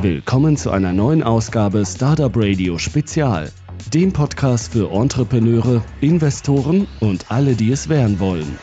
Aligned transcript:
Willkommen 0.00 0.56
zu 0.56 0.70
einer 0.70 0.92
neuen 0.92 1.22
Ausgabe 1.22 1.84
Startup 1.86 2.32
Radio 2.34 2.78
Spezial, 2.78 3.50
dem 3.92 4.12
Podcast 4.12 4.72
für 4.72 4.90
Entrepreneure, 4.90 5.82
Investoren 6.00 6.88
und 7.00 7.30
alle, 7.30 7.54
die 7.54 7.70
es 7.70 7.88
werden 7.88 8.18
wollen. 8.18 8.58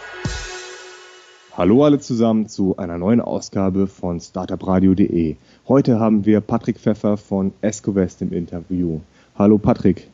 Hallo 1.55 1.83
alle 1.83 1.99
zusammen 1.99 2.47
zu 2.47 2.77
einer 2.77 2.97
neuen 2.97 3.21
Ausgabe 3.21 3.87
von 3.87 4.19
startupradio.de. 4.19 5.35
Heute 5.67 5.99
haben 5.99 6.25
wir 6.25 6.41
Patrick 6.41 6.77
Pfeffer 6.77 7.17
von 7.17 7.53
Escovest 7.61 8.21
im 8.21 8.33
Interview. 8.33 8.99
Hallo 9.37 9.57
Patrick. 9.57 10.09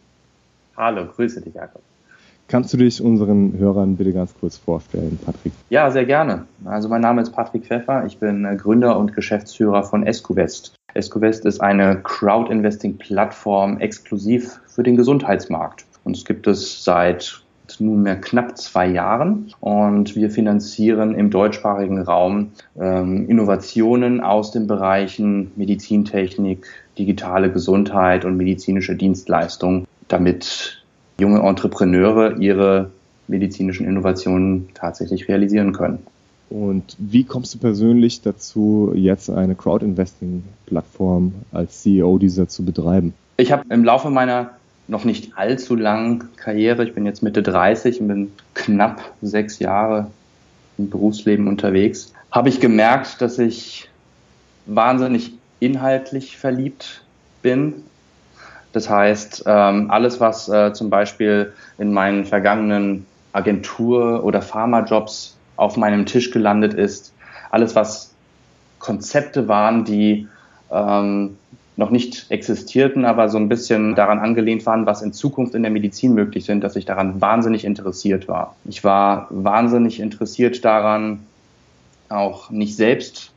Hallo, 0.77 1.05
grüße 1.05 1.41
dich 1.41 1.53
Jakob. 1.53 1.81
Kannst 2.47 2.71
du 2.73 2.77
dich 2.77 3.01
unseren 3.01 3.57
Hörern 3.57 3.95
bitte 3.95 4.13
ganz 4.13 4.33
kurz 4.39 4.57
vorstellen, 4.57 5.17
Patrick? 5.25 5.51
Ja, 5.69 5.89
sehr 5.89 6.05
gerne. 6.05 6.45
Also 6.63 6.89
mein 6.89 7.01
Name 7.01 7.21
ist 7.21 7.31
Patrick 7.31 7.65
Pfeffer. 7.65 8.05
Ich 8.05 8.19
bin 8.19 8.45
äh, 8.45 8.55
Gründer 8.55 8.99
und 8.99 9.15
Geschäftsführer 9.15 9.83
von 9.83 10.05
Escovest. 10.05 10.75
Escovest 10.93 11.45
ist 11.45 11.59
eine 11.59 12.01
Crowd-Investing-Plattform 12.03 13.79
exklusiv 13.79 14.59
für 14.67 14.83
den 14.83 14.95
Gesundheitsmarkt. 14.95 15.85
Uns 16.03 16.23
gibt 16.23 16.45
es 16.45 16.83
seit 16.83 17.41
nunmehr 17.79 18.21
knapp 18.21 18.57
zwei 18.57 18.87
Jahren 18.87 19.51
und 19.59 20.15
wir 20.15 20.29
finanzieren 20.29 21.15
im 21.15 21.31
deutschsprachigen 21.31 21.99
Raum 21.99 22.51
ähm, 22.79 23.27
Innovationen 23.27 24.21
aus 24.21 24.51
den 24.51 24.67
Bereichen 24.67 25.51
Medizintechnik, 25.55 26.67
digitale 26.97 27.51
Gesundheit 27.51 28.23
und 28.23 28.37
medizinische 28.37 28.95
Dienstleistungen, 28.95 29.87
damit 30.07 30.84
junge 31.17 31.39
Entrepreneure 31.39 32.37
ihre 32.39 32.91
medizinischen 33.27 33.87
Innovationen 33.87 34.69
tatsächlich 34.73 35.27
realisieren 35.27 35.73
können. 35.73 35.99
Und 36.49 36.95
wie 36.99 37.23
kommst 37.23 37.55
du 37.55 37.57
persönlich 37.57 38.21
dazu, 38.21 38.91
jetzt 38.95 39.29
eine 39.29 39.55
Crowd-Investing-Plattform 39.55 41.33
als 41.51 41.81
CEO 41.81 42.17
dieser 42.17 42.47
zu 42.47 42.63
betreiben? 42.63 43.13
Ich 43.37 43.51
habe 43.51 43.63
im 43.69 43.83
Laufe 43.83 44.09
meiner 44.09 44.51
noch 44.87 45.03
nicht 45.05 45.35
allzu 45.35 45.75
langen 45.75 46.25
Karriere, 46.35 46.83
ich 46.83 46.93
bin 46.93 47.05
jetzt 47.05 47.23
Mitte 47.23 47.41
30 47.41 48.01
und 48.01 48.07
bin 48.07 48.31
knapp 48.53 49.01
sechs 49.21 49.57
Jahre 49.57 50.07
im 50.77 50.89
Berufsleben 50.89 51.47
unterwegs, 51.47 52.13
habe 52.29 52.49
ich 52.49 52.59
gemerkt, 52.59 53.21
dass 53.21 53.39
ich 53.39 53.89
wahnsinnig 54.67 55.33
inhaltlich 55.59 56.37
verliebt 56.37 57.03
bin 57.41 57.73
das 58.75 58.89
heißt, 58.89 59.43
ähm, 59.47 59.89
alles, 59.89 60.19
was 60.19 60.49
äh, 60.49 60.73
zum 60.73 60.89
Beispiel 60.89 61.53
in 61.77 61.93
meinen 61.93 62.25
vergangenen 62.25 63.05
Agentur- 63.31 64.23
oder 64.25 64.41
Pharmajobs 64.41 65.37
auf 65.55 65.77
meinem 65.77 66.05
Tisch 66.05 66.31
gelandet 66.31 66.73
ist, 66.73 67.13
alles, 67.51 67.73
was 67.73 68.13
Konzepte 68.79 69.47
waren, 69.47 69.85
die 69.85 70.27
ähm, 70.71 71.37
noch 71.77 71.89
nicht 71.89 72.29
existierten, 72.31 73.05
aber 73.05 73.29
so 73.29 73.37
ein 73.37 73.47
bisschen 73.47 73.95
daran 73.95 74.19
angelehnt 74.19 74.65
waren, 74.65 74.85
was 74.85 75.01
in 75.01 75.13
Zukunft 75.13 75.55
in 75.55 75.61
der 75.61 75.71
Medizin 75.71 76.13
möglich 76.13 76.43
sind, 76.43 76.61
dass 76.61 76.75
ich 76.75 76.83
daran 76.83 77.21
wahnsinnig 77.21 77.63
interessiert 77.63 78.27
war. 78.27 78.57
Ich 78.65 78.83
war 78.83 79.27
wahnsinnig 79.29 80.01
interessiert 80.01 80.65
daran, 80.65 81.25
auch 82.09 82.49
nicht 82.49 82.75
selbst 82.75 83.31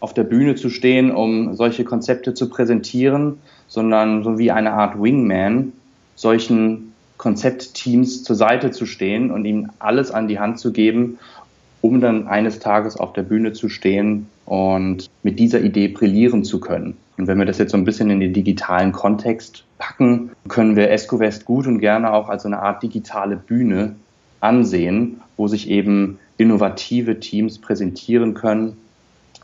auf 0.00 0.14
der 0.14 0.24
Bühne 0.24 0.54
zu 0.54 0.70
stehen, 0.70 1.10
um 1.10 1.54
solche 1.54 1.84
Konzepte 1.84 2.34
zu 2.34 2.48
präsentieren, 2.48 3.38
sondern 3.66 4.22
so 4.22 4.38
wie 4.38 4.50
eine 4.50 4.72
Art 4.72 5.00
Wingman 5.00 5.72
solchen 6.14 6.92
Konzeptteams 7.16 8.22
zur 8.22 8.36
Seite 8.36 8.70
zu 8.70 8.86
stehen 8.86 9.30
und 9.30 9.44
ihnen 9.44 9.70
alles 9.78 10.10
an 10.10 10.28
die 10.28 10.38
Hand 10.38 10.58
zu 10.58 10.72
geben, 10.72 11.18
um 11.80 12.00
dann 12.00 12.26
eines 12.28 12.58
Tages 12.58 12.96
auf 12.96 13.12
der 13.12 13.22
Bühne 13.22 13.52
zu 13.52 13.68
stehen 13.68 14.26
und 14.46 15.10
mit 15.22 15.38
dieser 15.38 15.60
Idee 15.60 15.88
brillieren 15.88 16.44
zu 16.44 16.60
können. 16.60 16.96
Und 17.16 17.26
wenn 17.26 17.38
wir 17.38 17.46
das 17.46 17.58
jetzt 17.58 17.72
so 17.72 17.76
ein 17.76 17.84
bisschen 17.84 18.10
in 18.10 18.20
den 18.20 18.32
digitalen 18.32 18.92
Kontext 18.92 19.64
packen, 19.78 20.30
können 20.48 20.76
wir 20.76 20.90
EscoWest 20.90 21.44
gut 21.44 21.66
und 21.66 21.80
gerne 21.80 22.12
auch 22.12 22.28
als 22.28 22.46
eine 22.46 22.60
Art 22.60 22.82
digitale 22.82 23.36
Bühne 23.36 23.96
ansehen, 24.40 25.20
wo 25.36 25.48
sich 25.48 25.68
eben 25.68 26.18
innovative 26.36 27.18
Teams 27.18 27.58
präsentieren 27.58 28.34
können 28.34 28.76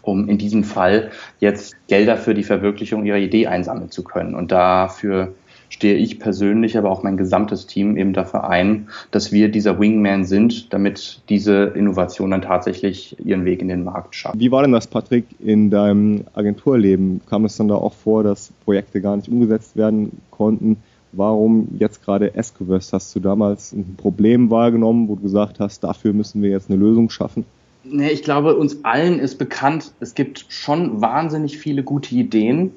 um 0.04 0.28
in 0.28 0.38
diesem 0.38 0.64
Fall 0.64 1.10
jetzt 1.40 1.74
Gelder 1.88 2.16
für 2.16 2.34
die 2.34 2.44
Verwirklichung 2.44 3.04
ihrer 3.04 3.18
Idee 3.18 3.46
einsammeln 3.46 3.90
zu 3.90 4.04
können. 4.04 4.34
Und 4.34 4.52
dafür 4.52 5.34
stehe 5.74 5.96
ich 5.96 6.20
persönlich, 6.20 6.78
aber 6.78 6.90
auch 6.90 7.02
mein 7.02 7.16
gesamtes 7.16 7.66
Team 7.66 7.96
eben 7.96 8.12
dafür 8.12 8.48
ein, 8.48 8.88
dass 9.10 9.32
wir 9.32 9.48
dieser 9.48 9.80
Wingman 9.80 10.24
sind, 10.24 10.72
damit 10.72 11.22
diese 11.28 11.64
Innovation 11.64 12.30
dann 12.30 12.42
tatsächlich 12.42 13.16
ihren 13.24 13.44
Weg 13.44 13.60
in 13.60 13.68
den 13.68 13.82
Markt 13.82 14.14
schafft. 14.14 14.38
Wie 14.38 14.52
war 14.52 14.62
denn 14.62 14.72
das, 14.72 14.86
Patrick, 14.86 15.24
in 15.40 15.70
deinem 15.70 16.24
Agenturleben? 16.34 17.22
Kam 17.28 17.44
es 17.44 17.56
dann 17.56 17.68
da 17.68 17.74
auch 17.74 17.94
vor, 17.94 18.22
dass 18.22 18.52
Projekte 18.64 19.00
gar 19.00 19.16
nicht 19.16 19.28
umgesetzt 19.28 19.76
werden 19.76 20.12
konnten? 20.30 20.76
Warum 21.10 21.68
jetzt 21.78 22.04
gerade 22.04 22.34
Escovest? 22.34 22.92
Hast 22.92 23.14
du 23.14 23.20
damals 23.20 23.72
ein 23.72 23.94
Problem 23.96 24.50
wahrgenommen, 24.50 25.08
wo 25.08 25.16
du 25.16 25.22
gesagt 25.22 25.60
hast, 25.60 25.82
dafür 25.84 26.12
müssen 26.12 26.42
wir 26.42 26.50
jetzt 26.50 26.70
eine 26.70 26.78
Lösung 26.78 27.10
schaffen? 27.10 27.44
Nee, 27.84 28.10
ich 28.10 28.22
glaube, 28.22 28.56
uns 28.56 28.84
allen 28.84 29.18
ist 29.18 29.36
bekannt, 29.36 29.92
es 30.00 30.14
gibt 30.14 30.46
schon 30.48 31.02
wahnsinnig 31.02 31.58
viele 31.58 31.82
gute 31.82 32.14
Ideen 32.14 32.72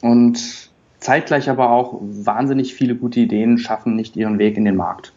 und 0.00 0.70
zeitgleich 1.00 1.50
aber 1.50 1.70
auch 1.70 1.98
wahnsinnig 2.00 2.74
viele 2.74 2.94
gute 2.94 3.20
Ideen 3.20 3.58
schaffen 3.58 3.96
nicht 3.96 4.16
ihren 4.16 4.38
Weg 4.38 4.56
in 4.56 4.64
den 4.64 4.76
Markt. 4.76 5.12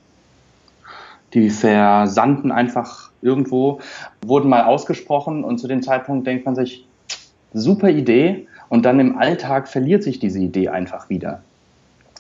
Die 1.35 1.51
versanden 1.51 2.51
einfach 2.51 3.11
irgendwo, 3.21 3.81
wurden 4.25 4.49
mal 4.49 4.63
ausgesprochen 4.63 5.43
und 5.43 5.59
zu 5.59 5.67
dem 5.67 5.83
Zeitpunkt 5.83 6.25
denkt 6.25 6.45
man 6.45 6.55
sich, 6.55 6.87
super 7.53 7.89
Idee 7.89 8.47
und 8.69 8.83
dann 8.85 8.99
im 8.99 9.17
Alltag 9.17 9.67
verliert 9.67 10.03
sich 10.03 10.19
diese 10.19 10.39
Idee 10.39 10.69
einfach 10.69 11.09
wieder. 11.09 11.43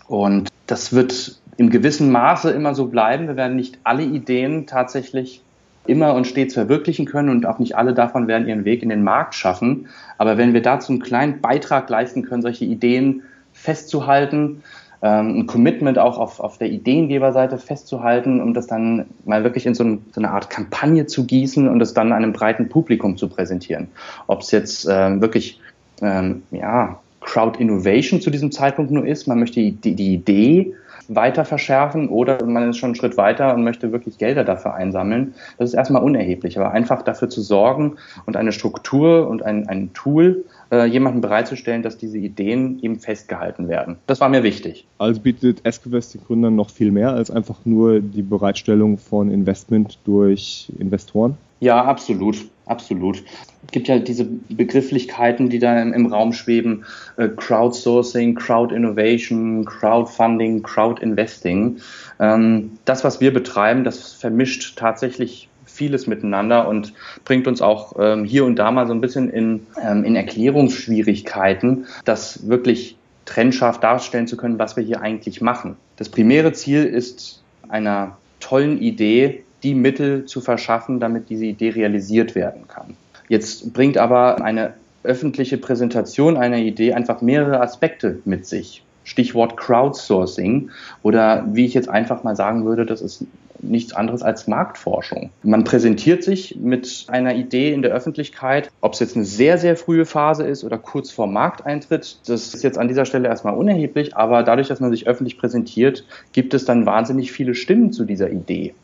Und 0.07 0.49
das 0.67 0.93
wird 0.93 1.39
im 1.57 1.69
gewissen 1.69 2.11
Maße 2.11 2.51
immer 2.51 2.75
so 2.75 2.87
bleiben. 2.87 3.27
Wir 3.27 3.35
werden 3.35 3.55
nicht 3.55 3.79
alle 3.83 4.03
Ideen 4.03 4.67
tatsächlich 4.67 5.41
immer 5.87 6.13
und 6.13 6.27
stets 6.27 6.53
verwirklichen 6.53 7.05
können 7.05 7.29
und 7.29 7.45
auch 7.45 7.59
nicht 7.59 7.75
alle 7.75 7.93
davon 7.93 8.27
werden 8.27 8.47
ihren 8.47 8.65
Weg 8.65 8.83
in 8.83 8.89
den 8.89 9.03
Markt 9.03 9.35
schaffen. 9.35 9.87
Aber 10.17 10.37
wenn 10.37 10.53
wir 10.53 10.61
dazu 10.61 10.91
einen 10.91 11.01
kleinen 11.01 11.41
Beitrag 11.41 11.89
leisten 11.89 12.23
können, 12.23 12.41
solche 12.41 12.65
Ideen 12.65 13.23
festzuhalten, 13.53 14.63
ähm, 15.01 15.39
ein 15.39 15.47
Commitment 15.47 15.99
auch 15.99 16.17
auf, 16.17 16.39
auf 16.39 16.57
der 16.57 16.69
Ideengeberseite 16.69 17.57
festzuhalten, 17.57 18.41
um 18.41 18.53
das 18.53 18.67
dann 18.67 19.05
mal 19.25 19.43
wirklich 19.43 19.65
in 19.65 19.75
so, 19.75 19.83
ein, 19.83 20.05
so 20.11 20.21
eine 20.21 20.31
Art 20.31 20.49
Kampagne 20.49 21.05
zu 21.05 21.25
gießen 21.25 21.67
und 21.67 21.81
es 21.81 21.93
dann 21.93 22.11
einem 22.11 22.33
breiten 22.33 22.69
Publikum 22.69 23.17
zu 23.17 23.27
präsentieren. 23.27 23.87
Ob 24.27 24.41
es 24.41 24.51
jetzt 24.51 24.87
ähm, 24.89 25.21
wirklich 25.21 25.59
ähm, 26.01 26.43
ja, 26.51 26.99
Crowd 27.21 27.59
Innovation 27.59 28.21
zu 28.21 28.29
diesem 28.29 28.51
Zeitpunkt 28.51 28.91
nur 28.91 29.05
ist, 29.05 29.27
man 29.27 29.39
möchte 29.39 29.59
die, 29.59 29.95
die 29.95 30.13
Idee 30.13 30.73
weiter 31.07 31.45
verschärfen 31.45 32.09
oder 32.09 32.43
man 32.45 32.69
ist 32.69 32.77
schon 32.77 32.87
einen 32.87 32.95
Schritt 32.95 33.17
weiter 33.17 33.53
und 33.53 33.63
möchte 33.63 33.91
wirklich 33.91 34.17
Gelder 34.17 34.43
dafür 34.43 34.73
einsammeln. 34.73 35.33
Das 35.57 35.69
ist 35.69 35.75
erstmal 35.75 36.03
unerheblich, 36.03 36.57
aber 36.57 36.71
einfach 36.71 37.01
dafür 37.01 37.29
zu 37.29 37.41
sorgen 37.41 37.95
und 38.25 38.37
eine 38.37 38.51
Struktur 38.51 39.27
und 39.27 39.43
ein, 39.43 39.67
ein 39.67 39.93
Tool 39.93 40.45
äh, 40.71 40.85
jemanden 40.85 41.21
bereitzustellen, 41.21 41.83
dass 41.83 41.97
diese 41.97 42.17
Ideen 42.17 42.79
eben 42.81 42.99
festgehalten 42.99 43.67
werden. 43.67 43.97
Das 44.07 44.19
war 44.19 44.29
mir 44.29 44.43
wichtig. 44.43 44.85
Also 44.97 45.21
bietet 45.21 45.63
Escovest 45.63 46.13
den 46.13 46.21
Gründern 46.25 46.55
noch 46.55 46.69
viel 46.69 46.91
mehr 46.91 47.11
als 47.11 47.29
einfach 47.29 47.57
nur 47.65 47.99
die 47.99 48.21
Bereitstellung 48.21 48.97
von 48.97 49.29
Investment 49.29 49.99
durch 50.05 50.71
Investoren? 50.79 51.37
Ja, 51.59 51.83
absolut, 51.83 52.49
absolut. 52.65 53.23
Es 53.65 53.71
gibt 53.71 53.87
ja 53.87 53.99
diese 53.99 54.25
Begrifflichkeiten, 54.49 55.49
die 55.49 55.59
da 55.59 55.81
im, 55.81 56.05
Raum 56.05 56.33
schweben, 56.33 56.85
äh, 57.17 57.29
Crowdsourcing, 57.29 58.35
Crowd 58.35 58.75
Innovation, 58.75 59.65
Crowdfunding, 59.65 60.61
Crowd 60.63 61.01
Investing. 61.01 61.77
Ähm, 62.19 62.77
das, 62.85 63.03
was 63.03 63.21
wir 63.21 63.33
betreiben, 63.33 63.83
das 63.83 64.13
vermischt 64.13 64.77
tatsächlich 64.77 65.49
vieles 65.65 66.07
miteinander 66.07 66.67
und 66.67 66.93
bringt 67.25 67.47
uns 67.47 67.61
auch 67.61 67.93
ähm, 67.99 68.23
hier 68.23 68.45
und 68.45 68.57
da 68.57 68.71
mal 68.71 68.87
so 68.87 68.93
ein 68.93 69.01
bisschen 69.01 69.29
in, 69.29 69.67
ähm, 69.81 70.03
in 70.03 70.15
Erklärungsschwierigkeiten, 70.15 71.85
das 72.05 72.47
wirklich 72.47 72.97
trennscharf 73.25 73.79
darstellen 73.79 74.27
zu 74.27 74.37
können, 74.37 74.59
was 74.59 74.77
wir 74.77 74.83
hier 74.83 75.01
eigentlich 75.01 75.41
machen. 75.41 75.75
Das 75.97 76.09
primäre 76.09 76.53
Ziel 76.53 76.85
ist 76.85 77.41
einer 77.67 78.17
tollen 78.39 78.79
Idee 78.79 79.44
die 79.65 79.73
Mittel 79.73 80.25
zu 80.25 80.41
verschaffen, 80.41 80.99
damit 80.99 81.29
diese 81.29 81.45
Idee 81.45 81.69
realisiert 81.69 82.35
werden 82.35 82.67
kann. 82.67 82.95
Jetzt 83.27 83.73
bringt 83.73 83.97
aber 83.97 84.43
eine 84.43 84.73
öffentliche 85.03 85.57
Präsentation 85.57 86.37
einer 86.37 86.57
Idee 86.57 86.93
einfach 86.93 87.21
mehrere 87.21 87.59
Aspekte 87.59 88.19
mit 88.25 88.45
sich. 88.45 88.83
Stichwort 89.03 89.57
Crowdsourcing 89.57 90.69
oder 91.03 91.45
wie 91.51 91.65
ich 91.65 91.73
jetzt 91.73 91.89
einfach 91.89 92.23
mal 92.23 92.35
sagen 92.35 92.65
würde, 92.65 92.85
das 92.85 93.01
ist 93.01 93.25
nichts 93.59 93.93
anderes 93.93 94.21
als 94.21 94.47
Marktforschung. 94.47 95.31
Man 95.41 95.63
präsentiert 95.63 96.23
sich 96.23 96.57
mit 96.59 97.05
einer 97.07 97.33
Idee 97.35 97.73
in 97.73 97.81
der 97.81 97.91
Öffentlichkeit, 97.91 98.69
ob 98.81 98.93
es 98.93 98.99
jetzt 98.99 99.15
eine 99.15 99.25
sehr, 99.25 99.57
sehr 99.57 99.75
frühe 99.75 100.05
Phase 100.05 100.43
ist 100.43 100.63
oder 100.63 100.77
kurz 100.77 101.11
vor 101.11 101.25
Markteintritt, 101.25 102.19
das 102.27 102.53
ist 102.53 102.63
jetzt 102.63 102.77
an 102.77 102.87
dieser 102.87 103.05
Stelle 103.05 103.27
erstmal 103.27 103.55
unerheblich, 103.55 104.15
aber 104.15 104.43
dadurch, 104.43 104.67
dass 104.67 104.79
man 104.79 104.91
sich 104.91 105.07
öffentlich 105.07 105.39
präsentiert, 105.39 106.05
gibt 106.33 106.53
es 106.53 106.65
dann 106.65 106.85
wahnsinnig 106.85 107.31
viele 107.31 107.55
Stimmen 107.55 107.91
zu 107.91 108.05
dieser 108.05 108.29
Idee. 108.29 108.75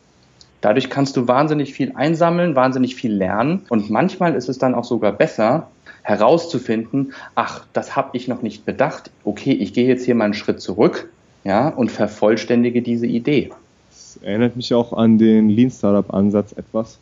Dadurch 0.61 0.89
kannst 0.89 1.17
du 1.17 1.27
wahnsinnig 1.27 1.73
viel 1.73 1.93
einsammeln, 1.95 2.55
wahnsinnig 2.55 2.95
viel 2.95 3.11
lernen 3.11 3.65
und 3.69 3.89
manchmal 3.89 4.35
ist 4.35 4.47
es 4.47 4.59
dann 4.59 4.75
auch 4.75 4.83
sogar 4.83 5.11
besser, 5.11 5.67
herauszufinden, 6.03 7.13
ach, 7.35 7.65
das 7.73 7.95
habe 7.95 8.15
ich 8.17 8.27
noch 8.27 8.41
nicht 8.41 8.65
bedacht. 8.65 9.11
Okay, 9.23 9.51
ich 9.51 9.73
gehe 9.73 9.87
jetzt 9.87 10.05
hier 10.05 10.15
mal 10.15 10.25
einen 10.25 10.33
Schritt 10.33 10.61
zurück, 10.61 11.09
ja, 11.43 11.67
und 11.69 11.91
vervollständige 11.91 12.81
diese 12.81 13.07
Idee. 13.07 13.51
Das 13.89 14.19
erinnert 14.21 14.55
mich 14.55 14.73
auch 14.73 14.93
an 14.93 15.17
den 15.17 15.49
Lean 15.49 15.71
Startup 15.71 16.13
Ansatz 16.13 16.53
etwas. 16.53 16.99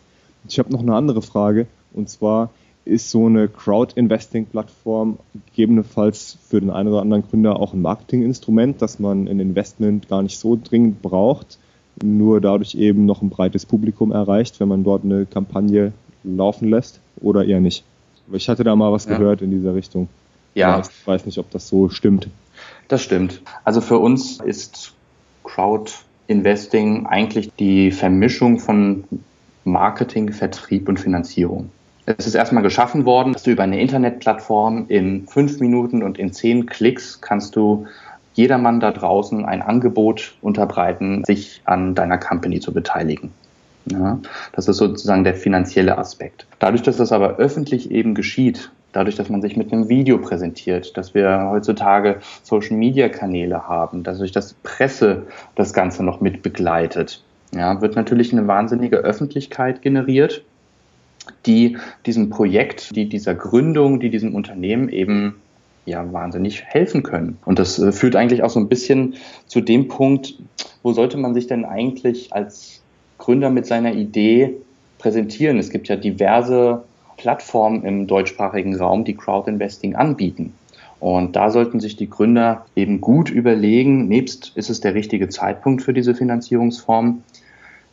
Ich 0.47 0.59
habe 0.59 0.71
noch 0.71 0.81
eine 0.81 0.95
andere 0.95 1.21
Frage 1.21 1.67
und 1.93 2.09
zwar 2.09 2.49
ist 2.85 3.11
so 3.11 3.27
eine 3.27 3.47
Crowd-Investing-Plattform 3.47 5.19
gegebenenfalls 5.47 6.37
für 6.47 6.59
den 6.59 6.69
einen 6.69 6.89
oder 6.89 7.01
anderen 7.01 7.23
Gründer 7.27 7.59
auch 7.59 7.73
ein 7.73 7.81
Marketinginstrument, 7.81 8.81
dass 8.81 8.99
man 8.99 9.27
ein 9.27 9.39
Investment 9.39 10.09
gar 10.09 10.23
nicht 10.23 10.39
so 10.39 10.57
dringend 10.61 11.01
braucht, 11.01 11.59
nur 12.03 12.41
dadurch 12.41 12.75
eben 12.75 13.05
noch 13.05 13.21
ein 13.21 13.29
breites 13.29 13.65
Publikum 13.65 14.11
erreicht, 14.11 14.59
wenn 14.59 14.67
man 14.67 14.83
dort 14.83 15.03
eine 15.03 15.25
Kampagne 15.25 15.91
laufen 16.23 16.69
lässt 16.69 16.99
oder 17.21 17.45
eher 17.45 17.59
nicht. 17.59 17.83
Ich 18.31 18.49
hatte 18.49 18.63
da 18.63 18.75
mal 18.75 18.91
was 18.91 19.05
ja. 19.05 19.17
gehört 19.17 19.41
in 19.41 19.51
dieser 19.51 19.75
Richtung. 19.75 20.07
Ja. 20.53 20.81
Ich 20.81 21.07
weiß 21.07 21.25
nicht, 21.25 21.37
ob 21.37 21.49
das 21.51 21.67
so 21.67 21.89
stimmt. 21.89 22.27
Das 22.87 23.01
stimmt. 23.01 23.41
Also 23.63 23.81
für 23.81 23.99
uns 23.99 24.39
ist 24.39 24.93
Crowd 25.43 25.91
Investing 26.27 27.07
eigentlich 27.07 27.51
die 27.57 27.91
Vermischung 27.91 28.59
von 28.59 29.03
Marketing, 29.63 30.31
Vertrieb 30.31 30.87
und 30.87 30.99
Finanzierung. 30.99 31.71
Es 32.05 32.25
ist 32.25 32.35
erstmal 32.35 32.63
geschaffen 32.63 33.05
worden, 33.05 33.33
dass 33.33 33.43
du 33.43 33.51
über 33.51 33.63
eine 33.63 33.79
Internetplattform 33.79 34.85
in 34.87 35.27
fünf 35.27 35.59
Minuten 35.59 36.01
und 36.01 36.17
in 36.17 36.33
zehn 36.33 36.65
Klicks 36.65 37.21
kannst 37.21 37.55
du 37.55 37.85
jedermann 38.33 38.79
da 38.79 38.91
draußen 38.91 39.45
ein 39.45 39.61
Angebot 39.61 40.35
unterbreiten, 40.41 41.23
sich 41.25 41.61
an 41.65 41.95
deiner 41.95 42.17
Company 42.17 42.59
zu 42.59 42.73
beteiligen. 42.73 43.31
Ja, 43.85 44.19
das 44.53 44.67
ist 44.67 44.77
sozusagen 44.77 45.23
der 45.23 45.35
finanzielle 45.35 45.97
Aspekt. 45.97 46.45
Dadurch, 46.59 46.83
dass 46.83 46.97
das 46.97 47.11
aber 47.11 47.37
öffentlich 47.37 47.89
eben 47.91 48.13
geschieht, 48.13 48.71
dadurch, 48.91 49.15
dass 49.15 49.29
man 49.29 49.41
sich 49.41 49.57
mit 49.57 49.71
einem 49.71 49.89
Video 49.89 50.17
präsentiert, 50.17 50.95
dass 50.97 51.13
wir 51.13 51.47
heutzutage 51.49 52.17
Social-Media-Kanäle 52.43 53.67
haben, 53.67 54.03
dass 54.03 54.19
durch 54.19 54.31
das 54.31 54.53
Presse 54.63 55.23
das 55.55 55.73
Ganze 55.73 56.03
noch 56.03 56.21
mit 56.21 56.43
begleitet, 56.43 57.23
ja, 57.53 57.81
wird 57.81 57.95
natürlich 57.95 58.31
eine 58.31 58.47
wahnsinnige 58.47 58.97
Öffentlichkeit 58.97 59.81
generiert, 59.81 60.43
die 61.45 61.77
diesem 62.05 62.29
Projekt, 62.29 62.95
die 62.95 63.09
dieser 63.09 63.35
Gründung, 63.35 63.99
die 63.99 64.09
diesem 64.09 64.35
Unternehmen 64.35 64.89
eben 64.89 65.35
ja 65.85 66.11
wahnsinnig 66.13 66.63
helfen 66.63 67.03
können. 67.03 67.37
Und 67.45 67.59
das 67.59 67.79
äh, 67.79 67.91
führt 67.91 68.15
eigentlich 68.15 68.43
auch 68.43 68.49
so 68.49 68.59
ein 68.59 68.69
bisschen 68.69 69.15
zu 69.47 69.61
dem 69.61 69.87
Punkt, 69.87 70.35
wo 70.83 70.93
sollte 70.93 71.17
man 71.17 71.33
sich 71.33 71.47
denn 71.47 71.65
eigentlich 71.65 72.33
als 72.33 72.81
Gründer 73.17 73.49
mit 73.49 73.65
seiner 73.65 73.93
Idee 73.93 74.55
präsentieren? 74.97 75.57
Es 75.57 75.69
gibt 75.69 75.87
ja 75.87 75.95
diverse 75.95 76.83
Plattformen 77.17 77.83
im 77.83 78.07
deutschsprachigen 78.07 78.75
Raum, 78.75 79.03
die 79.03 79.15
Crowdinvesting 79.15 79.95
anbieten. 79.95 80.53
Und 80.99 81.35
da 81.35 81.49
sollten 81.49 81.79
sich 81.79 81.95
die 81.95 82.09
Gründer 82.09 82.65
eben 82.75 82.99
gut 82.99 83.29
überlegen, 83.29 84.07
nebst 84.07 84.51
ist 84.55 84.69
es 84.69 84.81
der 84.81 84.95
richtige 84.95 85.29
Zeitpunkt 85.29 85.81
für 85.81 85.93
diese 85.93 86.13
Finanzierungsform, 86.13 87.23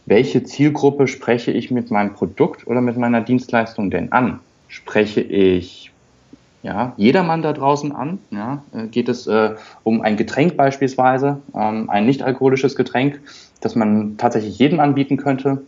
welche 0.06 0.44
Zielgruppe 0.44 1.08
spreche 1.08 1.50
ich 1.50 1.70
mit 1.70 1.90
meinem 1.90 2.14
Produkt 2.14 2.66
oder 2.66 2.80
mit 2.80 2.96
meiner 2.96 3.20
Dienstleistung 3.20 3.90
denn 3.90 4.12
an? 4.12 4.40
Spreche 4.68 5.20
ich 5.20 5.92
ja, 6.66 6.94
jedermann 6.96 7.42
da 7.42 7.52
draußen 7.52 7.92
an? 7.92 8.18
Ja? 8.30 8.62
Äh, 8.74 8.88
geht 8.88 9.08
es 9.08 9.28
äh, 9.28 9.54
um 9.84 10.00
ein 10.00 10.16
Getränk 10.16 10.56
beispielsweise, 10.56 11.40
ähm, 11.54 11.88
ein 11.88 12.06
nicht 12.06 12.22
alkoholisches 12.22 12.74
Getränk, 12.74 13.20
das 13.60 13.76
man 13.76 14.16
tatsächlich 14.16 14.58
jedem 14.58 14.80
anbieten 14.80 15.16
könnte? 15.16 15.62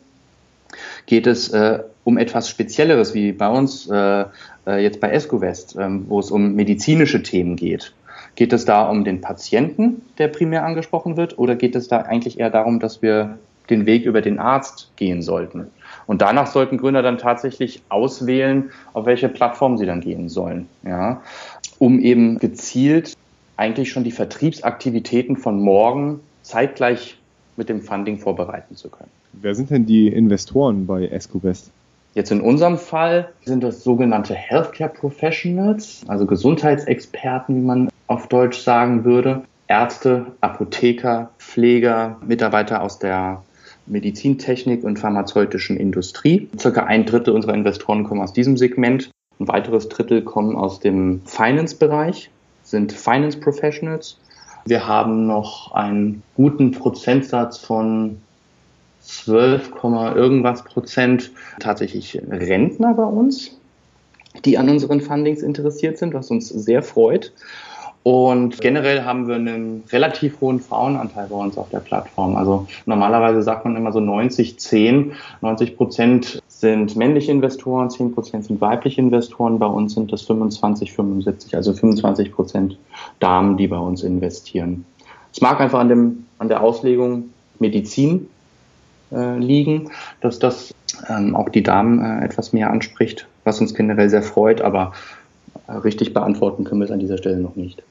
Geht 1.06 1.28
es 1.28 1.50
äh, 1.50 1.78
um 2.02 2.18
etwas 2.18 2.48
Spezielleres, 2.48 3.14
wie 3.14 3.32
bei 3.32 3.48
uns 3.48 3.88
äh, 3.88 4.24
äh 4.66 4.82
jetzt 4.82 5.00
bei 5.00 5.10
EscoVest, 5.10 5.76
ähm, 5.78 6.06
wo 6.08 6.18
es 6.18 6.32
um 6.32 6.54
medizinische 6.54 7.22
Themen 7.22 7.54
geht? 7.54 7.92
Geht 8.34 8.52
es 8.52 8.64
da 8.64 8.88
um 8.88 9.04
den 9.04 9.20
Patienten, 9.20 10.02
der 10.18 10.28
primär 10.28 10.64
angesprochen 10.64 11.16
wird, 11.16 11.38
oder 11.38 11.54
geht 11.54 11.76
es 11.76 11.86
da 11.86 11.98
eigentlich 11.98 12.40
eher 12.40 12.50
darum, 12.50 12.80
dass 12.80 13.02
wir 13.02 13.38
den 13.70 13.86
Weg 13.86 14.04
über 14.04 14.20
den 14.20 14.38
Arzt 14.38 14.90
gehen 14.96 15.22
sollten. 15.22 15.68
Und 16.08 16.22
danach 16.22 16.46
sollten 16.46 16.78
Gründer 16.78 17.02
dann 17.02 17.18
tatsächlich 17.18 17.82
auswählen, 17.90 18.70
auf 18.94 19.04
welche 19.04 19.28
Plattform 19.28 19.76
sie 19.76 19.84
dann 19.84 20.00
gehen 20.00 20.30
sollen, 20.30 20.66
ja, 20.82 21.20
um 21.78 22.00
eben 22.00 22.38
gezielt 22.38 23.14
eigentlich 23.58 23.90
schon 23.90 24.04
die 24.04 24.10
Vertriebsaktivitäten 24.10 25.36
von 25.36 25.60
morgen 25.60 26.20
zeitgleich 26.42 27.18
mit 27.58 27.68
dem 27.68 27.82
Funding 27.82 28.18
vorbereiten 28.18 28.74
zu 28.74 28.88
können. 28.88 29.10
Wer 29.34 29.54
sind 29.54 29.70
denn 29.70 29.84
die 29.84 30.08
Investoren 30.08 30.86
bei 30.86 31.06
EscoVest? 31.08 31.70
Jetzt 32.14 32.32
in 32.32 32.40
unserem 32.40 32.78
Fall 32.78 33.28
sind 33.44 33.62
das 33.62 33.84
sogenannte 33.84 34.34
Healthcare 34.34 34.90
Professionals, 34.90 36.00
also 36.08 36.24
Gesundheitsexperten, 36.24 37.54
wie 37.54 37.66
man 37.66 37.90
auf 38.06 38.28
Deutsch 38.28 38.58
sagen 38.58 39.04
würde. 39.04 39.42
Ärzte, 39.66 40.24
Apotheker, 40.40 41.28
Pfleger, 41.38 42.16
Mitarbeiter 42.26 42.82
aus 42.82 42.98
der 42.98 43.42
Medizintechnik 43.90 44.84
und 44.84 44.98
pharmazeutischen 44.98 45.76
Industrie. 45.76 46.48
Circa 46.58 46.84
ein 46.84 47.06
Drittel 47.06 47.34
unserer 47.34 47.54
Investoren 47.54 48.04
kommen 48.04 48.20
aus 48.20 48.32
diesem 48.32 48.56
Segment. 48.56 49.10
Ein 49.40 49.48
weiteres 49.48 49.88
Drittel 49.88 50.22
kommen 50.22 50.56
aus 50.56 50.80
dem 50.80 51.22
Finance-Bereich, 51.24 52.30
sind 52.62 52.92
Finance 52.92 53.38
Professionals. 53.38 54.18
Wir 54.66 54.86
haben 54.86 55.26
noch 55.26 55.72
einen 55.72 56.22
guten 56.34 56.72
Prozentsatz 56.72 57.58
von 57.58 58.18
12, 59.00 59.72
irgendwas 60.14 60.64
Prozent 60.64 61.30
tatsächlich 61.60 62.20
Rentner 62.28 62.94
bei 62.94 63.04
uns, 63.04 63.58
die 64.44 64.58
an 64.58 64.68
unseren 64.68 65.00
Fundings 65.00 65.42
interessiert 65.42 65.98
sind, 65.98 66.12
was 66.14 66.30
uns 66.30 66.48
sehr 66.48 66.82
freut. 66.82 67.32
Und 68.08 68.62
generell 68.62 69.04
haben 69.04 69.28
wir 69.28 69.34
einen 69.34 69.84
relativ 69.92 70.40
hohen 70.40 70.60
Frauenanteil 70.60 71.26
bei 71.28 71.36
uns 71.36 71.58
auf 71.58 71.68
der 71.68 71.80
Plattform. 71.80 72.36
Also 72.36 72.66
normalerweise 72.86 73.42
sagt 73.42 73.66
man 73.66 73.76
immer 73.76 73.92
so 73.92 74.00
90, 74.00 74.58
10. 74.58 75.12
90 75.42 75.76
Prozent 75.76 76.42
sind 76.48 76.96
männliche 76.96 77.32
Investoren, 77.32 77.90
10 77.90 78.14
Prozent 78.14 78.46
sind 78.46 78.62
weibliche 78.62 79.02
Investoren. 79.02 79.58
Bei 79.58 79.66
uns 79.66 79.92
sind 79.92 80.10
das 80.10 80.22
25, 80.22 80.90
75, 80.90 81.54
also 81.54 81.74
25 81.74 82.32
Prozent 82.32 82.78
Damen, 83.20 83.58
die 83.58 83.66
bei 83.66 83.76
uns 83.76 84.02
investieren. 84.02 84.86
Es 85.30 85.42
mag 85.42 85.60
einfach 85.60 85.80
an, 85.80 85.90
dem, 85.90 86.24
an 86.38 86.48
der 86.48 86.62
Auslegung 86.62 87.24
Medizin 87.58 88.26
äh, 89.12 89.36
liegen, 89.36 89.90
dass 90.22 90.38
das 90.38 90.72
ähm, 91.10 91.36
auch 91.36 91.50
die 91.50 91.62
Damen 91.62 92.02
äh, 92.02 92.24
etwas 92.24 92.54
mehr 92.54 92.70
anspricht, 92.70 93.26
was 93.44 93.60
uns 93.60 93.74
generell 93.74 94.08
sehr 94.08 94.22
freut, 94.22 94.62
aber 94.62 94.94
äh, 95.66 95.72
richtig 95.72 96.14
beantworten 96.14 96.64
können 96.64 96.80
wir 96.80 96.86
es 96.86 96.90
an 96.90 97.00
dieser 97.00 97.18
Stelle 97.18 97.36
noch 97.36 97.54
nicht. 97.54 97.82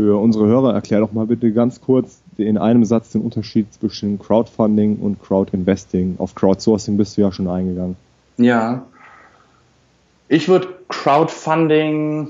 Für 0.00 0.18
unsere 0.18 0.46
Hörer 0.46 0.72
erklär 0.72 1.00
doch 1.00 1.12
mal 1.12 1.26
bitte 1.26 1.52
ganz 1.52 1.82
kurz 1.82 2.22
in 2.38 2.56
einem 2.56 2.86
Satz 2.86 3.10
den 3.10 3.20
Unterschied 3.20 3.70
zwischen 3.74 4.18
Crowdfunding 4.18 4.96
und 4.96 5.22
Crowdinvesting. 5.22 6.14
Auf 6.16 6.34
Crowdsourcing 6.34 6.96
bist 6.96 7.18
du 7.18 7.20
ja 7.20 7.30
schon 7.30 7.46
eingegangen. 7.46 7.96
Ja. 8.38 8.86
Ich 10.28 10.48
würde 10.48 10.68
Crowdfunding, 10.88 12.28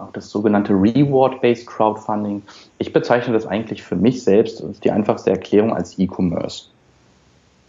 auch 0.00 0.12
das 0.14 0.30
sogenannte 0.30 0.72
Reward-Based 0.72 1.66
Crowdfunding, 1.66 2.40
ich 2.78 2.94
bezeichne 2.94 3.34
das 3.34 3.46
eigentlich 3.46 3.82
für 3.82 3.96
mich 3.96 4.24
selbst, 4.24 4.62
das 4.62 4.80
die 4.80 4.90
einfachste 4.90 5.28
Erklärung 5.28 5.74
als 5.74 5.98
E-Commerce. 5.98 6.68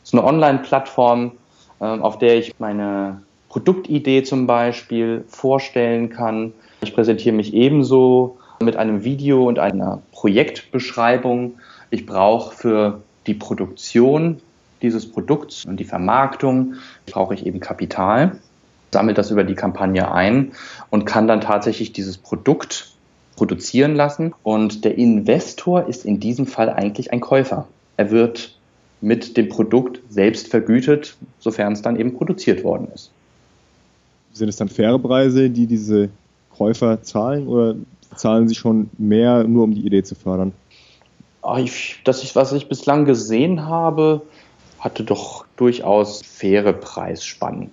Es 0.03 0.09
ist 0.09 0.13
eine 0.13 0.23
Online-Plattform, 0.23 1.33
ähm, 1.81 2.01
auf 2.01 2.19
der 2.19 2.37
ich 2.37 2.57
meine 2.57 3.21
Produktidee 3.49 4.23
zum 4.23 4.47
Beispiel 4.47 5.25
vorstellen 5.27 6.09
kann, 6.09 6.53
ich 6.81 6.93
präsentiere 6.93 7.35
mich 7.35 7.53
ebenso 7.53 8.37
mit 8.61 8.75
einem 8.75 9.03
Video 9.03 9.47
und 9.47 9.59
einer 9.59 10.01
Projektbeschreibung. 10.11 11.59
Ich 11.89 12.05
brauche 12.05 12.55
für 12.55 13.01
die 13.25 13.33
Produktion 13.33 14.39
dieses 14.81 15.11
Produkts 15.11 15.65
und 15.65 15.79
die 15.79 15.85
Vermarktung 15.85 16.75
brauche 17.05 17.33
ich 17.33 17.45
eben 17.45 17.59
Kapital, 17.59 18.37
sammle 18.93 19.13
das 19.13 19.31
über 19.31 19.43
die 19.43 19.55
Kampagne 19.55 20.11
ein 20.11 20.51
und 20.89 21.05
kann 21.05 21.27
dann 21.27 21.41
tatsächlich 21.41 21.93
dieses 21.93 22.17
Produkt 22.17 22.91
produzieren 23.35 23.95
lassen. 23.95 24.33
Und 24.43 24.85
der 24.85 24.97
Investor 24.97 25.87
ist 25.87 26.05
in 26.05 26.19
diesem 26.19 26.45
Fall 26.45 26.69
eigentlich 26.69 27.11
ein 27.11 27.21
Käufer. 27.21 27.67
Er 27.97 28.11
wird 28.11 28.55
mit 29.01 29.37
dem 29.37 29.49
Produkt 29.49 30.01
selbst 30.09 30.47
vergütet, 30.47 31.17
sofern 31.39 31.73
es 31.73 31.81
dann 31.81 31.99
eben 31.99 32.13
produziert 32.15 32.63
worden 32.63 32.87
ist. 32.93 33.11
Sind 34.33 34.49
es 34.49 34.55
dann 34.55 34.69
faire 34.69 34.99
Preise, 34.99 35.49
die 35.49 35.67
diese 35.67 36.09
Käufer 36.57 37.01
zahlen 37.03 37.47
oder 37.47 37.75
zahlen 38.15 38.47
sie 38.47 38.55
schon 38.55 38.89
mehr, 38.97 39.43
nur 39.43 39.63
um 39.63 39.73
die 39.73 39.85
Idee 39.85 40.03
zu 40.03 40.15
fördern? 40.15 40.53
Ah, 41.41 41.59
das, 42.03 42.35
was 42.35 42.51
ich 42.51 42.67
bislang 42.67 43.05
gesehen 43.05 43.65
habe, 43.65 44.21
hatte 44.79 45.03
doch 45.03 45.45
durchaus 45.55 46.21
faire 46.21 46.73
Preisspannen. 46.73 47.71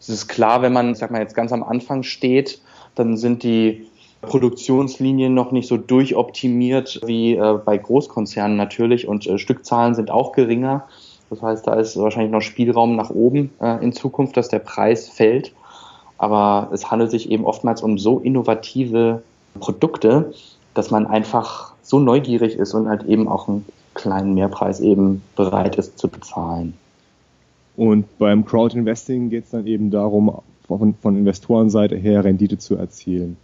Es 0.00 0.08
ist 0.08 0.28
klar, 0.28 0.62
wenn 0.62 0.72
man, 0.72 0.94
sag 0.94 1.10
mal, 1.10 1.20
jetzt 1.20 1.36
ganz 1.36 1.52
am 1.52 1.62
Anfang 1.62 2.02
steht, 2.02 2.60
dann 2.94 3.16
sind 3.16 3.42
die 3.44 3.86
Produktionslinien 4.22 5.34
noch 5.34 5.52
nicht 5.52 5.68
so 5.68 5.76
durchoptimiert 5.76 7.00
wie 7.04 7.34
äh, 7.34 7.58
bei 7.64 7.76
Großkonzernen 7.76 8.56
natürlich 8.56 9.06
und 9.06 9.26
äh, 9.26 9.38
Stückzahlen 9.38 9.94
sind 9.94 10.10
auch 10.10 10.32
geringer. 10.32 10.88
Das 11.30 11.42
heißt, 11.42 11.66
da 11.66 11.74
ist 11.74 11.96
wahrscheinlich 11.96 12.32
noch 12.32 12.42
Spielraum 12.42 12.94
nach 12.94 13.10
oben 13.10 13.52
äh, 13.60 13.82
in 13.82 13.92
Zukunft, 13.92 14.36
dass 14.36 14.48
der 14.48 14.58
Preis 14.58 15.08
fällt. 15.08 15.52
Aber 16.22 16.68
es 16.72 16.88
handelt 16.88 17.10
sich 17.10 17.32
eben 17.32 17.44
oftmals 17.44 17.82
um 17.82 17.98
so 17.98 18.20
innovative 18.20 19.22
Produkte, 19.58 20.32
dass 20.72 20.92
man 20.92 21.08
einfach 21.08 21.72
so 21.82 21.98
neugierig 21.98 22.54
ist 22.54 22.74
und 22.74 22.88
halt 22.88 23.02
eben 23.06 23.26
auch 23.26 23.48
einen 23.48 23.66
kleinen 23.94 24.32
Mehrpreis 24.34 24.78
eben 24.78 25.22
bereit 25.34 25.74
ist 25.74 25.98
zu 25.98 26.06
bezahlen. 26.06 26.74
Und 27.76 28.06
beim 28.18 28.44
Crowdinvesting 28.44 29.30
geht 29.30 29.46
es 29.46 29.50
dann 29.50 29.66
eben 29.66 29.90
darum, 29.90 30.38
von, 30.68 30.94
von 30.94 31.16
Investorenseite 31.16 31.96
her 31.96 32.22
Rendite 32.22 32.56
zu 32.56 32.76
erzielen. 32.76 33.36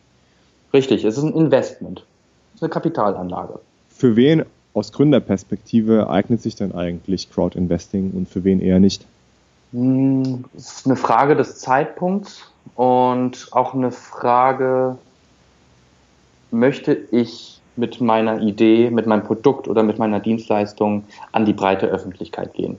Richtig, 0.73 1.05
es 1.05 1.19
ist 1.19 1.25
ein 1.25 1.35
Investment. 1.35 2.05
Es 2.51 2.59
ist 2.59 2.63
eine 2.63 2.71
Kapitalanlage. 2.71 3.59
Für 3.89 4.15
wen 4.15 4.45
aus 4.73 4.93
Gründerperspektive 4.93 6.09
eignet 6.11 6.43
sich 6.43 6.55
dann 6.55 6.71
eigentlich 6.71 7.29
Crowdinvesting 7.29 8.13
und 8.13 8.29
für 8.29 8.45
wen 8.45 8.61
eher 8.61 8.79
nicht? 8.79 9.05
Hm, 9.73 10.45
es 10.57 10.79
ist 10.79 10.87
eine 10.87 10.97
Frage 10.97 11.37
des 11.37 11.59
Zeitpunkts 11.59 12.51
und 12.75 13.49
auch 13.53 13.75
eine 13.75 13.91
Frage, 13.91 14.99
möchte 16.51 16.95
ich 16.95 17.61
mit 17.77 18.01
meiner 18.01 18.41
Idee, 18.41 18.91
mit 18.91 19.07
meinem 19.07 19.23
Produkt 19.23 19.69
oder 19.69 19.83
mit 19.83 19.99
meiner 19.99 20.21
Dienstleistung 20.21 21.05
an 21.33 21.45
die 21.45 21.53
breite 21.53 21.87
Öffentlichkeit 21.87 22.55
gehen? 22.55 22.79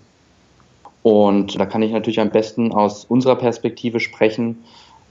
Und 1.03 1.57
da 1.59 1.65
kann 1.65 1.81
ich 1.81 1.91
natürlich 1.91 2.19
am 2.19 2.31
besten 2.31 2.73
aus 2.73 3.05
unserer 3.05 3.35
Perspektive 3.35 3.99
sprechen, 3.99 4.63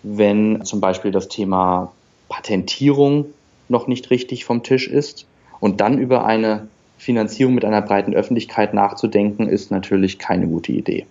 wenn 0.02 0.64
zum 0.64 0.80
Beispiel 0.80 1.10
das 1.10 1.28
Thema 1.28 1.92
Patentierung 2.28 3.26
noch 3.68 3.86
nicht 3.86 4.10
richtig 4.10 4.44
vom 4.44 4.62
Tisch 4.62 4.88
ist 4.88 5.26
und 5.60 5.80
dann 5.80 5.98
über 5.98 6.24
eine 6.24 6.68
Finanzierung 6.98 7.54
mit 7.54 7.64
einer 7.64 7.82
breiten 7.82 8.14
Öffentlichkeit 8.14 8.74
nachzudenken, 8.74 9.48
ist 9.48 9.70
natürlich 9.70 10.18
keine 10.18 10.46
gute 10.46 10.72
Idee. 10.72 11.06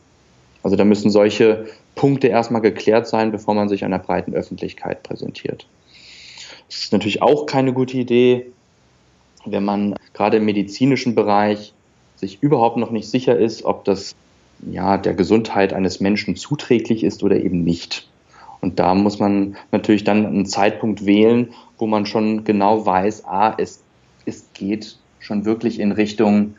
Also 0.68 0.76
da 0.76 0.84
müssen 0.84 1.10
solche 1.10 1.66
Punkte 1.96 2.28
erstmal 2.28 2.62
geklärt 2.62 3.08
sein, 3.08 3.32
bevor 3.32 3.54
man 3.54 3.70
sich 3.70 3.86
einer 3.86 4.00
breiten 4.00 4.34
Öffentlichkeit 4.34 5.02
präsentiert. 5.02 5.66
Es 6.68 6.80
ist 6.84 6.92
natürlich 6.92 7.22
auch 7.22 7.46
keine 7.46 7.72
gute 7.72 7.96
Idee, 7.96 8.48
wenn 9.46 9.64
man 9.64 9.96
gerade 10.14 10.36
im 10.36 10.44
medizinischen 10.44 11.16
Bereich 11.16 11.72
sich 12.18 12.44
überhaupt 12.44 12.76
noch 12.76 12.92
nicht 12.92 13.10
sicher 13.10 13.38
ist, 13.38 13.64
ob 13.64 13.86
das 13.86 14.14
ja, 14.70 14.98
der 14.98 15.14
Gesundheit 15.14 15.72
eines 15.72 16.02
Menschen 16.02 16.36
zuträglich 16.36 17.06
ist 17.06 17.24
oder 17.24 17.38
eben 17.38 17.64
nicht. 17.64 18.10
Und 18.60 18.78
da 18.78 18.94
muss 18.94 19.20
man 19.20 19.56
natürlich 19.72 20.04
dann 20.04 20.26
einen 20.26 20.46
Zeitpunkt 20.46 21.06
wählen, 21.06 21.54
wo 21.78 21.88
man 21.88 22.06
schon 22.06 22.44
genau 22.44 22.86
weiß, 22.86 23.24
ah, 23.24 23.56
es, 23.58 23.82
es 24.26 24.50
geht 24.54 24.98
schon 25.22 25.46
wirklich 25.46 25.80
in 25.80 25.94
Richtung 25.94 26.56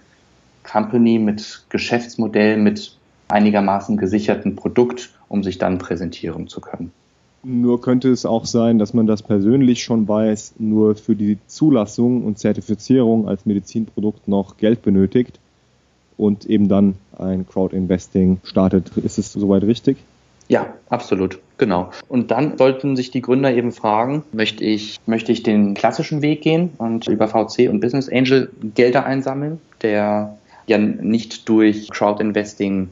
Company 0.62 1.18
mit 1.18 1.66
Geschäftsmodell, 1.68 2.56
mit 2.56 2.97
einigermaßen 3.28 3.96
gesicherten 3.96 4.56
Produkt, 4.56 5.10
um 5.28 5.42
sich 5.42 5.58
dann 5.58 5.78
präsentieren 5.78 6.48
zu 6.48 6.60
können. 6.60 6.92
Nur 7.44 7.80
könnte 7.80 8.10
es 8.10 8.26
auch 8.26 8.46
sein, 8.46 8.78
dass 8.78 8.94
man 8.94 9.06
das 9.06 9.22
persönlich 9.22 9.82
schon 9.84 10.08
weiß, 10.08 10.54
nur 10.58 10.96
für 10.96 11.14
die 11.14 11.38
Zulassung 11.46 12.24
und 12.24 12.38
Zertifizierung 12.38 13.28
als 13.28 13.46
Medizinprodukt 13.46 14.26
noch 14.26 14.56
Geld 14.56 14.82
benötigt 14.82 15.38
und 16.16 16.46
eben 16.46 16.68
dann 16.68 16.94
ein 17.16 17.46
Crowdinvesting 17.48 18.40
startet. 18.42 18.96
Ist 18.96 19.18
es 19.18 19.32
soweit 19.32 19.62
richtig? 19.62 19.98
Ja, 20.48 20.74
absolut, 20.88 21.38
genau. 21.58 21.90
Und 22.08 22.30
dann 22.30 22.56
sollten 22.56 22.96
sich 22.96 23.10
die 23.10 23.20
Gründer 23.20 23.52
eben 23.52 23.70
fragen, 23.70 24.24
möchte 24.32 24.64
ich, 24.64 24.98
möchte 25.06 25.30
ich 25.30 25.42
den 25.42 25.74
klassischen 25.74 26.22
Weg 26.22 26.40
gehen 26.42 26.70
und 26.78 27.06
über 27.06 27.28
VC 27.28 27.68
und 27.68 27.80
Business 27.80 28.08
Angel 28.10 28.50
Gelder 28.74 29.04
einsammeln, 29.04 29.60
der 29.82 30.38
ja 30.66 30.78
nicht 30.78 31.48
durch 31.48 31.88
Crowdinvesting 31.90 32.88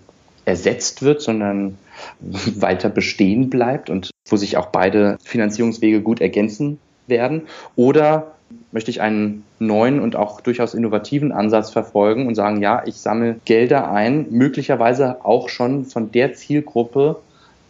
ersetzt 0.47 1.03
wird, 1.03 1.21
sondern 1.21 1.77
weiter 2.57 2.89
bestehen 2.89 3.51
bleibt 3.51 3.91
und 3.91 4.11
wo 4.27 4.37
sich 4.37 4.57
auch 4.57 4.67
beide 4.67 5.19
Finanzierungswege 5.23 6.01
gut 6.01 6.23
ergänzen 6.23 6.79
werden. 7.07 7.43
Oder 7.77 8.33
möchte 8.73 8.91
ich 8.91 9.01
einen 9.01 9.45
neuen 9.59 10.01
und 10.01 10.17
auch 10.17 10.41
durchaus 10.41 10.75
innovativen 10.75 11.33
Ansatz 11.33 11.71
verfolgen 11.71 12.27
und 12.27 12.35
sagen, 12.35 12.63
ja, 12.63 12.83
ich 12.87 12.97
sammle 12.97 13.41
Gelder 13.45 13.91
ein, 13.91 14.27
möglicherweise 14.31 15.25
auch 15.25 15.49
schon 15.49 15.85
von 15.85 16.13
der 16.13 16.35
Zielgruppe, 16.35 17.17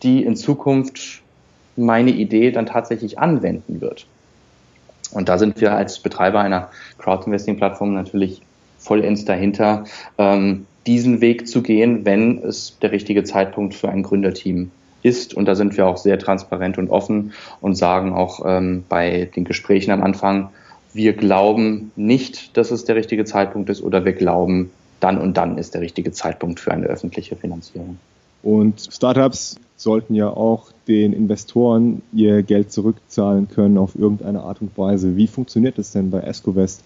die 0.03 0.23
in 0.23 0.37
Zukunft 0.37 1.23
meine 1.77 2.11
Idee 2.11 2.51
dann 2.51 2.67
tatsächlich 2.67 3.19
anwenden 3.19 3.81
wird. 3.81 4.07
Und 5.13 5.29
da 5.29 5.39
sind 5.39 5.61
wir 5.61 5.75
als 5.75 6.01
Betreiber 6.01 6.41
einer 6.41 6.71
Crowdinvesting-Plattform 6.99 7.95
natürlich 7.95 8.43
vollends 8.79 9.25
dahinter, 9.25 9.85
ähm, 10.19 10.67
diesen 10.87 11.21
Weg 11.21 11.49
zu 11.49 11.63
gehen, 11.63 12.05
wenn 12.05 12.39
es 12.39 12.79
der 12.81 12.93
richtige 12.93 13.25
Zeitpunkt 13.25 13.75
für 13.75 13.89
ein 13.89 14.03
Gründerteam 14.03 14.71
ist. 15.03 15.35
Und 15.35 15.47
da 15.47 15.55
sind 15.55 15.77
wir 15.77 15.87
auch 15.87 15.97
sehr 15.97 16.19
transparent 16.19 16.79
und 16.79 16.91
offen 16.91 17.33
und 17.61 17.75
sagen 17.77 18.13
auch 18.13 18.41
ähm, 18.47 18.85
bei 18.89 19.31
den 19.37 19.45
Gesprächen 19.45 19.91
am 19.91 20.03
Anfang, 20.03 20.51
wir 20.93 21.13
glauben 21.13 21.93
nicht, 21.97 22.57
dass 22.57 22.71
es 22.71 22.85
der 22.85 22.97
richtige 22.97 23.25
Zeitpunkt 23.25 23.69
ist 23.69 23.83
oder 23.83 24.05
wir 24.05 24.15
glauben, 24.15 24.71
dann 25.01 25.19
und 25.19 25.37
dann 25.37 25.59
ist 25.59 25.75
der 25.75 25.83
richtige 25.83 26.13
Zeitpunkt 26.13 26.59
für 26.59 26.73
eine 26.73 26.87
öffentliche 26.87 27.37
Finanzierung. 27.37 27.99
Und 28.43 28.89
Startups 28.91 29.57
sollten 29.77 30.15
ja 30.15 30.29
auch 30.31 30.73
den 30.89 31.13
Investoren 31.13 32.03
ihr 32.13 32.43
Geld 32.43 32.73
zurückzahlen 32.73 33.49
können 33.49 33.77
auf 33.77 33.95
irgendeine 33.95 34.41
Art 34.41 34.63
und 34.63 34.77
Weise. 34.79 35.17
Wie 35.17 35.27
funktioniert 35.27 35.79
das 35.79 35.93
denn 35.93 36.11
bei 36.11 36.21
EscoVest? 36.21 36.83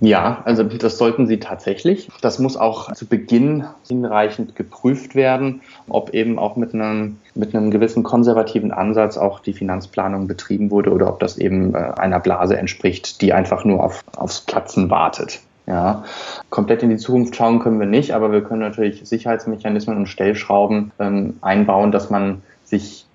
Ja, 0.00 0.40
also 0.46 0.62
das 0.62 0.96
sollten 0.96 1.26
sie 1.26 1.38
tatsächlich. 1.38 2.08
Das 2.22 2.38
muss 2.38 2.56
auch 2.56 2.92
zu 2.92 3.06
Beginn 3.06 3.64
hinreichend 3.86 4.56
geprüft 4.56 5.14
werden, 5.14 5.60
ob 5.88 6.14
eben 6.14 6.38
auch 6.38 6.56
mit 6.56 6.72
einem, 6.72 7.18
mit 7.34 7.54
einem 7.54 7.70
gewissen 7.70 8.02
konservativen 8.02 8.72
Ansatz 8.72 9.18
auch 9.18 9.40
die 9.40 9.52
Finanzplanung 9.52 10.26
betrieben 10.26 10.70
wurde 10.70 10.90
oder 10.90 11.08
ob 11.08 11.20
das 11.20 11.36
eben 11.36 11.74
äh, 11.74 11.78
einer 11.78 12.18
Blase 12.18 12.56
entspricht, 12.56 13.20
die 13.20 13.34
einfach 13.34 13.64
nur 13.64 13.84
auf, 13.84 14.02
aufs 14.16 14.40
Platzen 14.40 14.88
wartet. 14.88 15.40
Ja, 15.66 16.04
komplett 16.48 16.82
in 16.82 16.90
die 16.90 16.96
Zukunft 16.96 17.36
schauen 17.36 17.60
können 17.60 17.78
wir 17.78 17.86
nicht, 17.86 18.12
aber 18.12 18.32
wir 18.32 18.42
können 18.42 18.62
natürlich 18.62 19.02
Sicherheitsmechanismen 19.04 19.96
und 19.98 20.06
Stellschrauben 20.06 20.90
ähm, 20.98 21.36
einbauen, 21.42 21.92
dass 21.92 22.10
man 22.10 22.42
sich 22.64 23.06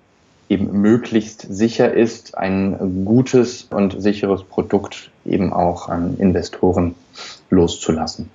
eben 0.48 0.80
möglichst 0.80 1.42
sicher 1.42 1.92
ist, 1.92 2.36
ein 2.36 3.04
gutes 3.04 3.66
und 3.70 4.00
sicheres 4.00 4.44
Produkt 4.44 5.10
eben 5.24 5.52
auch 5.52 5.88
an 5.88 6.16
Investoren 6.18 6.94
loszulassen. 7.50 8.30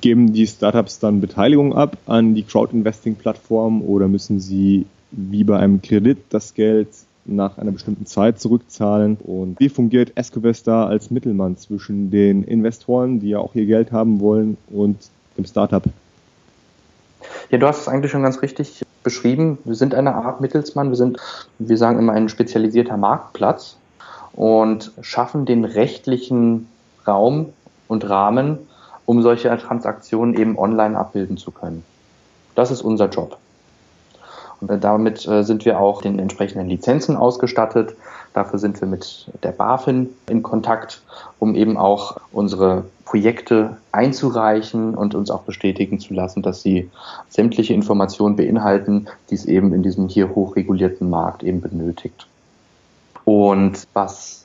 Geben 0.00 0.32
die 0.32 0.46
Startups 0.46 0.98
dann 0.98 1.20
Beteiligung 1.20 1.74
ab 1.74 1.96
an 2.06 2.34
die 2.34 2.42
Crowdinvesting-Plattform 2.42 3.82
oder 3.82 4.08
müssen 4.08 4.40
sie 4.40 4.86
wie 5.10 5.44
bei 5.44 5.58
einem 5.58 5.80
Kredit 5.80 6.18
das 6.30 6.54
Geld 6.54 6.88
nach 7.24 7.58
einer 7.58 7.72
bestimmten 7.72 8.06
Zeit 8.06 8.40
zurückzahlen? 8.40 9.16
Und 9.16 9.58
wie 9.58 9.68
fungiert 9.68 10.12
Escovest 10.16 10.66
da 10.66 10.86
als 10.86 11.10
Mittelmann 11.10 11.56
zwischen 11.56 12.10
den 12.10 12.44
Investoren, 12.44 13.20
die 13.20 13.30
ja 13.30 13.38
auch 13.38 13.54
ihr 13.54 13.66
Geld 13.66 13.92
haben 13.92 14.20
wollen, 14.20 14.56
und 14.70 14.96
dem 15.36 15.44
Startup? 15.44 15.82
Ja, 17.50 17.58
du 17.58 17.66
hast 17.66 17.80
es 17.80 17.88
eigentlich 17.88 18.12
schon 18.12 18.22
ganz 18.22 18.42
richtig 18.42 18.85
beschrieben. 19.06 19.58
Wir 19.64 19.76
sind 19.76 19.94
eine 19.94 20.16
Art 20.16 20.40
Mittelsmann. 20.40 20.88
Wir 20.88 20.96
sind, 20.96 21.18
wir 21.60 21.78
sagen 21.78 22.00
immer, 22.00 22.12
ein 22.12 22.28
spezialisierter 22.28 22.96
Marktplatz 22.96 23.76
und 24.32 24.90
schaffen 25.00 25.46
den 25.46 25.64
rechtlichen 25.64 26.68
Raum 27.06 27.52
und 27.86 28.08
Rahmen, 28.10 28.58
um 29.06 29.22
solche 29.22 29.56
Transaktionen 29.58 30.34
eben 30.34 30.58
online 30.58 30.98
abbilden 30.98 31.36
zu 31.36 31.52
können. 31.52 31.84
Das 32.56 32.72
ist 32.72 32.82
unser 32.82 33.08
Job. 33.08 33.38
Und 34.60 34.82
damit 34.82 35.26
äh, 35.26 35.42
sind 35.42 35.64
wir 35.64 35.80
auch 35.80 36.02
den 36.02 36.18
entsprechenden 36.18 36.68
Lizenzen 36.68 37.16
ausgestattet. 37.16 37.94
Dafür 38.32 38.58
sind 38.58 38.80
wir 38.80 38.88
mit 38.88 39.26
der 39.42 39.52
BaFin 39.52 40.10
in 40.28 40.42
Kontakt, 40.42 41.02
um 41.38 41.54
eben 41.54 41.76
auch 41.76 42.16
unsere 42.32 42.84
Projekte 43.04 43.76
einzureichen 43.92 44.94
und 44.94 45.14
uns 45.14 45.30
auch 45.30 45.42
bestätigen 45.42 46.00
zu 46.00 46.12
lassen, 46.12 46.42
dass 46.42 46.62
sie 46.62 46.90
sämtliche 47.28 47.72
Informationen 47.72 48.36
beinhalten, 48.36 49.06
die 49.30 49.36
es 49.36 49.44
eben 49.44 49.72
in 49.72 49.82
diesem 49.82 50.08
hier 50.08 50.34
hochregulierten 50.34 51.08
Markt 51.08 51.42
eben 51.42 51.60
benötigt. 51.60 52.26
Und 53.24 53.86
was 53.92 54.44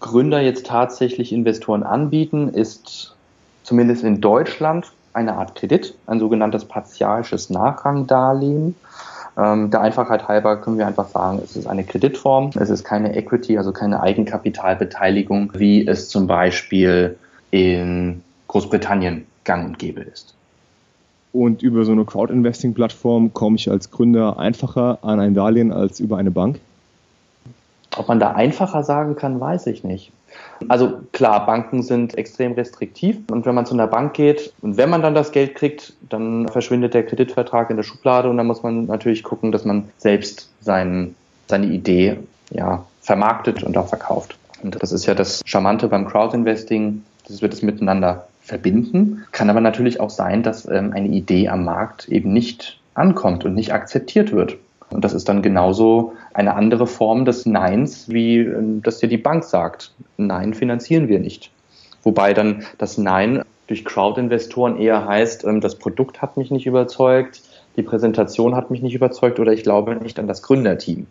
Gründer 0.00 0.40
jetzt 0.40 0.66
tatsächlich 0.66 1.32
Investoren 1.32 1.82
anbieten, 1.82 2.48
ist 2.48 3.14
zumindest 3.62 4.04
in 4.04 4.20
Deutschland 4.20 4.92
eine 5.12 5.34
Art 5.34 5.54
Kredit, 5.54 5.94
ein 6.06 6.20
sogenanntes 6.20 6.64
partialisches 6.64 7.50
Nachrangdarlehen. 7.50 8.74
Ähm, 9.36 9.70
der 9.70 9.80
Einfachheit 9.80 10.28
halber 10.28 10.56
können 10.56 10.78
wir 10.78 10.86
einfach 10.86 11.08
sagen, 11.08 11.40
es 11.42 11.56
ist 11.56 11.66
eine 11.66 11.84
Kreditform, 11.84 12.50
es 12.58 12.68
ist 12.68 12.84
keine 12.84 13.16
Equity, 13.16 13.56
also 13.56 13.72
keine 13.72 14.02
Eigenkapitalbeteiligung, 14.02 15.52
wie 15.54 15.86
es 15.86 16.08
zum 16.08 16.26
Beispiel 16.26 17.16
in 17.50 18.22
Großbritannien 18.48 19.26
gang 19.44 19.66
und 19.66 19.78
gäbe 19.78 20.02
ist. 20.02 20.34
Und 21.32 21.62
über 21.62 21.84
so 21.84 21.92
eine 21.92 22.04
Crowdinvesting-Plattform 22.04 23.32
komme 23.32 23.56
ich 23.56 23.70
als 23.70 23.90
Gründer 23.90 24.38
einfacher 24.38 24.98
an 25.02 25.18
ein 25.18 25.32
Darlehen 25.32 25.72
als 25.72 25.98
über 25.98 26.18
eine 26.18 26.30
Bank? 26.30 26.60
Ob 27.96 28.08
man 28.08 28.20
da 28.20 28.32
einfacher 28.32 28.82
sagen 28.84 29.16
kann, 29.16 29.40
weiß 29.40 29.66
ich 29.66 29.84
nicht. 29.84 30.12
Also 30.68 31.00
klar, 31.12 31.44
Banken 31.44 31.82
sind 31.82 32.16
extrem 32.16 32.52
restriktiv 32.52 33.18
und 33.30 33.44
wenn 33.44 33.54
man 33.54 33.66
zu 33.66 33.74
einer 33.74 33.86
Bank 33.86 34.14
geht 34.14 34.52
und 34.62 34.76
wenn 34.76 34.88
man 34.88 35.02
dann 35.02 35.14
das 35.14 35.32
Geld 35.32 35.54
kriegt, 35.54 35.92
dann 36.08 36.48
verschwindet 36.48 36.94
der 36.94 37.04
Kreditvertrag 37.04 37.68
in 37.70 37.76
der 37.76 37.82
Schublade 37.82 38.30
und 38.30 38.36
dann 38.36 38.46
muss 38.46 38.62
man 38.62 38.86
natürlich 38.86 39.22
gucken, 39.22 39.52
dass 39.52 39.64
man 39.64 39.90
selbst 39.98 40.50
sein, 40.60 41.14
seine 41.48 41.66
Idee 41.66 42.18
ja, 42.50 42.84
vermarktet 43.02 43.62
und 43.62 43.76
auch 43.76 43.88
verkauft. 43.88 44.38
Und 44.62 44.80
das 44.80 44.92
ist 44.92 45.06
ja 45.06 45.14
das 45.14 45.42
Charmante 45.44 45.88
beim 45.88 46.06
Crowdinvesting, 46.06 47.02
dass 47.26 47.42
wir 47.42 47.48
das 47.48 47.62
miteinander 47.62 48.26
verbinden. 48.42 49.24
Kann 49.32 49.50
aber 49.50 49.60
natürlich 49.60 50.00
auch 50.00 50.10
sein, 50.10 50.42
dass 50.42 50.66
ähm, 50.68 50.92
eine 50.92 51.08
Idee 51.08 51.48
am 51.48 51.64
Markt 51.64 52.08
eben 52.08 52.32
nicht 52.32 52.78
ankommt 52.94 53.44
und 53.44 53.54
nicht 53.54 53.72
akzeptiert 53.72 54.32
wird. 54.32 54.56
Und 54.90 55.04
das 55.04 55.14
ist 55.14 55.28
dann 55.28 55.42
genauso 55.42 56.14
eine 56.34 56.54
andere 56.54 56.86
Form 56.86 57.24
des 57.24 57.46
Neins, 57.46 58.08
wie 58.08 58.38
ähm, 58.38 58.82
das 58.82 58.98
dir 58.98 59.08
die 59.08 59.18
Bank 59.18 59.44
sagt. 59.44 59.92
Nein, 60.16 60.54
finanzieren 60.54 61.08
wir 61.08 61.18
nicht. 61.18 61.50
Wobei 62.02 62.34
dann 62.34 62.64
das 62.78 62.98
Nein 62.98 63.42
durch 63.66 63.84
Crowd-Investoren 63.84 64.78
eher 64.78 65.06
heißt, 65.06 65.44
ähm, 65.44 65.60
das 65.60 65.78
Produkt 65.78 66.22
hat 66.22 66.36
mich 66.36 66.50
nicht 66.50 66.66
überzeugt, 66.66 67.42
die 67.76 67.82
Präsentation 67.82 68.54
hat 68.54 68.70
mich 68.70 68.82
nicht 68.82 68.94
überzeugt 68.94 69.40
oder 69.40 69.52
ich 69.52 69.62
glaube 69.62 69.96
nicht 69.96 70.18
an 70.18 70.26
das 70.26 70.42
Gründerteam. 70.42 71.06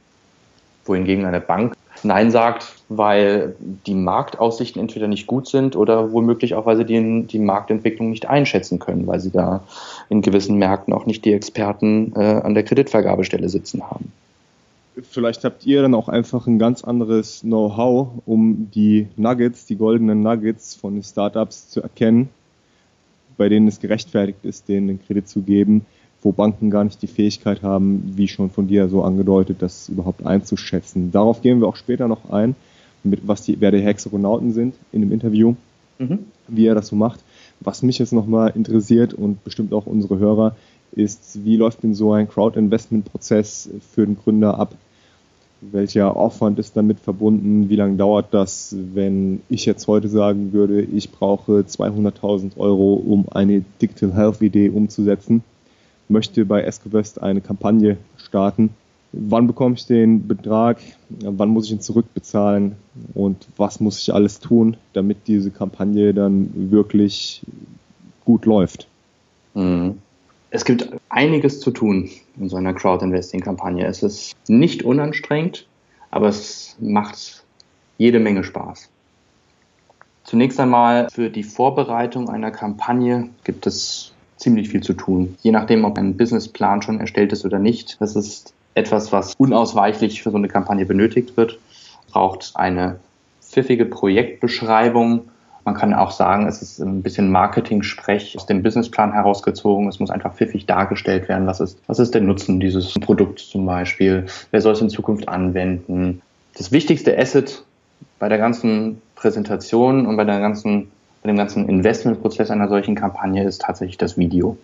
Wohingegen 0.85 1.25
eine 1.25 1.41
Bank 1.41 1.73
Nein 2.03 2.31
sagt, 2.31 2.73
weil 2.89 3.55
die 3.59 3.93
Marktaussichten 3.93 4.81
entweder 4.81 5.07
nicht 5.07 5.27
gut 5.27 5.47
sind 5.47 5.75
oder 5.75 6.11
womöglich 6.11 6.55
auch, 6.55 6.65
weil 6.65 6.77
sie 6.77 6.85
die, 6.85 7.27
die 7.27 7.39
Marktentwicklung 7.39 8.09
nicht 8.09 8.27
einschätzen 8.27 8.79
können, 8.79 9.05
weil 9.05 9.19
sie 9.19 9.31
da 9.31 9.61
in 10.09 10.21
gewissen 10.21 10.57
Märkten 10.57 10.93
auch 10.93 11.05
nicht 11.05 11.25
die 11.25 11.33
Experten 11.33 12.13
äh, 12.15 12.19
an 12.19 12.55
der 12.55 12.63
Kreditvergabestelle 12.63 13.49
sitzen 13.49 13.83
haben. 13.83 14.11
Vielleicht 15.01 15.43
habt 15.45 15.65
ihr 15.65 15.81
dann 15.81 15.95
auch 15.95 16.09
einfach 16.09 16.47
ein 16.47 16.59
ganz 16.59 16.83
anderes 16.83 17.41
Know-how, 17.41 18.09
um 18.25 18.69
die 18.73 19.07
Nuggets, 19.15 19.65
die 19.65 19.77
goldenen 19.77 20.21
Nuggets 20.21 20.75
von 20.75 20.95
den 20.95 21.03
Startups 21.03 21.69
zu 21.69 21.81
erkennen, 21.81 22.29
bei 23.37 23.47
denen 23.47 23.67
es 23.67 23.79
gerechtfertigt 23.79 24.43
ist, 24.43 24.67
denen 24.67 24.87
den 24.87 25.01
Kredit 25.01 25.27
zu 25.27 25.41
geben 25.41 25.85
wo 26.21 26.31
Banken 26.31 26.69
gar 26.69 26.83
nicht 26.83 27.01
die 27.01 27.07
Fähigkeit 27.07 27.63
haben, 27.63 28.13
wie 28.15 28.27
schon 28.27 28.49
von 28.49 28.67
dir 28.67 28.87
so 28.89 29.03
angedeutet, 29.03 29.61
das 29.61 29.89
überhaupt 29.89 30.25
einzuschätzen. 30.25 31.11
Darauf 31.11 31.41
gehen 31.41 31.59
wir 31.59 31.67
auch 31.67 31.75
später 31.75 32.07
noch 32.07 32.29
ein, 32.29 32.55
mit 33.03 33.27
was 33.27 33.43
die, 33.43 33.59
wer 33.59 33.71
die 33.71 33.81
Hexagonauten 33.81 34.53
sind 34.53 34.75
in 34.91 35.01
dem 35.01 35.11
Interview, 35.11 35.55
mhm. 35.97 36.19
wie 36.47 36.67
er 36.67 36.75
das 36.75 36.87
so 36.87 36.95
macht. 36.95 37.21
Was 37.59 37.81
mich 37.81 37.99
jetzt 37.99 38.13
nochmal 38.13 38.51
interessiert 38.55 39.13
und 39.13 39.43
bestimmt 39.43 39.73
auch 39.73 39.87
unsere 39.87 40.19
Hörer, 40.19 40.55
ist, 40.93 41.43
wie 41.43 41.57
läuft 41.57 41.83
denn 41.83 41.93
so 41.93 42.13
ein 42.13 42.27
Crowd-Investment-Prozess 42.27 43.69
für 43.93 44.05
den 44.05 44.17
Gründer 44.17 44.57
ab? 44.57 44.75
Welcher 45.61 46.15
Aufwand 46.15 46.57
ist 46.57 46.75
damit 46.75 46.99
verbunden? 46.99 47.69
Wie 47.69 47.75
lange 47.75 47.95
dauert 47.95 48.33
das, 48.33 48.75
wenn 48.93 49.41
ich 49.47 49.65
jetzt 49.65 49.87
heute 49.87 50.07
sagen 50.07 50.53
würde, 50.53 50.81
ich 50.81 51.11
brauche 51.11 51.59
200.000 51.61 52.57
Euro, 52.57 52.93
um 52.93 53.27
eine 53.29 53.63
Digital 53.79 54.13
Health 54.13 54.41
Idee 54.41 54.69
umzusetzen? 54.69 55.43
möchte 56.11 56.45
bei 56.45 56.61
Escovest 56.61 57.21
eine 57.21 57.41
Kampagne 57.41 57.97
starten. 58.17 58.71
Wann 59.13 59.47
bekomme 59.47 59.75
ich 59.75 59.85
den 59.87 60.27
Betrag? 60.27 60.77
Wann 61.09 61.49
muss 61.49 61.65
ich 61.65 61.71
ihn 61.71 61.81
zurückbezahlen? 61.81 62.75
Und 63.13 63.47
was 63.57 63.79
muss 63.79 63.99
ich 63.99 64.13
alles 64.13 64.39
tun, 64.39 64.77
damit 64.93 65.27
diese 65.27 65.51
Kampagne 65.51 66.13
dann 66.13 66.71
wirklich 66.71 67.41
gut 68.23 68.45
läuft? 68.45 68.87
Mhm. 69.53 69.97
Es 70.53 70.65
gibt 70.65 70.89
einiges 71.07 71.61
zu 71.61 71.71
tun 71.71 72.09
in 72.37 72.49
so 72.49 72.57
einer 72.57 72.73
Crowd-Investing-Kampagne. 72.73 73.85
Es 73.85 74.03
ist 74.03 74.35
nicht 74.49 74.83
unanstrengend, 74.83 75.65
aber 76.11 76.27
es 76.27 76.75
macht 76.79 77.45
jede 77.97 78.19
Menge 78.19 78.43
Spaß. 78.43 78.89
Zunächst 80.25 80.59
einmal 80.59 81.07
für 81.09 81.29
die 81.29 81.43
Vorbereitung 81.43 82.29
einer 82.29 82.51
Kampagne 82.51 83.29
gibt 83.45 83.65
es 83.65 84.13
ziemlich 84.35 84.69
viel 84.69 84.83
zu 84.83 84.93
tun. 84.93 85.37
Je 85.41 85.51
nachdem, 85.51 85.85
ob 85.85 85.97
ein 85.97 86.17
Businessplan 86.17 86.81
schon 86.81 86.99
erstellt 86.99 87.31
ist 87.31 87.45
oder 87.45 87.59
nicht. 87.59 87.95
Das 88.01 88.17
ist 88.17 88.53
etwas, 88.73 89.11
was 89.13 89.35
unausweichlich 89.35 90.21
für 90.21 90.31
so 90.31 90.37
eine 90.37 90.49
Kampagne 90.49 90.85
benötigt 90.85 91.37
wird. 91.37 91.59
Braucht 92.11 92.51
eine 92.55 92.99
pfiffige 93.41 93.85
Projektbeschreibung. 93.85 95.29
Man 95.63 95.75
kann 95.75 95.93
auch 95.93 96.11
sagen, 96.11 96.47
es 96.47 96.61
ist 96.61 96.79
ein 96.79 97.03
bisschen 97.03 97.31
Marketing-Sprech 97.31 98.35
aus 98.35 98.45
dem 98.47 98.63
Businessplan 98.63 99.13
herausgezogen. 99.13 99.87
Es 99.87 99.99
muss 99.99 100.09
einfach 100.09 100.33
pfiffig 100.33 100.65
dargestellt 100.65 101.29
werden. 101.29 101.45
Was 101.45 101.59
ist, 101.59 101.79
was 101.87 101.99
ist 101.99 102.13
der 102.13 102.21
Nutzen 102.21 102.59
dieses 102.59 102.93
Produkts 102.95 103.49
zum 103.49 103.65
Beispiel? 103.65 104.25
Wer 104.49 104.61
soll 104.61 104.73
es 104.73 104.81
in 104.81 104.89
Zukunft 104.89 105.27
anwenden? 105.27 106.21
Das 106.57 106.71
wichtigste 106.71 107.17
Asset 107.17 107.63
bei 108.17 108.27
der 108.27 108.39
ganzen 108.39 109.01
Präsentation 109.15 110.07
und 110.07 110.17
bei 110.17 110.25
der 110.25 110.39
ganzen 110.39 110.91
bei 111.21 111.27
dem 111.27 111.37
ganzen 111.37 111.69
Investmentprozess 111.69 112.49
einer 112.49 112.67
solchen 112.67 112.95
Kampagne 112.95 113.43
ist 113.43 113.61
tatsächlich 113.61 113.97
das 113.97 114.17
Video. 114.17 114.57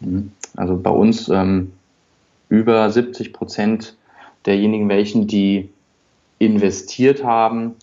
Mhm. 0.00 0.32
Also 0.56 0.76
bei 0.76 0.90
uns 0.90 1.28
ähm, 1.28 1.72
über 2.48 2.88
70 2.90 3.32
Prozent 3.32 3.96
derjenigen, 4.46 4.88
welchen 4.88 5.26
die 5.26 5.70
investiert 6.38 7.24
haben, 7.24 7.74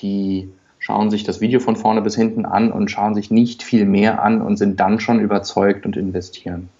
die 0.00 0.50
schauen 0.88 1.10
sich 1.10 1.22
das 1.22 1.42
Video 1.42 1.60
von 1.60 1.76
vorne 1.76 2.00
bis 2.00 2.16
hinten 2.16 2.46
an 2.46 2.72
und 2.72 2.90
schauen 2.90 3.14
sich 3.14 3.30
nicht 3.30 3.62
viel 3.62 3.84
mehr 3.84 4.22
an 4.22 4.40
und 4.40 4.56
sind 4.56 4.80
dann 4.80 5.00
schon 5.00 5.20
überzeugt 5.20 5.84
und 5.84 5.98
investieren. 5.98 6.70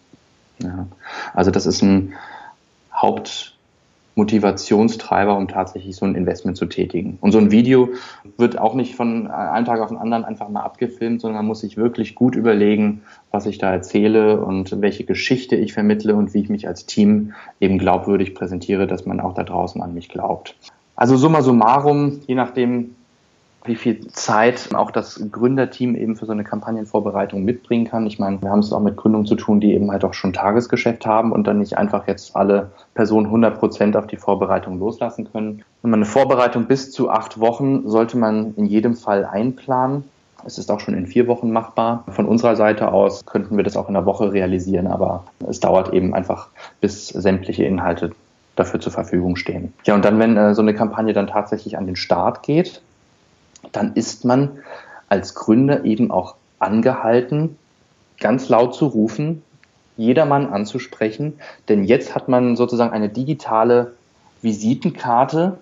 Ja. 0.62 0.86
Also 1.34 1.50
das 1.50 1.66
ist 1.66 1.82
ein 1.82 2.14
Haupt, 2.90 3.54
Motivationstreiber, 4.14 5.36
um 5.36 5.46
tatsächlich 5.46 5.94
so 5.94 6.06
ein 6.06 6.14
Investment 6.14 6.56
zu 6.56 6.64
tätigen. 6.64 7.18
Und 7.20 7.32
so 7.32 7.38
ein 7.38 7.50
Video 7.50 7.90
wird 8.38 8.58
auch 8.58 8.72
nicht 8.72 8.94
von 8.94 9.26
einem 9.26 9.66
Tag 9.66 9.82
auf 9.82 9.90
den 9.90 9.98
anderen 9.98 10.24
einfach 10.24 10.48
mal 10.48 10.62
abgefilmt, 10.62 11.20
sondern 11.20 11.36
man 11.36 11.46
muss 11.46 11.60
sich 11.60 11.76
wirklich 11.76 12.14
gut 12.14 12.34
überlegen, 12.34 13.02
was 13.30 13.44
ich 13.44 13.58
da 13.58 13.70
erzähle 13.70 14.40
und 14.40 14.80
welche 14.80 15.04
Geschichte 15.04 15.54
ich 15.54 15.74
vermittle 15.74 16.16
und 16.16 16.32
wie 16.32 16.40
ich 16.40 16.48
mich 16.48 16.66
als 16.66 16.86
Team 16.86 17.34
eben 17.60 17.76
glaubwürdig 17.76 18.34
präsentiere, 18.34 18.86
dass 18.86 19.04
man 19.04 19.20
auch 19.20 19.34
da 19.34 19.44
draußen 19.44 19.82
an 19.82 19.92
mich 19.92 20.08
glaubt. 20.08 20.56
Also 20.96 21.18
summa 21.18 21.42
summarum, 21.42 22.22
je 22.26 22.34
nachdem, 22.34 22.94
wie 23.68 23.76
viel 23.76 24.08
Zeit 24.08 24.70
auch 24.74 24.90
das 24.90 25.22
Gründerteam 25.30 25.94
eben 25.94 26.16
für 26.16 26.26
so 26.26 26.32
eine 26.32 26.44
Kampagnenvorbereitung 26.44 27.44
mitbringen 27.44 27.86
kann. 27.86 28.06
Ich 28.06 28.18
meine, 28.18 28.42
wir 28.42 28.50
haben 28.50 28.60
es 28.60 28.72
auch 28.72 28.80
mit 28.80 28.96
Gründungen 28.96 29.26
zu 29.26 29.36
tun, 29.36 29.60
die 29.60 29.74
eben 29.74 29.90
halt 29.90 30.04
auch 30.04 30.14
schon 30.14 30.32
Tagesgeschäft 30.32 31.06
haben 31.06 31.32
und 31.32 31.46
dann 31.46 31.58
nicht 31.58 31.78
einfach 31.78 32.08
jetzt 32.08 32.34
alle 32.34 32.70
Personen 32.94 33.26
100 33.26 33.58
Prozent 33.58 33.96
auf 33.96 34.06
die 34.06 34.16
Vorbereitung 34.16 34.78
loslassen 34.78 35.28
können. 35.30 35.62
Man 35.82 35.94
eine 35.94 36.04
Vorbereitung 36.04 36.66
bis 36.66 36.90
zu 36.90 37.10
acht 37.10 37.38
Wochen 37.38 37.88
sollte 37.88 38.18
man 38.18 38.54
in 38.56 38.66
jedem 38.66 38.96
Fall 38.96 39.24
einplanen. 39.24 40.04
Es 40.44 40.58
ist 40.58 40.70
auch 40.70 40.80
schon 40.80 40.94
in 40.94 41.06
vier 41.06 41.26
Wochen 41.26 41.50
machbar. 41.50 42.04
Von 42.08 42.26
unserer 42.26 42.56
Seite 42.56 42.92
aus 42.92 43.24
könnten 43.26 43.56
wir 43.56 43.64
das 43.64 43.76
auch 43.76 43.88
in 43.88 43.96
einer 43.96 44.06
Woche 44.06 44.32
realisieren, 44.32 44.86
aber 44.86 45.24
es 45.48 45.60
dauert 45.60 45.92
eben 45.92 46.14
einfach, 46.14 46.48
bis 46.80 47.08
sämtliche 47.08 47.64
Inhalte 47.64 48.12
dafür 48.58 48.80
zur 48.80 48.92
Verfügung 48.92 49.36
stehen. 49.36 49.72
Ja, 49.84 49.94
und 49.94 50.04
dann, 50.04 50.18
wenn 50.18 50.36
äh, 50.36 50.54
so 50.54 50.62
eine 50.62 50.74
Kampagne 50.74 51.12
dann 51.12 51.26
tatsächlich 51.26 51.78
an 51.78 51.86
den 51.86 51.96
Start 51.96 52.42
geht, 52.42 52.82
dann 53.72 53.94
ist 53.94 54.24
man 54.24 54.58
als 55.08 55.34
Gründer 55.34 55.84
eben 55.84 56.10
auch 56.10 56.34
angehalten, 56.58 57.56
ganz 58.20 58.48
laut 58.48 58.74
zu 58.74 58.86
rufen, 58.86 59.42
jedermann 59.96 60.46
anzusprechen, 60.46 61.38
denn 61.68 61.84
jetzt 61.84 62.14
hat 62.14 62.28
man 62.28 62.56
sozusagen 62.56 62.92
eine 62.92 63.08
digitale 63.08 63.94
Visitenkarte. 64.42 65.58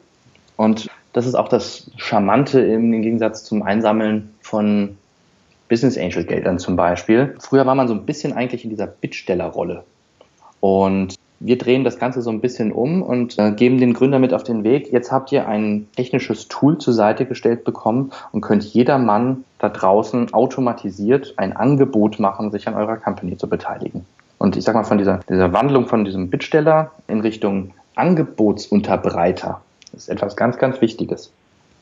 Und 0.57 0.91
das 1.13 1.27
ist 1.27 1.35
auch 1.35 1.49
das 1.49 1.91
Charmante 1.97 2.61
im 2.61 2.93
Gegensatz 2.93 3.45
zum 3.45 3.63
Einsammeln 3.63 4.35
von 4.43 4.99
Business 5.69 5.97
Angel 5.97 6.25
Geldern 6.25 6.59
zum 6.59 6.77
Beispiel. 6.77 7.35
Früher 7.41 7.67
war 7.67 7.75
man 7.75 7.89
so 7.89 7.95
ein 7.95 8.07
bisschen 8.07 8.33
eigentlich 8.33 8.65
in 8.65 8.71
dieser 8.71 8.87
Bittstellerrolle. 8.87 9.85
Und 10.61 11.17
wir 11.41 11.59
drehen 11.59 11.85
das 11.85 11.99
Ganze 11.99 12.23
so 12.23 12.31
ein 12.31 12.41
bisschen 12.41 12.73
um 12.73 13.03
und 13.03 13.39
äh, 13.39 13.53
geben 13.53 13.79
den 13.79 13.93
Gründer 13.93 14.19
mit 14.19 14.33
auf 14.33 14.43
den 14.43 14.65
Weg. 14.65 14.93
Jetzt 14.93 15.13
habt 15.13 15.33
ihr 15.33 15.47
ein 15.47 15.87
technisches 15.97 16.49
Tool 16.49 16.79
zur 16.79 16.95
Seite 16.95 17.27
gestellt 17.27 17.65
bekommen 17.65 18.13
und 18.33 18.41
könnt 18.41 18.65
jedermann 18.65 19.45
da 19.59 19.69
draußen 19.69 20.33
automatisiert 20.33 21.35
ein 21.37 21.55
Angebot 21.55 22.19
machen, 22.19 22.51
sich 22.51 22.69
an 22.69 22.75
eurer 22.75 22.97
Company 22.97 23.37
zu 23.37 23.49
beteiligen. 23.49 24.07
Und 24.39 24.57
ich 24.57 24.65
sag 24.65 24.75
mal, 24.75 24.85
von 24.85 24.99
dieser, 24.99 25.21
dieser 25.29 25.53
Wandlung 25.53 25.87
von 25.87 26.05
diesem 26.05 26.31
Bittsteller 26.31 26.93
in 27.09 27.21
Richtung 27.21 27.73
Angebotsunterbreiter 27.95 29.61
ist 29.95 30.09
etwas 30.09 30.37
ganz, 30.37 30.59
ganz 30.59 30.81
Wichtiges. 30.81 31.33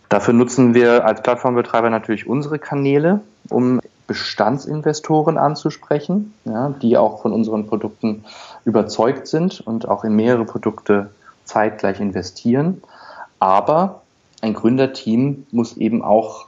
Dafür 0.08 0.34
nutzen 0.34 0.74
wir 0.74 1.04
als 1.04 1.22
Plattformbetreiber 1.22 1.90
natürlich 1.90 2.26
unsere 2.28 2.58
Kanäle, 2.58 3.20
um 3.50 3.80
Bestandsinvestoren 4.06 5.38
anzusprechen, 5.38 6.34
ja, 6.44 6.74
die 6.82 6.96
auch 6.96 7.22
von 7.22 7.32
unseren 7.32 7.66
Produkten 7.66 8.24
überzeugt 8.64 9.26
sind 9.26 9.60
und 9.60 9.88
auch 9.88 10.04
in 10.04 10.14
mehrere 10.16 10.44
Produkte 10.44 11.10
zeitgleich 11.44 12.00
investieren. 12.00 12.82
Aber 13.38 14.02
ein 14.40 14.54
Gründerteam 14.54 15.46
muss 15.50 15.76
eben 15.76 16.02
auch 16.02 16.46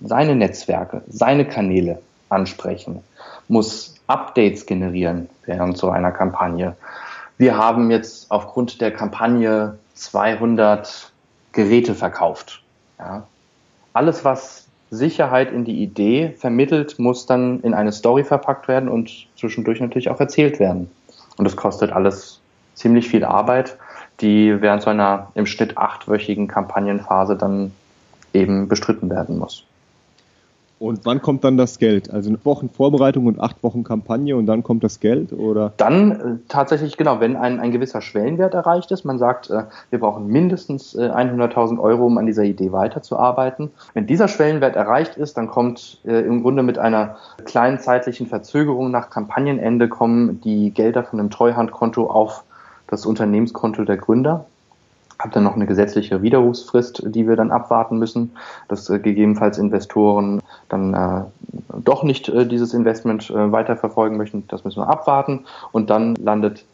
seine 0.00 0.36
Netzwerke, 0.36 1.02
seine 1.08 1.46
Kanäle 1.46 2.00
ansprechen, 2.28 3.02
muss 3.48 3.94
Updates 4.06 4.66
generieren 4.66 5.28
während 5.44 5.76
so 5.78 5.90
einer 5.90 6.12
Kampagne. 6.12 6.76
Wir 7.36 7.56
haben 7.56 7.90
jetzt 7.90 8.30
aufgrund 8.30 8.80
der 8.80 8.92
Kampagne 8.92 9.78
200 9.94 11.12
Geräte 11.52 11.94
verkauft. 11.94 12.62
Ja. 12.98 13.26
Alles, 13.92 14.24
was 14.24 14.66
Sicherheit 14.90 15.52
in 15.52 15.64
die 15.64 15.82
Idee 15.82 16.34
vermittelt, 16.38 16.98
muss 16.98 17.26
dann 17.26 17.60
in 17.60 17.74
eine 17.74 17.92
Story 17.92 18.24
verpackt 18.24 18.68
werden 18.68 18.88
und 18.88 19.26
zwischendurch 19.36 19.80
natürlich 19.80 20.08
auch 20.08 20.20
erzählt 20.20 20.58
werden. 20.58 20.90
Und 21.38 21.44
das 21.44 21.56
kostet 21.56 21.92
alles 21.92 22.40
ziemlich 22.74 23.08
viel 23.08 23.24
Arbeit, 23.24 23.78
die 24.20 24.60
während 24.60 24.82
so 24.82 24.90
einer 24.90 25.30
im 25.34 25.46
Schnitt 25.46 25.78
achtwöchigen 25.78 26.48
Kampagnenphase 26.48 27.36
dann 27.36 27.72
eben 28.32 28.68
bestritten 28.68 29.08
werden 29.08 29.38
muss. 29.38 29.64
Und 30.78 31.04
wann 31.04 31.20
kommt 31.20 31.42
dann 31.44 31.56
das 31.56 31.78
Geld? 31.78 32.10
Also 32.10 32.30
eine 32.30 32.44
Wochen 32.44 32.68
Vorbereitung 32.68 33.26
und 33.26 33.40
acht 33.40 33.62
Wochen 33.62 33.82
Kampagne 33.82 34.36
und 34.36 34.46
dann 34.46 34.62
kommt 34.62 34.84
das 34.84 35.00
Geld 35.00 35.32
oder? 35.32 35.72
Dann 35.76 36.10
äh, 36.12 36.38
tatsächlich 36.48 36.96
genau, 36.96 37.20
wenn 37.20 37.36
ein, 37.36 37.58
ein 37.58 37.72
gewisser 37.72 38.00
Schwellenwert 38.00 38.54
erreicht 38.54 38.90
ist, 38.92 39.04
man 39.04 39.18
sagt, 39.18 39.50
äh, 39.50 39.64
wir 39.90 39.98
brauchen 39.98 40.28
mindestens 40.28 40.94
äh, 40.94 41.10
100.000 41.10 41.80
Euro, 41.80 42.06
um 42.06 42.18
an 42.18 42.26
dieser 42.26 42.44
Idee 42.44 42.70
weiterzuarbeiten. 42.70 43.70
Wenn 43.94 44.06
dieser 44.06 44.28
Schwellenwert 44.28 44.76
erreicht 44.76 45.16
ist, 45.16 45.36
dann 45.36 45.48
kommt 45.48 46.00
äh, 46.04 46.20
im 46.20 46.42
Grunde 46.42 46.62
mit 46.62 46.78
einer 46.78 47.16
kleinen 47.44 47.80
zeitlichen 47.80 48.26
Verzögerung 48.26 48.90
nach 48.90 49.10
Kampagnenende 49.10 49.88
kommen 49.88 50.40
die 50.42 50.70
Gelder 50.70 51.02
von 51.02 51.18
einem 51.18 51.30
Treuhandkonto 51.30 52.08
auf 52.08 52.44
das 52.86 53.04
Unternehmenskonto 53.04 53.84
der 53.84 53.96
Gründer 53.96 54.46
habe 55.18 55.32
dann 55.32 55.44
noch 55.44 55.56
eine 55.56 55.66
gesetzliche 55.66 56.22
Widerrufsfrist, 56.22 57.02
die 57.06 57.26
wir 57.26 57.36
dann 57.36 57.50
abwarten 57.50 57.98
müssen, 57.98 58.32
dass 58.68 58.88
äh, 58.88 58.98
gegebenenfalls 58.98 59.58
Investoren 59.58 60.40
dann 60.68 60.94
äh, 60.94 61.22
doch 61.82 62.02
nicht 62.02 62.28
äh, 62.28 62.46
dieses 62.46 62.74
Investment 62.74 63.30
äh, 63.30 63.52
weiterverfolgen 63.52 64.16
möchten. 64.16 64.44
Das 64.48 64.64
müssen 64.64 64.80
wir 64.80 64.88
abwarten 64.88 65.44
und 65.72 65.90
dann 65.90 66.14
landet 66.16 66.64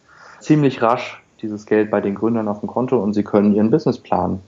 ziemlich 0.40 0.82
rasch 0.82 1.22
dieses 1.40 1.66
Geld 1.66 1.90
bei 1.90 2.00
den 2.00 2.14
Gründern 2.14 2.48
auf 2.48 2.60
dem 2.60 2.68
Konto 2.68 2.98
und 2.98 3.14
sie 3.14 3.24
können 3.24 3.54
ihren 3.54 3.70
Businessplan 3.70 4.40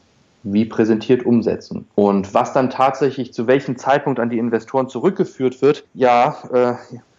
wie 0.43 0.65
präsentiert 0.65 1.27
umsetzen. 1.27 1.89
Und 1.97 2.33
was 2.33 2.53
dann 2.53 2.71
tatsächlich 2.71 3.35
zu 3.35 3.47
welchem 3.49 3.77
Zeitpunkt 3.77 4.21
an 4.21 4.31
die 4.31 4.39
Investoren 4.39 4.89
zurückgeführt 4.89 5.61
wird, 5.61 5.85
ja, 5.93 6.37
äh, 6.53 6.75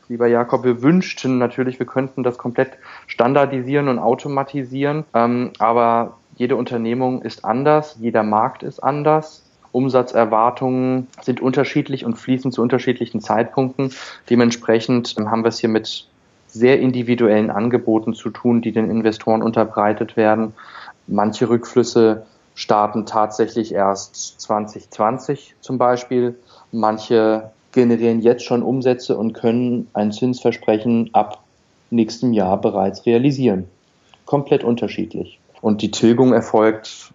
lieber 0.08 0.28
Jakob, 0.28 0.64
wir 0.64 0.82
wünschten 0.82 1.38
natürlich, 1.38 1.78
wir 1.80 1.86
könnten 1.86 2.24
das 2.24 2.38
komplett 2.38 2.72
standardisieren 3.08 3.90
und 3.90 4.00
automatisieren, 4.00 5.04
ähm, 5.14 5.52
aber 5.60 6.18
jede 6.38 6.56
Unternehmung 6.56 7.24
ist 7.24 7.44
anders, 7.44 7.98
jeder 8.00 8.22
Markt 8.22 8.62
ist 8.62 8.80
anders. 8.80 9.44
Umsatzerwartungen 9.72 11.08
sind 11.22 11.42
unterschiedlich 11.42 12.06
und 12.06 12.16
fließen 12.16 12.52
zu 12.52 12.62
unterschiedlichen 12.62 13.22
Zeitpunkten. 13.22 13.92
Dementsprechend 14.30 15.16
haben 15.18 15.44
wir 15.44 15.50
es 15.50 15.60
hier 15.60 15.70
mit 15.70 16.08
sehr 16.48 16.80
individuellen 16.80 17.50
Angeboten 17.50 18.14
zu 18.14 18.30
tun, 18.30 18.62
die 18.62 18.72
den 18.72 18.90
Investoren 18.90 19.42
unterbreitet 19.42 20.16
werden. 20.16 20.54
Manche 21.08 21.50
Rückflüsse 21.50 22.28
starten 22.54 23.08
tatsächlich 23.08 23.74
erst 23.74 24.40
2020 24.40 25.56
zum 25.60 25.80
Beispiel. 25.80 26.36
Manche 26.72 27.52
generieren 27.72 28.22
jetzt 28.22 28.46
schon 28.46 28.62
Umsätze 28.62 29.18
und 29.18 29.34
können 29.34 29.88
ein 29.94 30.12
Zinsversprechen 30.12 31.10
ab 31.14 31.44
nächstem 31.90 32.34
Jahr 32.34 32.62
bereits 32.62 33.06
realisieren. 33.08 33.68
Komplett 34.26 34.64
unterschiedlich. 34.64 35.40
Und 35.62 35.82
die 35.82 35.92
Tilgung 35.92 36.34
erfolgt, 36.34 37.12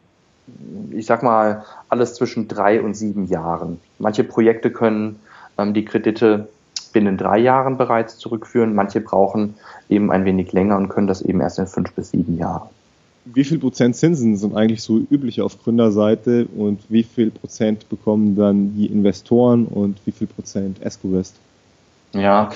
ich 0.90 1.07
sag 1.07 1.22
mal, 1.22 1.64
alles 1.88 2.14
zwischen 2.14 2.48
drei 2.48 2.83
und 2.83 2.94
sieben 2.94 3.26
Jahren. 3.26 3.81
Manche 3.98 4.24
Projekte 4.24 4.70
können 4.70 5.20
ähm, 5.59 5.74
die 5.74 5.85
Kredite 5.85 6.48
binnen 6.92 7.16
drei 7.16 7.38
Jahren 7.38 7.78
bereits 7.78 8.18
zurückführen, 8.18 8.74
manche 8.74 9.00
brauchen 9.00 9.55
eben 9.88 10.11
ein 10.11 10.24
wenig 10.24 10.52
länger 10.52 10.76
und 10.76 10.88
können 10.88 11.07
das 11.07 11.22
eben 11.22 11.40
erst 11.40 11.59
in 11.59 11.66
fünf 11.66 11.92
bis 11.92 12.11
sieben 12.11 12.37
Jahren. 12.38 12.68
Wie 13.24 13.44
viel 13.44 13.59
Prozent 13.59 13.96
Zinsen 13.96 14.37
sind 14.37 14.57
eigentlich 14.57 14.83
so 14.83 14.98
üblich 14.98 15.40
auf 15.42 15.62
Gründerseite 15.62 16.46
und 16.57 16.81
wie 16.88 17.05
viel 17.05 17.31
Prozent 17.31 17.88
bekommen 17.88 18.35
dann 18.37 18.74
die 18.76 18.87
Investoren 18.87 19.66
und 19.66 19.98
wie 20.05 20.11
viel 20.11 20.26
Prozent 20.26 20.83
Escovest? 20.83 21.37
Ja, 22.12 22.50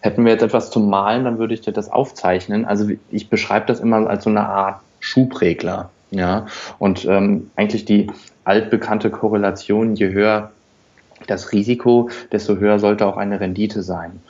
hätten 0.00 0.24
wir 0.24 0.32
jetzt 0.32 0.42
etwas 0.42 0.70
zum 0.70 0.88
Malen, 0.88 1.24
dann 1.24 1.38
würde 1.38 1.54
ich 1.54 1.60
dir 1.60 1.72
das 1.72 1.90
aufzeichnen. 1.90 2.64
Also 2.64 2.88
ich 3.10 3.28
beschreibe 3.28 3.66
das 3.66 3.80
immer 3.80 4.08
als 4.08 4.24
so 4.24 4.30
eine 4.30 4.48
Art 4.48 4.80
Schubregler. 5.06 5.90
Ja, 6.10 6.46
und 6.78 7.04
ähm, 7.04 7.50
eigentlich 7.56 7.84
die 7.84 8.08
altbekannte 8.44 9.10
Korrelation, 9.10 9.96
je 9.96 10.10
höher 10.10 10.52
das 11.26 11.52
Risiko, 11.52 12.10
desto 12.30 12.56
höher 12.56 12.78
sollte 12.78 13.06
auch 13.06 13.16
eine 13.16 13.40
Rendite 13.40 13.82
sein. 13.82 14.20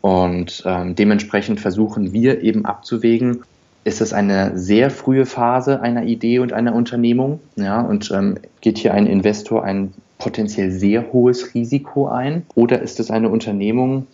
Und 0.00 0.62
ähm, 0.64 0.94
dementsprechend 0.94 1.60
versuchen 1.60 2.12
wir 2.12 2.42
eben 2.42 2.64
abzuwägen, 2.64 3.42
ist 3.84 4.00
es 4.00 4.12
eine 4.12 4.56
sehr 4.58 4.90
frühe 4.90 5.26
Phase 5.26 5.80
einer 5.80 6.04
Idee 6.04 6.38
und 6.38 6.52
einer 6.52 6.74
Unternehmung? 6.74 7.40
Ja, 7.56 7.80
und 7.80 8.10
ähm, 8.10 8.38
geht 8.60 8.78
hier 8.78 8.94
ein 8.94 9.06
Investor 9.06 9.64
ein 9.64 9.92
potenziell 10.18 10.70
sehr 10.70 11.12
hohes 11.12 11.54
Risiko 11.54 12.08
ein? 12.08 12.44
Oder 12.54 12.82
ist 12.82 13.00
es 13.00 13.10
eine 13.10 13.28
Unternehmung, 13.28 14.06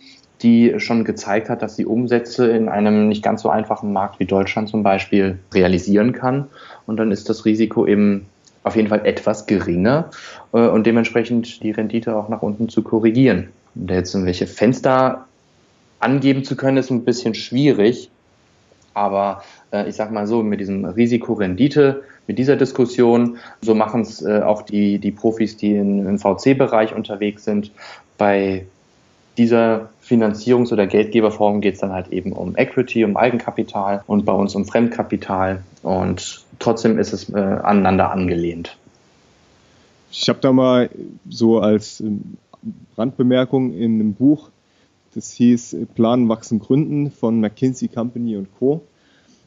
die 0.45 0.75
schon 0.77 1.03
gezeigt 1.03 1.49
hat, 1.49 1.63
dass 1.63 1.75
sie 1.75 1.85
Umsätze 1.85 2.47
in 2.51 2.69
einem 2.69 3.09
nicht 3.09 3.23
ganz 3.23 3.41
so 3.41 3.49
einfachen 3.49 3.91
Markt 3.91 4.19
wie 4.19 4.25
Deutschland 4.25 4.69
zum 4.69 4.83
Beispiel 4.83 5.39
realisieren 5.53 6.13
kann. 6.13 6.47
Und 6.85 6.97
dann 6.97 7.11
ist 7.11 7.29
das 7.29 7.45
Risiko 7.45 7.87
eben 7.87 8.27
auf 8.63 8.75
jeden 8.75 8.87
Fall 8.87 9.05
etwas 9.05 9.47
geringer 9.47 10.11
äh, 10.53 10.67
und 10.67 10.85
dementsprechend 10.85 11.63
die 11.63 11.71
Rendite 11.71 12.15
auch 12.15 12.29
nach 12.29 12.43
unten 12.43 12.69
zu 12.69 12.83
korrigieren. 12.83 13.49
Und 13.73 13.89
jetzt 13.89 14.13
welche 14.23 14.45
Fenster 14.45 15.25
angeben 15.99 16.43
zu 16.43 16.55
können, 16.55 16.77
ist 16.77 16.91
ein 16.91 17.05
bisschen 17.05 17.33
schwierig. 17.33 18.11
Aber 18.93 19.43
äh, 19.71 19.89
ich 19.89 19.95
sag 19.95 20.11
mal 20.11 20.27
so, 20.27 20.43
mit 20.43 20.59
diesem 20.59 20.85
Risikorendite, 20.85 22.03
mit 22.27 22.37
dieser 22.37 22.55
Diskussion, 22.55 23.37
so 23.61 23.73
machen 23.73 24.01
es 24.01 24.21
äh, 24.21 24.41
auch 24.41 24.61
die, 24.61 24.99
die 24.99 25.11
Profis, 25.11 25.57
die 25.57 25.75
in, 25.75 26.05
im 26.07 26.19
VC-Bereich 26.19 26.93
unterwegs 26.93 27.45
sind. 27.45 27.71
Bei 28.17 28.65
dieser 29.37 29.89
Finanzierungs- 30.07 30.71
oder 30.71 30.85
Geldgeberform 30.85 31.61
geht 31.61 31.75
es 31.75 31.79
dann 31.79 31.91
halt 31.91 32.09
eben 32.09 32.31
um 32.31 32.55
Equity, 32.55 33.03
um 33.03 33.17
Eigenkapital 33.17 34.03
und 34.05 34.25
bei 34.25 34.33
uns 34.33 34.53
um 34.55 34.65
Fremdkapital. 34.65 35.63
Und 35.81 36.43
trotzdem 36.59 36.99
ist 36.99 37.11
es 37.11 37.29
äh, 37.29 37.37
aneinander 37.37 38.11
angelehnt. 38.11 38.77
Ich 40.11 40.29
habe 40.29 40.39
da 40.41 40.53
mal 40.53 40.89
so 41.27 41.59
als 41.59 42.01
ähm, 42.01 42.37
Randbemerkung 42.97 43.73
in 43.73 43.95
einem 43.95 44.13
Buch, 44.13 44.49
das 45.15 45.31
hieß 45.31 45.75
Planen, 45.95 46.29
Wachsen, 46.29 46.59
Gründen 46.59 47.09
von 47.09 47.39
McKinsey 47.39 47.87
Company 47.87 48.35
und 48.35 48.49
Co. 48.59 48.81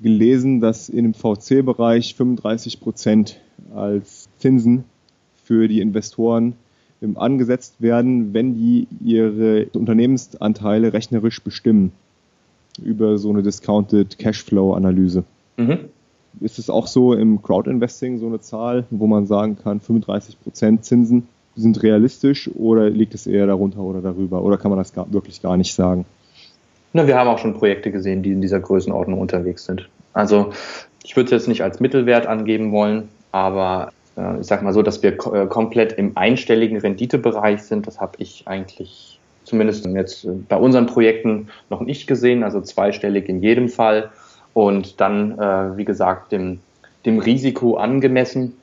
gelesen, 0.01 0.61
dass 0.61 0.89
in 0.89 1.05
dem 1.05 1.15
VC-Bereich 1.15 2.15
35 2.17 2.81
Prozent 2.81 3.41
als 3.75 4.29
Zinsen 4.39 4.85
für 5.45 5.69
die 5.69 5.81
Investoren 5.81 6.55
angesetzt 7.15 7.77
werden, 7.81 8.35
wenn 8.35 8.55
die 8.55 8.89
ihre 9.05 9.67
Unternehmensanteile 9.73 10.93
rechnerisch 10.93 11.43
bestimmen 11.43 11.93
über 12.83 13.19
so 13.19 13.31
eine 13.31 13.43
Discounted 13.43 14.19
Cashflow-Analyse. 14.19 15.25
Mhm. 15.57 15.79
Ist 16.41 16.59
es 16.59 16.71
auch 16.71 16.87
so 16.87 17.15
im 17.15 17.43
Crowdinvesting 17.43 18.19
so 18.19 18.27
eine 18.27 18.41
Zahl, 18.41 18.85
wo 18.91 19.07
man 19.07 19.27
sagen 19.27 19.57
kann, 19.63 19.81
35% 19.81 20.83
Zinsen 20.83 21.27
sind 21.57 21.83
realistisch 21.83 22.49
oder 22.55 22.89
liegt 22.89 23.15
es 23.15 23.27
eher 23.27 23.47
darunter 23.47 23.81
oder 23.81 24.01
darüber? 24.01 24.43
Oder 24.43 24.57
kann 24.57 24.71
man 24.71 24.79
das 24.79 24.93
gar, 24.93 25.13
wirklich 25.13 25.43
gar 25.43 25.57
nicht 25.57 25.75
sagen? 25.75 26.05
Na, 26.93 27.07
wir 27.07 27.17
haben 27.17 27.29
auch 27.29 27.39
schon 27.39 27.55
Projekte 27.55 27.91
gesehen, 27.91 28.23
die 28.23 28.33
in 28.33 28.41
dieser 28.41 28.61
Größenordnung 28.61 29.19
unterwegs 29.21 29.65
sind. 29.65 29.89
Also 30.13 30.53
ich 31.05 31.17
würde 31.17 31.27
es 31.27 31.31
jetzt 31.31 31.49
nicht 31.49 31.63
als 31.63 31.81
Mittelwert 31.81 32.27
angeben 32.27 32.73
wollen, 32.73 33.09
aber 33.33 33.91
ich 34.41 34.47
sag 34.47 34.63
mal 34.63 34.73
so, 34.73 34.83
dass 34.83 35.03
wir 35.03 35.13
äh, 35.13 35.47
komplett 35.47 35.93
im 35.93 36.17
einstelligen 36.17 36.79
Renditebereich 36.79 37.63
sind. 37.63 37.87
Das 37.87 38.01
habe 38.01 38.13
ich 38.19 38.43
eigentlich 38.47 39.19
zumindest 39.45 39.87
jetzt 39.87 40.25
äh, 40.25 40.31
bei 40.49 40.57
unseren 40.57 40.87
Projekten 40.87 41.49
noch 41.71 41.81
nicht 41.81 42.07
gesehen, 42.07 42.43
also 42.43 42.61
zweistellig 42.61 43.29
in 43.29 43.43
jedem 43.43 43.69
Fall. 43.69 44.11
Und 44.55 45.01
dann, 45.01 45.39
wie 45.77 45.85
gesagt, 45.85 46.33
dem, 46.33 46.59
dem 47.07 47.21
Risiko 47.21 47.77
angemessen. 47.77 48.57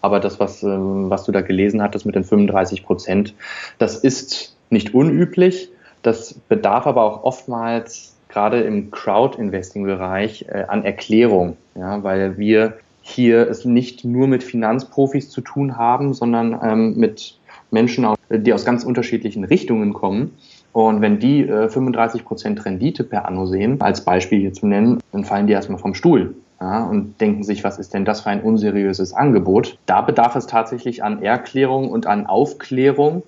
Aber 0.00 0.18
das, 0.18 0.40
was, 0.40 0.64
was 0.64 1.24
du 1.24 1.30
da 1.30 1.42
gelesen 1.42 1.80
hattest 1.80 2.06
mit 2.06 2.16
den 2.16 2.24
35 2.24 2.82
Prozent, 2.82 3.34
das 3.78 3.98
ist 3.98 4.56
nicht 4.68 4.92
unüblich. 4.92 5.68
Das 6.02 6.34
bedarf 6.48 6.88
aber 6.88 7.04
auch 7.04 7.22
oftmals 7.22 8.16
gerade 8.30 8.62
im 8.62 8.90
Crowd-Investing-Bereich 8.90 10.46
an 10.66 10.84
Erklärung, 10.84 11.56
ja, 11.76 12.02
weil 12.02 12.36
wir 12.36 12.78
hier 13.10 13.48
es 13.48 13.64
nicht 13.64 14.04
nur 14.04 14.26
mit 14.26 14.42
Finanzprofis 14.42 15.30
zu 15.30 15.40
tun 15.40 15.76
haben, 15.76 16.14
sondern 16.14 16.58
ähm, 16.62 16.96
mit 16.96 17.38
Menschen, 17.70 18.06
die 18.30 18.52
aus 18.52 18.64
ganz 18.64 18.84
unterschiedlichen 18.84 19.44
Richtungen 19.44 19.92
kommen. 19.92 20.32
Und 20.72 21.00
wenn 21.00 21.18
die 21.18 21.42
äh, 21.42 21.68
35 21.68 22.24
Prozent 22.24 22.64
Rendite 22.64 23.04
per 23.04 23.26
Anno 23.26 23.46
sehen, 23.46 23.80
als 23.80 24.04
Beispiel 24.04 24.40
hier 24.40 24.52
zu 24.52 24.66
nennen, 24.66 25.00
dann 25.12 25.24
fallen 25.24 25.46
die 25.46 25.52
erstmal 25.52 25.78
vom 25.78 25.94
Stuhl 25.94 26.34
ja, 26.60 26.84
und 26.84 27.20
denken 27.20 27.42
sich, 27.42 27.64
was 27.64 27.78
ist 27.78 27.94
denn 27.94 28.04
das 28.04 28.20
für 28.20 28.30
ein 28.30 28.42
unseriöses 28.42 29.12
Angebot? 29.12 29.78
Da 29.86 30.00
bedarf 30.00 30.36
es 30.36 30.46
tatsächlich 30.46 31.02
an 31.02 31.22
Erklärung 31.22 31.90
und 31.90 32.06
an 32.06 32.26
Aufklärung, 32.26 33.22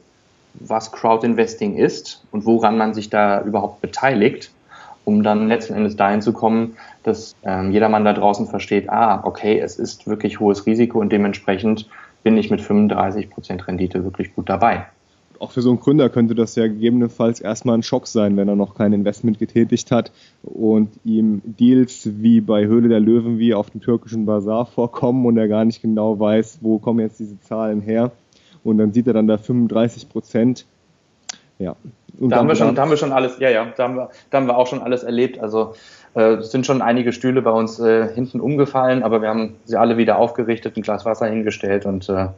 was 0.54 0.92
Crowdinvesting 0.92 1.76
ist 1.76 2.24
und 2.30 2.44
woran 2.44 2.76
man 2.76 2.94
sich 2.94 3.10
da 3.10 3.42
überhaupt 3.42 3.80
beteiligt. 3.80 4.50
Um 5.04 5.22
dann 5.22 5.48
letzten 5.48 5.74
Endes 5.74 5.96
dahin 5.96 6.22
zu 6.22 6.32
kommen, 6.32 6.76
dass 7.02 7.34
ähm, 7.42 7.72
jedermann 7.72 8.04
da 8.04 8.12
draußen 8.12 8.46
versteht, 8.46 8.88
ah, 8.90 9.22
okay, 9.24 9.58
es 9.58 9.78
ist 9.78 10.06
wirklich 10.06 10.40
hohes 10.40 10.66
Risiko 10.66 11.00
und 11.00 11.12
dementsprechend 11.12 11.88
bin 12.22 12.36
ich 12.36 12.50
mit 12.50 12.60
35 12.60 13.30
Prozent 13.30 13.66
Rendite 13.66 14.04
wirklich 14.04 14.34
gut 14.34 14.48
dabei. 14.48 14.86
Auch 15.38 15.50
für 15.50 15.60
so 15.60 15.70
einen 15.70 15.80
Gründer 15.80 16.08
könnte 16.08 16.36
das 16.36 16.54
ja 16.54 16.68
gegebenenfalls 16.68 17.40
erstmal 17.40 17.76
ein 17.76 17.82
Schock 17.82 18.06
sein, 18.06 18.36
wenn 18.36 18.46
er 18.46 18.54
noch 18.54 18.76
kein 18.76 18.92
Investment 18.92 19.40
getätigt 19.40 19.90
hat 19.90 20.12
und 20.44 20.90
ihm 21.04 21.42
Deals 21.44 22.08
wie 22.22 22.40
bei 22.40 22.66
Höhle 22.66 22.88
der 22.88 23.00
Löwen 23.00 23.40
wie 23.40 23.52
auf 23.52 23.70
dem 23.70 23.80
türkischen 23.80 24.24
Bazar 24.24 24.66
vorkommen 24.66 25.26
und 25.26 25.36
er 25.36 25.48
gar 25.48 25.64
nicht 25.64 25.82
genau 25.82 26.20
weiß, 26.20 26.58
wo 26.60 26.78
kommen 26.78 27.00
jetzt 27.00 27.18
diese 27.18 27.40
Zahlen 27.40 27.80
her. 27.80 28.12
Und 28.62 28.78
dann 28.78 28.92
sieht 28.92 29.08
er 29.08 29.14
dann 29.14 29.26
da 29.26 29.36
35 29.36 30.08
Prozent. 30.08 30.64
Ja. 31.58 31.74
Und 32.18 32.30
da 32.30 32.36
haben 32.36 32.48
wir 32.48 32.54
schon, 32.54 32.74
da 32.74 32.82
haben 32.82 32.90
wir 32.90 32.96
schon 32.96 33.12
alles, 33.12 33.38
ja, 33.38 33.48
ja, 33.48 33.66
da 33.76 33.84
haben 33.84 33.96
wir, 33.96 34.10
da 34.30 34.38
haben 34.38 34.46
wir 34.46 34.56
auch 34.56 34.66
schon 34.66 34.82
alles 34.82 35.02
erlebt. 35.02 35.38
Also 35.38 35.74
äh, 36.14 36.34
es 36.34 36.50
sind 36.50 36.66
schon 36.66 36.82
einige 36.82 37.12
Stühle 37.12 37.42
bei 37.42 37.50
uns 37.50 37.78
äh, 37.78 38.12
hinten 38.12 38.40
umgefallen, 38.40 39.02
aber 39.02 39.22
wir 39.22 39.28
haben 39.28 39.56
sie 39.64 39.76
alle 39.76 39.96
wieder 39.96 40.16
aufgerichtet, 40.18 40.76
ein 40.76 40.82
Glas 40.82 41.04
Wasser 41.04 41.26
hingestellt 41.26 41.86
und 41.86 42.08
äh, 42.08 42.28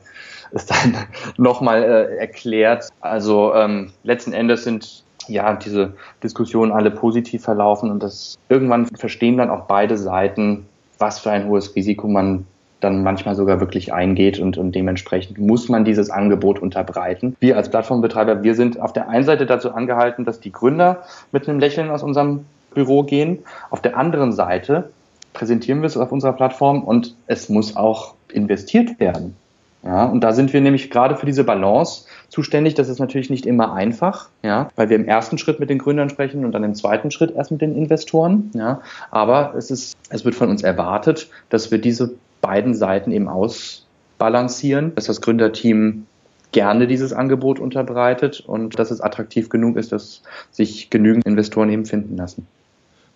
es 0.52 0.66
dann 0.66 0.96
nochmal 1.36 1.82
äh, 1.82 2.16
erklärt. 2.16 2.88
Also 3.00 3.54
ähm, 3.54 3.92
letzten 4.02 4.32
Endes 4.32 4.64
sind 4.64 5.04
ja 5.26 5.54
diese 5.54 5.94
Diskussionen 6.22 6.72
alle 6.72 6.90
positiv 6.90 7.42
verlaufen 7.42 7.90
und 7.90 8.02
das 8.02 8.36
irgendwann 8.48 8.86
verstehen 8.86 9.38
dann 9.38 9.50
auch 9.50 9.62
beide 9.62 9.96
Seiten, 9.96 10.66
was 10.98 11.18
für 11.18 11.30
ein 11.30 11.48
hohes 11.48 11.74
Risiko 11.74 12.06
man 12.08 12.46
dann 12.84 13.02
manchmal 13.02 13.34
sogar 13.34 13.58
wirklich 13.60 13.92
eingeht 13.92 14.38
und, 14.38 14.56
und 14.58 14.72
dementsprechend 14.74 15.38
muss 15.38 15.68
man 15.68 15.84
dieses 15.84 16.10
Angebot 16.10 16.60
unterbreiten. 16.60 17.34
Wir 17.40 17.56
als 17.56 17.70
Plattformbetreiber, 17.70 18.42
wir 18.42 18.54
sind 18.54 18.78
auf 18.78 18.92
der 18.92 19.08
einen 19.08 19.24
Seite 19.24 19.46
dazu 19.46 19.72
angehalten, 19.72 20.24
dass 20.24 20.40
die 20.40 20.52
Gründer 20.52 21.02
mit 21.32 21.48
einem 21.48 21.58
Lächeln 21.58 21.90
aus 21.90 22.02
unserem 22.02 22.44
Büro 22.74 23.02
gehen. 23.02 23.38
Auf 23.70 23.80
der 23.80 23.96
anderen 23.96 24.32
Seite 24.32 24.90
präsentieren 25.32 25.80
wir 25.80 25.86
es 25.86 25.96
auf 25.96 26.12
unserer 26.12 26.34
Plattform 26.34 26.82
und 26.82 27.14
es 27.26 27.48
muss 27.48 27.74
auch 27.76 28.14
investiert 28.32 29.00
werden. 29.00 29.36
Ja, 29.84 30.06
und 30.06 30.22
da 30.22 30.32
sind 30.32 30.54
wir 30.54 30.62
nämlich 30.62 30.90
gerade 30.90 31.14
für 31.14 31.26
diese 31.26 31.44
Balance 31.44 32.06
zuständig. 32.30 32.72
Das 32.72 32.88
ist 32.88 33.00
natürlich 33.00 33.28
nicht 33.28 33.44
immer 33.44 33.74
einfach, 33.74 34.30
ja, 34.42 34.70
weil 34.76 34.88
wir 34.88 34.96
im 34.96 35.06
ersten 35.06 35.36
Schritt 35.36 35.60
mit 35.60 35.68
den 35.68 35.78
Gründern 35.78 36.08
sprechen 36.08 36.46
und 36.46 36.52
dann 36.52 36.64
im 36.64 36.74
zweiten 36.74 37.10
Schritt 37.10 37.34
erst 37.36 37.50
mit 37.50 37.60
den 37.60 37.76
Investoren. 37.76 38.50
Ja, 38.54 38.80
aber 39.10 39.52
es 39.58 39.70
ist, 39.70 39.94
es 40.08 40.24
wird 40.24 40.34
von 40.34 40.48
uns 40.48 40.62
erwartet, 40.62 41.28
dass 41.50 41.70
wir 41.70 41.78
diese 41.78 42.14
beiden 42.44 42.74
Seiten 42.74 43.10
eben 43.10 43.28
ausbalancieren, 43.28 44.94
dass 44.94 45.06
das 45.06 45.22
Gründerteam 45.22 46.06
gerne 46.52 46.86
dieses 46.86 47.14
Angebot 47.14 47.58
unterbreitet 47.58 48.44
und 48.46 48.78
dass 48.78 48.90
es 48.90 49.00
attraktiv 49.00 49.48
genug 49.48 49.76
ist, 49.76 49.92
dass 49.92 50.22
sich 50.50 50.90
genügend 50.90 51.24
Investoren 51.24 51.70
eben 51.70 51.86
finden 51.86 52.18
lassen. 52.18 52.46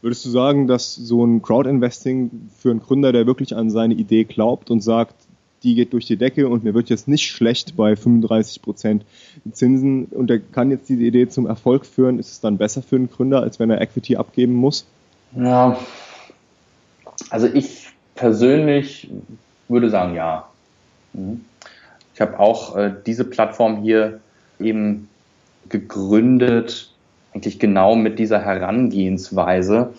Würdest 0.01 0.25
du 0.25 0.31
sagen, 0.31 0.67
dass 0.67 0.95
so 0.95 1.25
ein 1.25 1.43
Crowdinvesting 1.43 2.31
für 2.57 2.71
einen 2.71 2.81
Gründer, 2.81 3.13
der 3.13 3.27
wirklich 3.27 3.55
an 3.55 3.69
seine 3.69 3.95
Idee 3.95 4.25
glaubt 4.25 4.71
und 4.71 4.81
sagt, 4.81 5.15
die 5.63 5.75
geht 5.75 5.93
durch 5.93 6.07
die 6.07 6.17
Decke 6.17 6.49
und 6.49 6.65
mir 6.65 6.73
wird 6.73 6.89
jetzt 6.89 7.07
nicht 7.07 7.27
schlecht 7.27 7.77
bei 7.77 7.97
35 7.97 8.63
Prozent 8.63 9.05
Zinsen 9.53 10.07
und 10.07 10.31
er 10.31 10.39
kann 10.39 10.71
jetzt 10.71 10.89
diese 10.89 11.03
Idee 11.03 11.29
zum 11.29 11.47
Erfolg 11.47 11.85
führen, 11.85 12.19
ist 12.19 12.31
es 12.31 12.41
dann 12.41 12.57
besser 12.57 12.81
für 12.81 12.97
einen 12.97 13.11
Gründer, 13.11 13.43
als 13.43 13.61
wenn 13.61 13.69
er 13.69 13.81
Equity 13.83 14.17
abgeben 14.17 14.55
muss? 14.55 14.87
Ja, 15.37 15.77
also 17.31 17.47
ich 17.47 17.88
persönlich 18.19 19.09
würde 19.69 19.91
sagen, 19.91 20.15
ja. 20.15 20.49
Mhm. 21.13 21.45
Ich 22.15 22.21
habe 22.21 22.41
auch 22.41 22.75
äh, 22.75 22.93
diese 23.07 23.25
Plattform 23.25 23.83
hier 23.83 24.19
eben 24.59 25.09
gegründet, 25.69 26.91
eigentlich 27.33 27.61
genau 27.61 27.95
mit 27.95 28.19
dieser 28.19 28.41
Herangehensweise. 28.41 29.95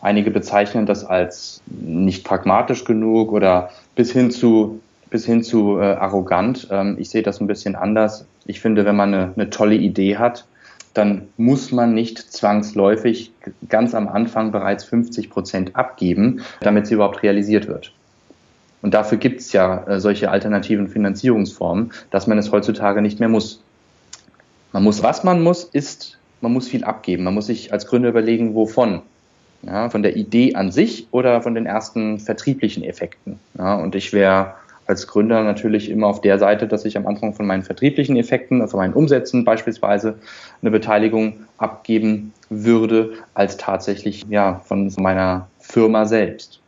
Einige 0.00 0.30
bezeichnen 0.30 0.86
das 0.86 1.04
als 1.04 1.60
nicht 1.66 2.24
pragmatisch 2.24 2.84
genug 2.84 3.32
oder 3.32 3.70
bis 3.94 4.12
hin 4.12 4.30
zu 4.30 4.80
bis 5.10 5.26
hin 5.26 5.42
zu 5.42 5.78
äh, 5.78 5.94
arrogant. 5.94 6.68
Ähm, 6.70 6.96
ich 6.98 7.10
sehe 7.10 7.22
das 7.22 7.40
ein 7.40 7.46
bisschen 7.46 7.74
anders. 7.76 8.24
Ich 8.46 8.60
finde, 8.60 8.86
wenn 8.86 8.96
man 8.96 9.12
eine, 9.12 9.32
eine 9.36 9.50
tolle 9.50 9.74
Idee 9.74 10.16
hat, 10.16 10.46
dann 10.98 11.28
muss 11.36 11.72
man 11.72 11.94
nicht 11.94 12.18
zwangsläufig 12.18 13.32
ganz 13.68 13.94
am 13.94 14.08
Anfang 14.08 14.52
bereits 14.52 14.84
50 14.84 15.30
Prozent 15.30 15.76
abgeben, 15.76 16.42
damit 16.60 16.86
sie 16.86 16.94
überhaupt 16.94 17.22
realisiert 17.22 17.68
wird. 17.68 17.92
Und 18.82 18.94
dafür 18.94 19.18
gibt 19.18 19.40
es 19.40 19.52
ja 19.52 19.84
äh, 19.86 20.00
solche 20.00 20.30
alternativen 20.30 20.88
Finanzierungsformen, 20.88 21.92
dass 22.10 22.26
man 22.26 22.38
es 22.38 22.52
heutzutage 22.52 23.00
nicht 23.00 23.20
mehr 23.20 23.28
muss. 23.28 23.62
Man 24.72 24.82
muss, 24.82 25.02
was 25.02 25.24
man 25.24 25.42
muss, 25.42 25.64
ist, 25.64 26.18
man 26.40 26.52
muss 26.52 26.68
viel 26.68 26.84
abgeben. 26.84 27.24
Man 27.24 27.34
muss 27.34 27.46
sich 27.46 27.72
als 27.72 27.86
Gründer 27.86 28.10
überlegen, 28.10 28.54
wovon. 28.54 29.02
Ja, 29.62 29.90
von 29.90 30.04
der 30.04 30.16
Idee 30.16 30.54
an 30.54 30.70
sich 30.70 31.08
oder 31.10 31.42
von 31.42 31.56
den 31.56 31.66
ersten 31.66 32.20
vertrieblichen 32.20 32.84
Effekten. 32.84 33.40
Ja, 33.58 33.74
und 33.74 33.96
ich 33.96 34.12
wäre 34.12 34.54
als 34.88 35.06
Gründer 35.06 35.44
natürlich 35.44 35.90
immer 35.90 36.06
auf 36.06 36.22
der 36.22 36.38
Seite, 36.38 36.66
dass 36.66 36.84
ich 36.84 36.96
am 36.96 37.06
Anfang 37.06 37.34
von 37.34 37.46
meinen 37.46 37.62
vertrieblichen 37.62 38.16
Effekten, 38.16 38.66
von 38.66 38.78
meinen 38.78 38.94
Umsätzen 38.94 39.44
beispielsweise 39.44 40.18
eine 40.62 40.70
Beteiligung 40.70 41.34
abgeben 41.58 42.32
würde, 42.48 43.12
als 43.34 43.58
tatsächlich 43.58 44.24
ja 44.30 44.60
von 44.64 44.90
meiner 44.96 45.46
Firma 45.60 46.06
selbst. 46.06 46.60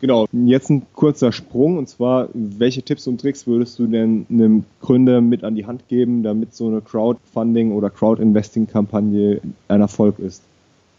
Genau, 0.00 0.26
jetzt 0.32 0.68
ein 0.68 0.82
kurzer 0.94 1.30
Sprung 1.30 1.78
und 1.78 1.88
zwar, 1.88 2.28
welche 2.34 2.82
Tipps 2.82 3.06
und 3.06 3.20
Tricks 3.20 3.46
würdest 3.46 3.78
du 3.78 3.86
denn 3.86 4.26
einem 4.28 4.64
Gründer 4.82 5.20
mit 5.20 5.44
an 5.44 5.54
die 5.54 5.64
Hand 5.64 5.88
geben, 5.88 6.24
damit 6.24 6.54
so 6.54 6.66
eine 6.66 6.80
Crowdfunding 6.80 7.72
oder 7.72 7.88
Crowdinvesting-Kampagne 7.88 9.40
ein 9.68 9.80
Erfolg 9.80 10.18
ist? 10.18 10.42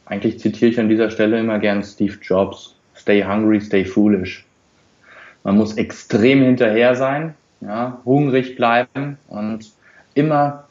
Eigentlich 0.05 0.39
zitiere 0.39 0.71
ich 0.71 0.79
an 0.79 0.87
dieser 0.87 1.09
Stelle 1.09 1.37
immer 1.39 1.59
gern 1.59 1.83
Steve 1.83 2.15
Jobs. 2.21 2.75
Stay 2.95 3.23
hungry, 3.23 3.59
stay 3.59 3.83
foolish. 3.83 4.45
Man 5.45 5.57
muss 5.57 5.77
extrem 5.77 6.41
hinterher 6.41 6.95
sein, 6.95 7.35
ja, 7.61 8.01
hungrig 8.03 8.55
bleiben 8.55 9.19
und 9.27 9.71
immer 10.15 10.63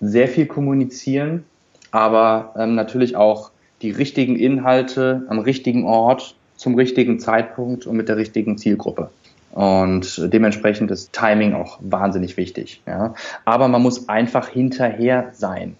sehr 0.00 0.28
viel 0.28 0.46
kommunizieren, 0.46 1.44
aber 1.90 2.54
ähm, 2.56 2.76
natürlich 2.76 3.16
auch 3.16 3.50
die 3.82 3.90
richtigen 3.90 4.36
Inhalte 4.36 5.26
am 5.28 5.40
richtigen 5.40 5.84
Ort 5.84 6.36
zum 6.56 6.76
richtigen 6.76 7.18
Zeitpunkt 7.18 7.86
und 7.86 7.96
mit 7.96 8.08
der 8.08 8.18
richtigen 8.18 8.56
Zielgruppe. 8.56 9.10
Und 9.50 10.32
dementsprechend 10.32 10.92
ist 10.92 11.12
Timing 11.12 11.54
auch 11.54 11.78
wahnsinnig 11.80 12.36
wichtig. 12.36 12.82
Ja. 12.86 13.14
Aber 13.44 13.66
man 13.66 13.82
muss 13.82 14.08
einfach 14.08 14.48
hinterher 14.48 15.30
sein. 15.32 15.74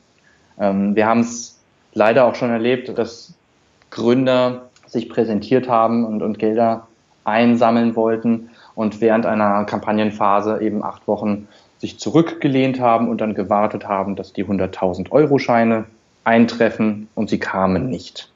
Ähm, 0.58 0.96
wir 0.96 1.06
haben 1.06 1.20
es 1.20 1.60
leider 1.94 2.24
auch 2.24 2.34
schon 2.34 2.50
erlebt, 2.50 2.98
dass 2.98 3.32
Gründer 3.90 4.70
sich 4.88 5.08
präsentiert 5.08 5.68
haben 5.68 6.04
und, 6.04 6.20
und 6.22 6.40
Gelder 6.40 6.88
einsammeln 7.30 7.96
wollten 7.96 8.50
und 8.74 9.00
während 9.00 9.26
einer 9.26 9.64
Kampagnenphase 9.64 10.60
eben 10.60 10.82
acht 10.84 11.06
Wochen 11.08 11.48
sich 11.78 11.98
zurückgelehnt 11.98 12.80
haben 12.80 13.08
und 13.08 13.20
dann 13.20 13.34
gewartet 13.34 13.88
haben, 13.88 14.16
dass 14.16 14.32
die 14.32 14.44
100.000 14.44 15.10
Euro 15.10 15.38
Scheine 15.38 15.84
eintreffen 16.24 17.08
und 17.14 17.30
sie 17.30 17.38
kamen 17.38 17.88
nicht. 17.88 18.30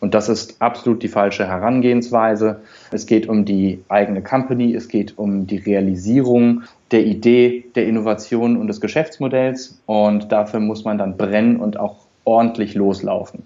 Und 0.00 0.14
das 0.14 0.28
ist 0.28 0.62
absolut 0.62 1.02
die 1.02 1.08
falsche 1.08 1.46
Herangehensweise. 1.46 2.60
Es 2.92 3.06
geht 3.06 3.28
um 3.28 3.44
die 3.44 3.82
eigene 3.88 4.22
Company, 4.22 4.74
es 4.74 4.88
geht 4.88 5.18
um 5.18 5.46
die 5.46 5.56
Realisierung 5.56 6.62
der 6.92 7.04
Idee, 7.04 7.64
der 7.74 7.86
Innovation 7.86 8.56
und 8.56 8.68
des 8.68 8.80
Geschäftsmodells. 8.80 9.80
Und 9.86 10.30
dafür 10.30 10.60
muss 10.60 10.84
man 10.84 10.98
dann 10.98 11.16
brennen 11.16 11.56
und 11.56 11.80
auch 11.80 11.96
ordentlich 12.24 12.74
loslaufen. 12.74 13.42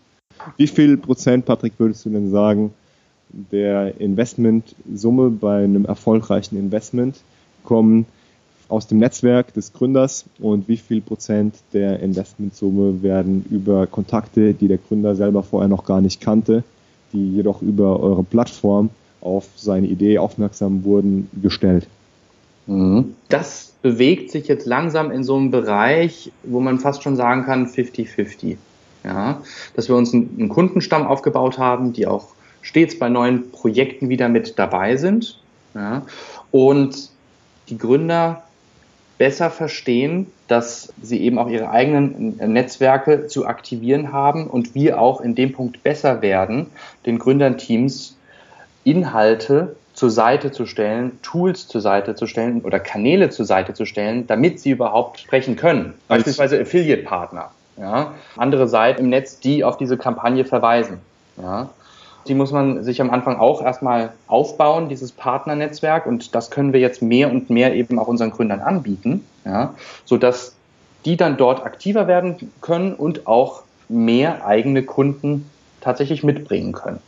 Wie 0.57 0.67
viel 0.67 0.97
Prozent, 0.97 1.47
Patrick, 1.47 1.75
würdest 1.79 2.05
du 2.05 2.11
denn 2.11 2.31
sagen, 2.31 2.75
der 3.33 4.01
Investmentsumme 4.01 5.31
bei 5.31 5.65
einem 5.65 5.85
erfolgreichen 5.85 6.59
Investment 6.59 7.21
kommen 7.65 8.07
aus 8.69 8.87
dem 8.87 8.99
Netzwerk 8.99 9.53
des 9.55 9.73
Gründers 9.73 10.25
und 10.39 10.67
wie 10.69 10.79
viel 10.79 11.01
Prozent 11.01 11.57
der 11.73 12.01
Investmentsumme 12.01 13.03
werden 13.03 13.45
über 13.51 13.87
Kontakte, 13.87 14.55
die 14.55 14.69
der 14.69 14.79
Gründer 14.79 15.15
selber 15.15 15.43
vorher 15.43 15.69
noch 15.69 15.85
gar 15.85 16.01
nicht 16.01 16.21
kannte, 16.21 16.65
die 17.13 17.37
jedoch 17.37 17.61
über 17.61 18.01
eure 18.01 18.23
Plattform 18.23 18.91
auf 19.21 19.47
seine 19.57 19.87
Idee 19.87 20.19
aufmerksam 20.19 20.85
wurden, 20.85 21.29
gestellt? 21.43 21.87
Mhm. 22.67 23.15
Das 23.29 23.75
bewegt 23.83 24.31
sich 24.31 24.49
jetzt 24.49 24.67
langsam 24.67 25.11
in 25.11 25.25
so 25.25 25.37
einem 25.37 25.51
Bereich, 25.51 26.33
wo 26.43 26.61
man 26.61 26.79
fast 26.79 27.03
schon 27.03 27.17
sagen 27.17 27.45
kann 27.45 27.67
50-50. 27.67 28.57
Ja, 29.05 29.43
dass 29.75 29.89
wir 29.89 29.97
uns 29.97 30.15
einen 30.15 30.49
Kundenstamm 30.49 31.07
aufgebaut 31.07 31.59
haben, 31.59 31.93
die 31.93 32.07
auch 32.07 32.29
stets 32.63 32.99
bei 32.99 33.09
neuen 33.09 33.51
Projekten 33.51 34.09
wieder 34.09 34.29
mit 34.29 34.59
dabei 34.59 34.97
sind. 34.97 35.39
Ja, 35.75 36.03
und 36.51 37.11
die 37.69 37.79
Gründer 37.79 38.43
besser 39.19 39.51
verstehen, 39.51 40.27
dass 40.49 40.93
sie 41.01 41.23
eben 41.23 41.39
auch 41.39 41.49
ihre 41.49 41.71
eigenen 41.71 42.37
Netzwerke 42.53 43.29
zu 43.29 43.47
aktivieren 43.47 44.13
haben 44.13 44.49
und 44.49 44.75
wir 44.75 45.01
auch 45.01 45.21
in 45.21 45.35
dem 45.35 45.53
Punkt 45.53 45.83
besser 45.83 46.23
werden, 46.23 46.67
den 47.07 47.19
Gründerteams 47.19 48.17
Inhalte 48.85 49.77
zur 49.95 50.11
Seite 50.11 50.51
zu 50.51 50.67
stellen, 50.67 51.21
Tools 51.23 51.69
zur 51.69 51.81
Seite 51.81 52.15
zu 52.15 52.27
stellen 52.27 52.63
oder 52.63 52.81
Kanäle 52.81 53.31
zur 53.31 53.45
Seite 53.45 53.75
zu 53.75 53.85
stellen, 53.85 54.27
damit 54.27 54.59
sie 54.59 54.71
überhaupt 54.71 55.21
sprechen 55.21 55.55
können. 55.55 55.95
Beispielsweise 56.09 56.61
Affiliate-Partner. 56.61 57.51
Ja. 57.77 58.15
Andere 58.37 58.69
Seiten 58.69 59.05
im 59.05 59.11
Netz, 59.11 59.39
die 59.39 59.65
auf 59.65 59.77
diese 59.77 59.97
Kampagne 59.97 60.45
verweisen. 60.45 60.99
Ja. 61.41 61.71
Die 62.29 62.35
muss 62.35 62.53
man 62.53 62.85
sich 62.85 63.01
am 63.01 63.11
Anfang 63.11 63.37
auch 63.37 63.63
erstmal 63.63 64.13
aufbauen, 64.27 64.89
dieses 64.89 65.13
Partnernetzwerk. 65.13 66.07
Und 66.07 66.35
das 66.35 66.51
können 66.51 66.73
wir 66.73 66.81
jetzt 66.81 67.03
mehr 67.03 67.31
und 67.31 67.51
mehr 67.51 67.75
eben 67.75 67.99
auch 67.99 68.09
unseren 68.09 68.31
Gründern 68.31 68.61
anbieten, 68.61 69.25
ja, 69.45 69.75
sodass 70.05 70.55
die 71.05 71.17
dann 71.17 71.37
dort 71.37 71.65
aktiver 71.65 72.07
werden 72.07 72.53
können 72.61 72.95
und 72.95 73.27
auch 73.27 73.65
mehr 73.89 74.47
eigene 74.47 74.83
Kunden 74.83 75.47
tatsächlich 75.81 76.23
mitbringen 76.23 76.73
können. 76.73 77.01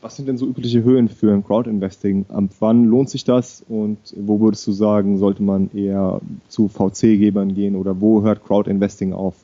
Was 0.00 0.16
sind 0.16 0.26
denn 0.26 0.36
so 0.36 0.46
übliche 0.46 0.82
Höhen 0.82 1.08
für 1.08 1.32
ein 1.32 1.44
Crowdinvesting? 1.44 2.26
Ab 2.28 2.44
wann 2.58 2.84
lohnt 2.86 3.08
sich 3.08 3.22
das 3.22 3.64
und 3.68 3.98
wo 4.16 4.40
würdest 4.40 4.66
du 4.66 4.72
sagen, 4.72 5.18
sollte 5.18 5.44
man 5.44 5.70
eher 5.72 6.20
zu 6.48 6.66
VC-Gebern 6.66 7.54
gehen 7.54 7.76
oder 7.76 8.00
wo 8.00 8.22
hört 8.22 8.44
Crowdinvesting 8.44 9.12
auf? 9.12 9.36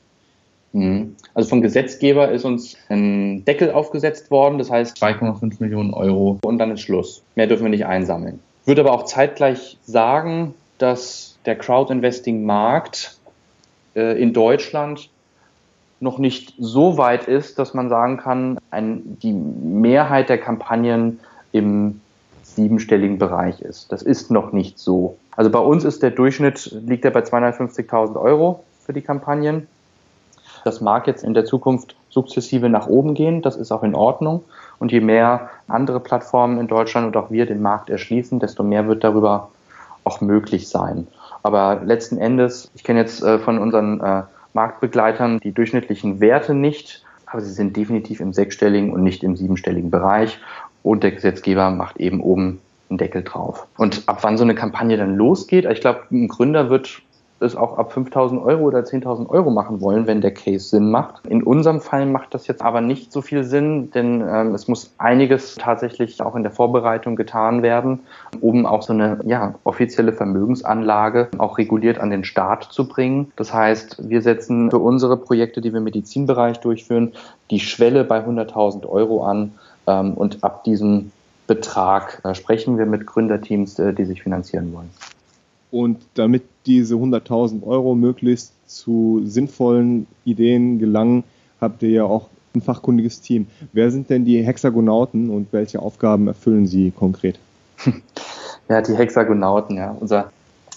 Mhm. 0.73 1.17
Also 1.35 1.49
vom 1.49 1.63
Gesetzgeber 1.63 2.31
ist 2.31 2.45
uns 2.45 2.77
ein 2.89 3.45
Deckel 3.45 3.71
aufgesetzt 3.71 4.31
worden, 4.31 4.59
das 4.59 4.71
heißt 4.71 5.03
2,5 5.03 5.57
Millionen 5.61 5.95
Euro 5.95 6.39
und 6.43 6.59
dann 6.59 6.71
ist 6.71 6.83
Schluss. 6.83 7.23
Mehr 7.37 7.47
dürfen 7.47 7.65
wir 7.65 7.71
nicht 7.71 7.87
einsammeln. 7.87 8.41
Ich 8.63 8.69
würde 8.69 8.83
aber 8.83 8.93
auch 8.93 9.05
zeitgleich 9.05 9.79
sagen, 9.85 10.55
dass 10.79 11.37
der 11.47 11.57
Crowdinvesting-Markt 11.57 13.17
äh, 13.95 14.21
in 14.21 14.33
Deutschland 14.33 15.09
noch 16.01 16.19
nicht 16.19 16.55
so 16.59 16.97
weit 16.97 17.27
ist, 17.27 17.59
dass 17.59 17.75
man 17.75 17.89
sagen 17.89 18.19
kann, 18.19 18.59
ein, 18.71 19.19
die 19.23 19.33
Mehrheit 19.33 20.29
der 20.29 20.39
Kampagnen 20.39 21.19
im 21.53 22.01
siebenstelligen 22.43 23.19
Bereich 23.19 23.61
ist. 23.61 23.91
Das 23.91 24.03
ist 24.03 24.31
noch 24.31 24.53
nicht 24.53 24.79
so. 24.79 25.17
Also 25.37 25.51
bei 25.51 25.59
uns 25.59 25.85
ist 25.85 26.03
der 26.03 26.11
Durchschnitt, 26.11 26.77
liegt 26.87 27.05
er 27.05 27.11
bei 27.11 27.21
250.000 27.21 28.21
Euro 28.21 28.65
für 28.85 28.93
die 28.93 29.01
Kampagnen. 29.01 29.67
Das 30.69 30.83
mag 30.83 31.07
jetzt 31.07 31.25
in 31.25 31.33
der 31.33 31.47
Zukunft 31.47 31.97
sukzessive 32.11 32.69
nach 32.69 32.89
oben 32.89 33.15
gehen, 33.15 33.41
das 33.41 33.57
ist 33.57 33.73
auch 33.73 33.83
in 33.83 33.95
Ordnung. 33.95 34.45
Und 34.79 34.93
je 34.93 35.01
mehr 35.01 35.49
andere 35.67 35.99
Plattformen 35.99 36.61
in 36.61 36.67
Deutschland 36.67 37.07
und 37.07 37.17
auch 37.17 37.31
wir 37.31 37.47
den 37.47 37.63
Markt 37.63 37.89
erschließen, 37.89 38.39
desto 38.39 38.63
mehr 38.63 38.87
wird 38.87 39.03
darüber 39.03 39.49
auch 40.05 40.21
möglich 40.21 40.69
sein. 40.69 41.07
Aber 41.43 41.81
letzten 41.83 42.19
Endes, 42.19 42.71
ich 42.75 42.85
kenne 42.85 43.01
jetzt 43.01 43.23
äh, 43.23 43.39
von 43.39 43.57
unseren 43.57 43.99
äh, 44.03 44.25
Marktbegleitern 44.53 45.41
die 45.41 45.53
durchschnittlichen 45.53 46.21
Werte 46.21 46.53
nicht, 46.53 47.03
aber 47.25 47.41
sie 47.41 47.53
sind 47.53 47.75
definitiv 47.75 48.21
im 48.21 48.35
sechsstelligen 48.35 48.93
und 48.93 49.03
nicht 49.03 49.25
im 49.25 49.37
siebenstelligen 49.37 49.91
Bereich. 49.91 50.39
Und 50.83 51.03
der 51.03 51.13
Gesetzgeber 51.13 51.71
macht 51.71 51.97
eben 51.97 52.21
oben 52.21 52.61
einen 52.91 52.99
Deckel 52.99 53.23
drauf. 53.23 53.67
Und 53.79 54.03
ab 54.05 54.19
wann 54.21 54.37
so 54.37 54.45
eine 54.45 54.55
Kampagne 54.55 54.99
dann 54.99 55.17
losgeht, 55.17 55.65
ich 55.65 55.81
glaube, 55.81 56.03
ein 56.11 56.29
Gründer 56.29 56.69
wird 56.69 57.01
es 57.40 57.57
auch 57.57 57.79
ab 57.79 57.92
5.000 57.94 58.42
Euro 58.42 58.64
oder 58.64 58.81
10.000 58.81 59.29
Euro 59.29 59.51
machen 59.51 59.81
wollen, 59.81 60.07
wenn 60.07 60.20
der 60.20 60.33
Case 60.33 60.68
Sinn 60.68 60.90
macht. 60.90 61.27
In 61.27 61.42
unserem 61.42 61.81
Fall 61.81 62.07
macht 62.07 62.35
das 62.35 62.46
jetzt 62.46 62.62
aber 62.62 62.81
nicht 62.81 63.12
so 63.12 63.22
viel 63.22 63.44
Sinn, 63.44 63.90
denn 63.92 64.22
ähm, 64.29 64.55
es 64.55 64.68
muss 64.68 64.92
einiges 64.98 65.55
tatsächlich 65.55 66.20
auch 66.22 66.35
in 66.35 66.42
der 66.42 66.53
Vorbereitung 66.53 67.16
getan 67.16 67.62
werden, 67.62 68.01
um 68.40 68.66
auch 68.66 68.83
so 68.83 68.92
eine 68.92 69.20
ja, 69.24 69.55
offizielle 69.64 70.12
Vermögensanlage 70.12 71.29
auch 71.38 71.59
reguliert 71.59 71.98
an 71.98 72.11
den 72.11 72.24
Staat 72.24 72.64
zu 72.64 72.88
bringen. 72.88 73.33
Das 73.37 73.53
heißt, 73.55 74.09
wir 74.09 74.22
setzen 74.22 74.70
für 74.70 74.79
unsere 74.79 75.16
Projekte, 75.16 75.61
die 75.61 75.72
wir 75.72 75.79
im 75.79 75.85
Medizinbereich 75.85 76.59
durchführen, 76.61 77.12
die 77.51 77.61
Schwelle 77.61 78.05
bei 78.05 78.20
100.000 78.20 78.87
Euro 78.87 79.24
an 79.24 79.53
ähm, 79.87 80.14
und 80.14 80.42
ab 80.42 80.64
diesem 80.64 81.12
Betrag 81.46 82.20
äh, 82.24 82.35
sprechen 82.35 82.79
wir 82.79 82.87
mit 82.87 83.07
Gründerteams, 83.07 83.79
äh, 83.79 83.94
die 83.94 84.05
sich 84.05 84.22
finanzieren 84.22 84.72
wollen. 84.72 84.90
Und 85.71 85.99
damit 86.15 86.45
diese 86.67 86.95
100.000 86.95 87.63
Euro 87.63 87.95
möglichst 87.95 88.53
zu 88.67 89.23
sinnvollen 89.25 90.07
Ideen 90.25 90.79
gelangen, 90.79 91.25
habt 91.61 91.83
ihr 91.83 91.91
ja 91.91 92.05
auch 92.05 92.29
ein 92.55 92.63
fachkundiges 92.63 93.21
Team. 93.21 93.47
Wer 93.73 93.91
sind 93.91 94.11
denn 94.11 94.25
die 94.25 94.43
Hexagonauten 94.43 95.31
und 95.31 95.53
welche 95.53 95.81
Aufgaben 95.81 96.29
erfüllen 96.29 96.67
sie 96.67 96.91
konkret? 96.91 97.39
Ja, 98.71 98.83
die 98.83 98.95
Hexagonauten, 98.95 99.79
ja. 99.79 99.97
Unser, 99.99 100.31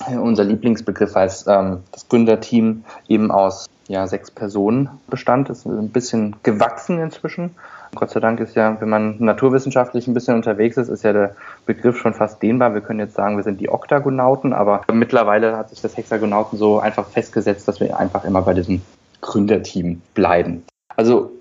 unser 0.08 0.44
Lieblingsbegriff 0.44 1.16
heißt 1.16 1.48
ähm, 1.48 1.80
das 1.92 2.08
Gründerteam 2.08 2.84
eben 3.08 3.32
aus 3.32 3.68
ja, 3.88 4.08
sechs 4.08 4.32
Personen 4.32 4.90
bestand. 5.08 5.50
Ist 5.50 5.66
ein 5.66 5.90
bisschen 5.90 6.36
gewachsen 6.44 7.00
inzwischen. 7.00 7.52
Gott 7.94 8.10
sei 8.10 8.22
Dank 8.22 8.40
ist 8.40 8.56
ja, 8.56 8.80
wenn 8.80 8.88
man 8.90 9.16
naturwissenschaftlich 9.20 10.08
ein 10.08 10.14
bisschen 10.14 10.36
unterwegs 10.36 10.78
ist, 10.78 10.88
ist 10.88 11.04
ja 11.04 11.12
der 11.12 11.36
Begriff 11.66 11.98
schon 11.98 12.14
fast 12.14 12.42
dehnbar. 12.42 12.74
Wir 12.74 12.82
können 12.82 13.00
jetzt 13.00 13.16
sagen, 13.16 13.36
wir 13.36 13.44
sind 13.44 13.60
die 13.60 13.70
Oktagonauten, 13.70 14.54
aber 14.54 14.82
mittlerweile 14.94 15.58
hat 15.58 15.70
sich 15.70 15.82
das 15.82 15.98
Hexagonauten 15.98 16.58
so 16.58 16.80
einfach 16.80 17.08
festgesetzt, 17.08 17.68
dass 17.68 17.82
wir 17.82 17.98
einfach 18.00 18.24
immer 18.24 18.42
bei 18.44 18.54
diesem 18.54 18.82
Gründerteam 19.20 20.02
bleiben. 20.14 20.64
Also 20.96 21.32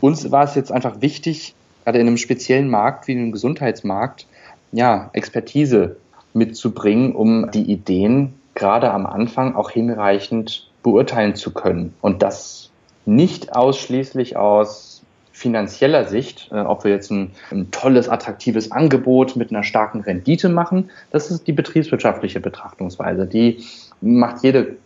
uns 0.00 0.30
war 0.32 0.44
es 0.44 0.56
jetzt 0.56 0.72
einfach 0.72 1.00
wichtig, 1.00 1.54
gerade 1.84 1.98
in 1.98 2.08
einem 2.08 2.16
speziellen 2.16 2.68
Markt 2.68 3.06
wie 3.06 3.14
dem 3.14 3.30
Gesundheitsmarkt, 3.30 4.26
ja, 4.72 5.10
Expertise 5.12 5.96
mitzubringen, 6.34 7.14
um 7.14 7.50
die 7.50 7.62
Ideen 7.62 8.34
gerade 8.54 8.92
am 8.92 9.06
Anfang 9.06 9.56
auch 9.56 9.70
hinreichend 9.70 10.68
beurteilen 10.82 11.34
zu 11.34 11.52
können. 11.52 11.94
Und 12.00 12.22
das 12.22 12.70
nicht 13.06 13.54
ausschließlich 13.54 14.36
aus 14.36 15.02
finanzieller 15.32 16.04
Sicht, 16.04 16.48
äh, 16.52 16.60
ob 16.60 16.84
wir 16.84 16.92
jetzt 16.92 17.10
ein, 17.10 17.32
ein, 17.50 17.70
tolles, 17.72 18.08
attraktives 18.08 18.70
Angebot 18.70 19.34
mit 19.34 19.50
einer 19.50 19.64
starken 19.64 20.00
Rendite 20.00 20.48
machen, 20.48 20.90
das 21.10 21.30
ist 21.30 21.48
die 21.48 21.52
betriebswirtschaftliche 21.52 22.40
Betrachtungsweise. 22.40 23.26
Die 23.26 23.64
macht 24.00 24.44
jede 24.44 24.76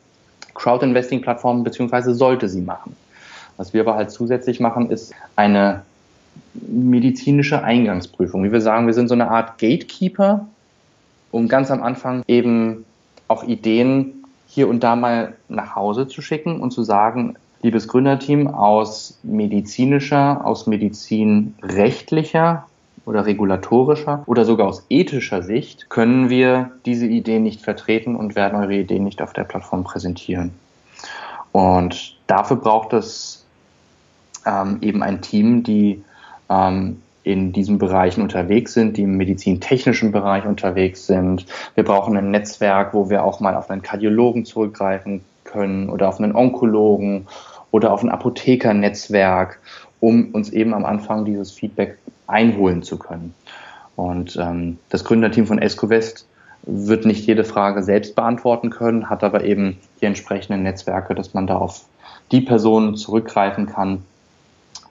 Crowd-Investing-Plattform 0.54 1.64
beziehungsweise 1.64 2.14
sollte 2.14 2.48
sie 2.48 2.62
machen. 2.62 2.96
Was 3.58 3.74
wir 3.74 3.82
aber 3.82 3.94
halt 3.94 4.10
zusätzlich 4.10 4.58
machen, 4.58 4.90
ist 4.90 5.12
eine 5.36 5.82
medizinische 6.54 7.62
Eingangsprüfung. 7.62 8.42
Wie 8.44 8.52
wir 8.52 8.60
sagen, 8.60 8.86
wir 8.86 8.94
sind 8.94 9.08
so 9.08 9.14
eine 9.14 9.30
Art 9.30 9.58
Gatekeeper, 9.58 10.46
um 11.30 11.48
ganz 11.48 11.70
am 11.70 11.82
Anfang 11.82 12.22
eben 12.26 12.84
auch 13.28 13.44
Ideen 13.44 14.24
hier 14.46 14.68
und 14.68 14.82
da 14.82 14.96
mal 14.96 15.34
nach 15.48 15.76
Hause 15.76 16.08
zu 16.08 16.22
schicken 16.22 16.60
und 16.60 16.70
zu 16.70 16.82
sagen, 16.82 17.36
liebes 17.62 17.88
Gründerteam, 17.88 18.48
aus 18.48 19.18
medizinischer, 19.22 20.44
aus 20.44 20.66
medizinrechtlicher 20.66 22.66
oder 23.04 23.26
regulatorischer 23.26 24.22
oder 24.26 24.44
sogar 24.44 24.68
aus 24.68 24.84
ethischer 24.88 25.42
Sicht 25.42 25.90
können 25.90 26.30
wir 26.30 26.72
diese 26.86 27.06
Ideen 27.06 27.42
nicht 27.42 27.62
vertreten 27.62 28.16
und 28.16 28.36
werden 28.36 28.58
eure 28.58 28.74
Ideen 28.74 29.04
nicht 29.04 29.22
auf 29.22 29.32
der 29.32 29.44
Plattform 29.44 29.84
präsentieren. 29.84 30.52
Und 31.52 32.16
dafür 32.26 32.56
braucht 32.56 32.92
es 32.92 33.46
ähm, 34.46 34.78
eben 34.80 35.02
ein 35.02 35.22
Team, 35.22 35.62
die 35.62 36.02
ähm, 36.48 37.02
in 37.28 37.52
diesen 37.52 37.76
Bereichen 37.76 38.22
unterwegs 38.22 38.72
sind, 38.72 38.96
die 38.96 39.02
im 39.02 39.18
medizintechnischen 39.18 40.12
Bereich 40.12 40.46
unterwegs 40.46 41.06
sind. 41.06 41.44
Wir 41.74 41.84
brauchen 41.84 42.16
ein 42.16 42.30
Netzwerk, 42.30 42.94
wo 42.94 43.10
wir 43.10 43.22
auch 43.22 43.40
mal 43.40 43.54
auf 43.54 43.70
einen 43.70 43.82
Kardiologen 43.82 44.46
zurückgreifen 44.46 45.20
können 45.44 45.90
oder 45.90 46.08
auf 46.08 46.18
einen 46.18 46.34
Onkologen 46.34 47.26
oder 47.70 47.92
auf 47.92 48.02
ein 48.02 48.08
Apothekernetzwerk, 48.08 49.60
um 50.00 50.30
uns 50.32 50.48
eben 50.48 50.72
am 50.72 50.86
Anfang 50.86 51.26
dieses 51.26 51.52
Feedback 51.52 51.98
einholen 52.26 52.82
zu 52.82 52.98
können. 52.98 53.34
Und 53.94 54.38
ähm, 54.40 54.78
das 54.88 55.04
Gründerteam 55.04 55.46
von 55.46 55.58
ESCOVEST 55.58 56.26
wird 56.62 57.04
nicht 57.04 57.26
jede 57.26 57.44
Frage 57.44 57.82
selbst 57.82 58.14
beantworten 58.14 58.70
können, 58.70 59.10
hat 59.10 59.22
aber 59.22 59.44
eben 59.44 59.76
die 60.00 60.06
entsprechenden 60.06 60.62
Netzwerke, 60.62 61.14
dass 61.14 61.34
man 61.34 61.46
da 61.46 61.56
auf 61.58 61.84
die 62.32 62.40
Personen 62.40 62.96
zurückgreifen 62.96 63.66
kann, 63.66 64.02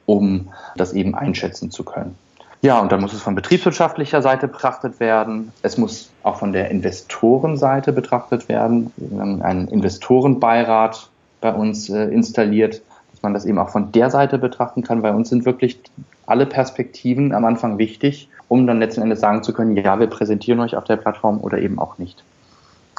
um 0.06 0.50
das 0.76 0.94
eben 0.94 1.16
einschätzen 1.16 1.72
zu 1.72 1.84
können. 1.84 2.16
Ja, 2.62 2.80
und 2.80 2.92
dann 2.92 3.02
muss 3.02 3.14
es 3.14 3.22
von 3.22 3.36
betriebswirtschaftlicher 3.36 4.22
Seite 4.22 4.48
betrachtet 4.48 5.00
werden. 5.00 5.52
Es 5.62 5.78
muss 5.78 6.10
auch 6.24 6.40
von 6.40 6.54
der 6.54 6.72
Investorenseite 6.72 7.94
betrachtet 7.94 8.50
werden. 8.50 8.92
Wir 8.98 9.20
haben 9.20 9.42
einen 9.44 9.68
Investorenbeirat 9.68 11.10
bei 11.40 11.54
uns 11.54 11.90
äh, 11.90 12.06
installiert, 12.06 12.82
dass 13.12 13.22
man 13.22 13.34
das 13.34 13.46
eben 13.46 13.60
auch 13.60 13.70
von 13.70 13.92
der 13.92 14.10
Seite 14.10 14.40
betrachten 14.40 14.82
kann. 14.82 15.04
Bei 15.04 15.14
uns 15.14 15.30
sind 15.30 15.46
wirklich 15.46 15.80
alle 16.26 16.48
Perspektiven 16.48 17.34
am 17.34 17.46
Anfang 17.46 17.78
wichtig, 17.78 18.28
um 18.48 18.66
dann 18.66 18.80
letzten 18.80 19.02
Endes 19.02 19.20
sagen 19.20 19.44
zu 19.44 19.54
können, 19.54 19.78
ja, 19.78 20.00
wir 20.00 20.08
präsentieren 20.08 20.60
euch 20.60 20.76
auf 20.76 20.86
der 20.86 20.98
Plattform 20.98 21.40
oder 21.42 21.60
eben 21.60 21.78
auch 21.78 22.00
nicht. 22.00 22.24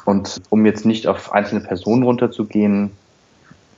Und 0.05 0.41
um 0.49 0.65
jetzt 0.65 0.85
nicht 0.85 1.05
auf 1.07 1.33
einzelne 1.33 1.61
Personen 1.61 2.03
runterzugehen, 2.03 2.91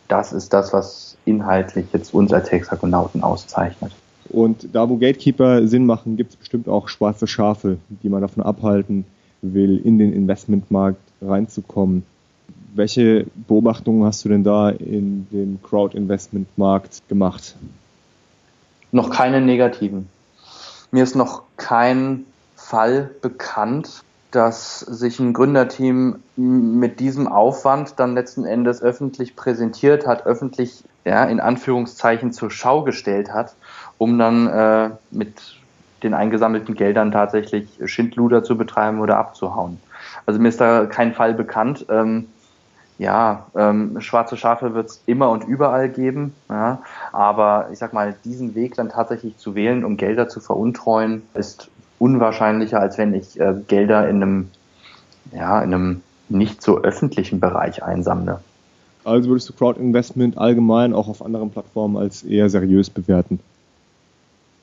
das 0.07 0.31
ist 0.31 0.53
das, 0.53 0.73
was 0.73 1.17
inhaltlich 1.25 1.87
jetzt 1.91 2.13
uns 2.13 2.31
als 2.31 2.51
Hexagonauten 2.51 3.23
auszeichnet. 3.23 3.91
Und 4.31 4.69
da, 4.73 4.89
wo 4.89 4.97
Gatekeeper 4.97 5.67
Sinn 5.67 5.85
machen, 5.85 6.15
gibt 6.15 6.31
es 6.31 6.35
bestimmt 6.37 6.69
auch 6.69 6.87
schwarze 6.87 7.27
Schafe, 7.27 7.77
die 7.89 8.09
man 8.09 8.21
davon 8.21 8.43
abhalten 8.43 9.05
will, 9.41 9.77
in 9.83 9.97
den 9.99 10.13
Investmentmarkt 10.13 11.01
reinzukommen. 11.21 12.03
Welche 12.73 13.25
Beobachtungen 13.47 14.05
hast 14.05 14.23
du 14.23 14.29
denn 14.29 14.43
da 14.43 14.69
in 14.69 15.27
dem 15.31 15.59
Crowd-Investment-Markt 15.61 17.07
gemacht? 17.09 17.55
Noch 18.93 19.09
keine 19.09 19.41
negativen. 19.41 20.07
Mir 20.91 21.03
ist 21.03 21.15
noch 21.15 21.43
kein 21.57 22.25
Fall 22.55 23.09
bekannt, 23.21 24.03
dass 24.31 24.79
sich 24.79 25.19
ein 25.19 25.33
Gründerteam 25.33 26.15
mit 26.37 27.01
diesem 27.01 27.27
Aufwand 27.27 27.95
dann 27.97 28.13
letzten 28.13 28.45
Endes 28.45 28.81
öffentlich 28.81 29.35
präsentiert 29.35 30.07
hat, 30.07 30.25
öffentlich 30.25 30.83
ja, 31.03 31.25
in 31.25 31.39
Anführungszeichen 31.39 32.31
zur 32.31 32.51
Schau 32.51 32.83
gestellt 32.83 33.33
hat, 33.33 33.55
um 34.01 34.17
dann 34.17 34.47
äh, 34.47 34.89
mit 35.11 35.57
den 36.01 36.15
eingesammelten 36.15 36.73
Geldern 36.73 37.11
tatsächlich 37.11 37.67
Schindluder 37.85 38.43
zu 38.43 38.57
betreiben 38.57 38.99
oder 38.99 39.19
abzuhauen. 39.19 39.77
Also 40.25 40.39
mir 40.39 40.49
ist 40.49 40.59
da 40.59 40.87
kein 40.87 41.13
Fall 41.13 41.35
bekannt. 41.35 41.85
Ähm, 41.87 42.25
ja, 42.97 43.45
ähm, 43.55 44.01
schwarze 44.01 44.37
Schafe 44.37 44.73
wird 44.73 44.89
es 44.89 45.03
immer 45.05 45.29
und 45.29 45.43
überall 45.43 45.87
geben. 45.87 46.33
Ja, 46.49 46.81
aber 47.11 47.67
ich 47.71 47.77
sag 47.77 47.93
mal, 47.93 48.15
diesen 48.25 48.55
Weg 48.55 48.73
dann 48.73 48.89
tatsächlich 48.89 49.37
zu 49.37 49.53
wählen, 49.53 49.85
um 49.85 49.97
Gelder 49.97 50.27
zu 50.27 50.39
veruntreuen, 50.39 51.21
ist 51.35 51.69
unwahrscheinlicher, 51.99 52.79
als 52.79 52.97
wenn 52.97 53.13
ich 53.13 53.39
äh, 53.39 53.53
Gelder 53.67 54.09
in 54.09 54.15
einem, 54.23 54.49
ja, 55.31 55.61
in 55.61 55.75
einem 55.75 56.01
nicht 56.27 56.63
so 56.63 56.81
öffentlichen 56.81 57.39
Bereich 57.39 57.83
einsammle. 57.83 58.39
Also 59.03 59.29
würdest 59.29 59.47
du 59.49 59.53
Crowdinvestment 59.53 60.39
allgemein 60.39 60.95
auch 60.95 61.07
auf 61.07 61.23
anderen 61.23 61.51
Plattformen 61.51 61.97
als 61.97 62.23
eher 62.23 62.49
seriös 62.49 62.89
bewerten? 62.89 63.39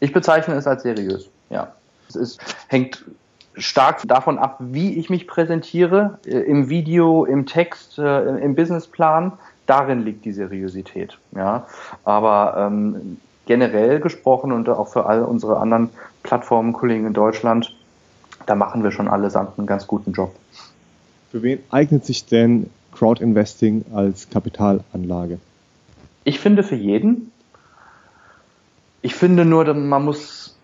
Ich 0.01 0.13
bezeichne 0.13 0.55
es 0.55 0.67
als 0.67 0.83
seriös, 0.83 1.29
ja. 1.51 1.73
Es 2.09 2.17
ist, 2.17 2.41
hängt 2.69 3.05
stark 3.55 4.07
davon 4.07 4.39
ab, 4.39 4.57
wie 4.61 4.95
ich 4.95 5.11
mich 5.11 5.27
präsentiere, 5.27 6.19
äh, 6.25 6.39
im 6.39 6.69
Video, 6.69 7.25
im 7.25 7.47
Text, 7.47 7.99
äh, 7.99 8.39
im 8.39 8.55
Businessplan. 8.55 9.33
Darin 9.67 10.05
liegt 10.05 10.25
die 10.25 10.33
Seriosität. 10.33 11.19
Ja. 11.35 11.67
Aber 12.05 12.55
ähm, 12.57 13.19
generell 13.47 14.01
gesprochen 14.01 14.53
und 14.53 14.69
auch 14.69 14.89
für 14.89 15.07
all 15.07 15.23
unsere 15.23 15.59
anderen 15.59 15.91
Plattformenkollegen 16.23 17.07
in 17.07 17.13
Deutschland, 17.13 17.75
da 18.47 18.55
machen 18.55 18.83
wir 18.83 18.93
schon 18.93 19.09
allesamt 19.09 19.59
einen 19.59 19.67
ganz 19.67 19.87
guten 19.87 20.13
Job. 20.13 20.35
Für 21.31 21.43
wen 21.43 21.59
eignet 21.71 22.07
sich 22.07 22.25
denn 22.25 22.71
Crowdinvesting 22.93 23.85
als 23.95 24.31
Kapitalanlage? 24.31 25.39
Ich 26.25 26.41
finde 26.41 26.63
für 26.63 26.75
jeden. 26.75 27.31
Ich 29.01 29.15
finde 29.15 29.45
nur, 29.45 29.73
man 29.75 30.05
muss 30.05 30.57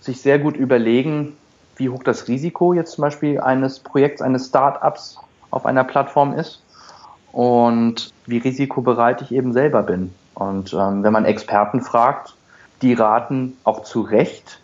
sich 0.00 0.20
sehr 0.20 0.38
gut 0.38 0.56
überlegen, 0.56 1.36
wie 1.76 1.90
hoch 1.90 2.02
das 2.02 2.26
Risiko 2.28 2.72
jetzt 2.72 2.92
zum 2.92 3.02
Beispiel 3.02 3.40
eines 3.40 3.80
Projekts, 3.80 4.22
eines 4.22 4.46
Startups 4.46 5.18
auf 5.50 5.66
einer 5.66 5.84
Plattform 5.84 6.32
ist 6.32 6.62
und 7.32 8.12
wie 8.24 8.38
risikobereit 8.38 9.20
ich 9.20 9.32
eben 9.32 9.52
selber 9.52 9.82
bin. 9.82 10.14
Und 10.34 10.72
ähm, 10.72 11.02
wenn 11.02 11.12
man 11.12 11.24
Experten 11.26 11.82
fragt, 11.82 12.34
die 12.82 12.94
raten 12.94 13.56
auch 13.64 13.82
zu 13.82 14.00
Recht 14.00 14.60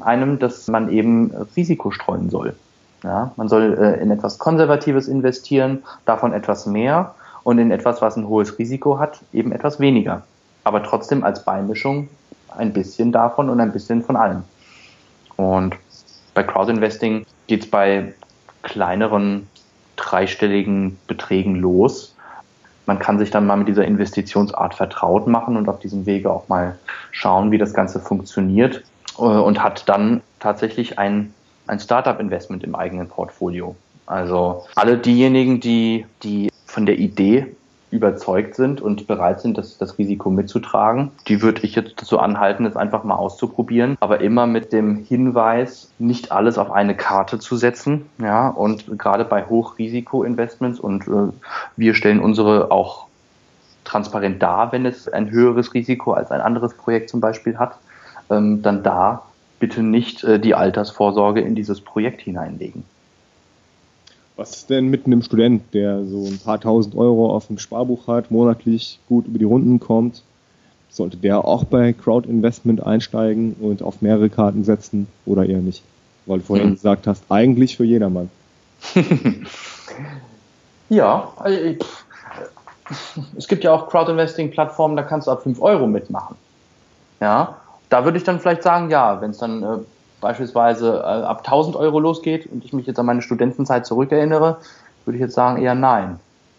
einem, 0.00 0.38
dass 0.38 0.68
man 0.68 0.90
eben 0.90 1.32
Risiko 1.56 1.90
streuen 1.90 2.30
soll. 2.30 2.54
Ja, 3.02 3.32
man 3.36 3.48
soll 3.48 3.76
äh, 3.78 4.02
in 4.02 4.10
etwas 4.10 4.38
Konservatives 4.38 5.08
investieren, 5.08 5.82
davon 6.04 6.32
etwas 6.32 6.66
mehr 6.66 7.14
und 7.44 7.58
in 7.58 7.70
etwas, 7.70 8.02
was 8.02 8.16
ein 8.16 8.28
hohes 8.28 8.58
Risiko 8.58 8.98
hat, 8.98 9.20
eben 9.32 9.52
etwas 9.52 9.78
weniger. 9.78 10.22
Aber 10.64 10.82
trotzdem 10.82 11.22
als 11.22 11.44
Beimischung 11.44 12.08
ein 12.56 12.72
bisschen 12.72 13.12
davon 13.12 13.50
und 13.50 13.60
ein 13.60 13.72
bisschen 13.72 14.02
von 14.02 14.16
allem. 14.16 14.42
Und 15.36 15.76
bei 16.34 16.42
Crowdinvesting 16.42 17.26
geht 17.46 17.64
es 17.64 17.70
bei 17.70 18.12
kleineren 18.62 19.48
dreistelligen 19.96 20.98
Beträgen 21.06 21.56
los. 21.56 22.14
Man 22.86 22.98
kann 22.98 23.18
sich 23.18 23.30
dann 23.30 23.46
mal 23.46 23.56
mit 23.56 23.68
dieser 23.68 23.84
Investitionsart 23.84 24.74
vertraut 24.74 25.26
machen 25.26 25.56
und 25.56 25.68
auf 25.68 25.80
diesem 25.80 26.06
Wege 26.06 26.30
auch 26.30 26.48
mal 26.48 26.78
schauen, 27.10 27.50
wie 27.50 27.58
das 27.58 27.74
Ganze 27.74 27.98
funktioniert 28.00 28.84
äh, 29.18 29.22
und 29.22 29.62
hat 29.62 29.88
dann 29.88 30.22
tatsächlich 30.38 30.98
ein, 30.98 31.32
ein 31.66 31.80
Startup-Investment 31.80 32.62
im 32.62 32.74
eigenen 32.74 33.08
Portfolio. 33.08 33.74
Also 34.06 34.64
alle 34.76 34.98
diejenigen, 34.98 35.60
die, 35.60 36.06
die 36.22 36.50
von 36.66 36.86
der 36.86 36.98
Idee 36.98 37.46
überzeugt 37.96 38.54
sind 38.54 38.80
und 38.80 39.06
bereit 39.06 39.40
sind, 39.40 39.58
das, 39.58 39.78
das 39.78 39.98
Risiko 39.98 40.30
mitzutragen. 40.30 41.10
Die 41.26 41.42
würde 41.42 41.62
ich 41.62 41.74
jetzt 41.74 42.00
so 42.04 42.18
anhalten, 42.18 42.64
es 42.66 42.76
einfach 42.76 43.02
mal 43.02 43.16
auszuprobieren, 43.16 43.96
aber 44.00 44.20
immer 44.20 44.46
mit 44.46 44.72
dem 44.72 44.96
Hinweis, 44.96 45.90
nicht 45.98 46.30
alles 46.30 46.58
auf 46.58 46.70
eine 46.70 46.94
Karte 46.94 47.38
zu 47.38 47.56
setzen. 47.56 48.06
Ja, 48.18 48.48
und 48.48 48.98
gerade 48.98 49.24
bei 49.24 49.44
Hochrisiko-Investments 49.44 50.78
und 50.78 51.08
äh, 51.08 51.32
wir 51.76 51.94
stellen 51.94 52.20
unsere 52.20 52.70
auch 52.70 53.06
transparent 53.84 54.42
dar, 54.42 54.72
wenn 54.72 54.84
es 54.84 55.08
ein 55.08 55.30
höheres 55.30 55.74
Risiko 55.74 56.12
als 56.12 56.30
ein 56.30 56.40
anderes 56.40 56.74
Projekt 56.74 57.08
zum 57.08 57.20
Beispiel 57.20 57.58
hat, 57.58 57.78
ähm, 58.30 58.62
dann 58.62 58.82
da 58.82 59.22
bitte 59.58 59.82
nicht 59.82 60.24
äh, 60.24 60.38
die 60.38 60.54
Altersvorsorge 60.54 61.40
in 61.40 61.54
dieses 61.54 61.80
Projekt 61.80 62.20
hineinlegen. 62.20 62.84
Was 64.36 64.50
ist 64.50 64.70
denn 64.70 64.88
mit 64.88 65.06
einem 65.06 65.22
Student, 65.22 65.62
der 65.72 66.04
so 66.04 66.26
ein 66.26 66.38
paar 66.38 66.60
tausend 66.60 66.94
Euro 66.94 67.34
auf 67.34 67.46
dem 67.46 67.58
Sparbuch 67.58 68.06
hat, 68.06 68.30
monatlich 68.30 69.00
gut 69.08 69.26
über 69.26 69.38
die 69.38 69.46
Runden 69.46 69.80
kommt? 69.80 70.22
Sollte 70.90 71.16
der 71.16 71.44
auch 71.44 71.64
bei 71.64 71.94
Crowd-Investment 71.94 72.82
einsteigen 72.82 73.56
und 73.60 73.82
auf 73.82 74.02
mehrere 74.02 74.28
Karten 74.28 74.62
setzen 74.62 75.08
oder 75.24 75.46
eher 75.46 75.60
nicht? 75.60 75.82
Weil 76.26 76.38
du 76.38 76.44
vorhin 76.44 76.68
mhm. 76.68 76.74
gesagt 76.74 77.06
hast, 77.06 77.24
eigentlich 77.30 77.78
für 77.78 77.84
jedermann. 77.84 78.30
ja, 80.90 81.32
also, 81.38 81.60
es 83.36 83.48
gibt 83.48 83.64
ja 83.64 83.72
auch 83.72 83.88
Crowd-Investing-Plattformen, 83.88 84.96
da 84.96 85.02
kannst 85.02 85.28
du 85.28 85.30
ab 85.30 85.42
5 85.42 85.60
Euro 85.62 85.86
mitmachen. 85.86 86.36
Ja, 87.20 87.56
da 87.88 88.04
würde 88.04 88.18
ich 88.18 88.24
dann 88.24 88.38
vielleicht 88.38 88.62
sagen, 88.62 88.90
ja, 88.90 89.20
wenn 89.20 89.30
es 89.30 89.38
dann 89.38 89.62
äh, 89.62 89.78
beispielsweise 90.20 90.98
äh, 90.98 91.24
ab 91.24 91.38
1000 91.44 91.76
Euro 91.76 91.98
losgeht 92.00 92.46
und 92.46 92.64
ich 92.64 92.72
mich 92.72 92.86
jetzt 92.86 92.98
an 92.98 93.06
meine 93.06 93.22
Studentenzeit 93.22 93.86
zurückerinnere, 93.86 94.58
würde 95.04 95.16
ich 95.16 95.22
jetzt 95.22 95.34
sagen 95.34 95.62
eher 95.62 95.74
nein. 95.74 96.18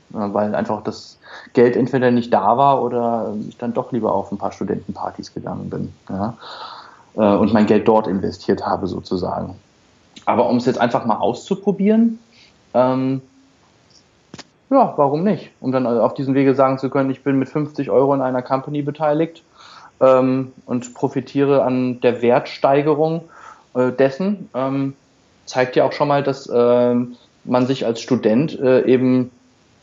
weil 0.10 0.56
einfach 0.56 0.84
das 0.84 1.18
Geld 1.54 1.76
entweder 1.76 2.12
nicht 2.12 2.34
da 2.34 2.58
war 2.58 2.82
oder 2.82 3.34
ich 3.48 3.58
dann 3.58 3.74
doch 3.74 3.92
lieber 3.92 4.14
auf 4.14 4.32
ein 4.32 4.38
paar 4.38 4.52
Studentenpartys 4.52 5.34
gegangen 5.34 5.70
bin. 5.70 5.94
Ja? 6.10 6.38
Äh, 7.16 7.36
und 7.36 7.54
mein 7.54 7.66
Geld 7.66 7.88
dort 7.88 8.08
investiert 8.08 8.66
habe 8.66 8.88
sozusagen. 8.88 9.56
Aber 10.26 10.50
um 10.50 10.58
es 10.58 10.66
jetzt 10.66 10.80
einfach 10.80 11.06
mal 11.06 11.18
auszuprobieren, 11.18 12.20
ähm, 12.74 13.22
ja, 14.70 14.94
warum 14.98 15.24
nicht? 15.24 15.52
Um 15.62 15.72
dann 15.72 15.88
auf 15.88 16.14
diesem 16.14 16.34
Wege 16.34 16.54
sagen 16.54 16.78
zu 16.78 16.90
können, 16.90 17.10
ich 17.10 17.24
bin 17.24 17.40
mit 17.40 17.48
50 17.48 17.90
Euro 17.90 18.14
in 18.14 18.22
einer 18.22 18.42
Company 18.42 18.82
beteiligt 18.82 19.44
ähm, 20.02 20.52
und 20.66 20.94
profitiere 20.94 21.64
an 21.64 22.02
der 22.02 22.22
Wertsteigerung 22.22 23.22
äh, 23.78 23.92
dessen 23.92 24.50
ähm, 24.54 24.94
zeigt 25.46 25.76
ja 25.76 25.86
auch 25.86 25.94
schon 25.94 26.08
mal, 26.08 26.24
dass 26.24 26.48
äh, 26.48 26.96
man 27.46 27.68
sich 27.68 27.86
als 27.86 28.02
Student 28.02 28.60
äh, 28.60 28.86
eben 28.86 29.32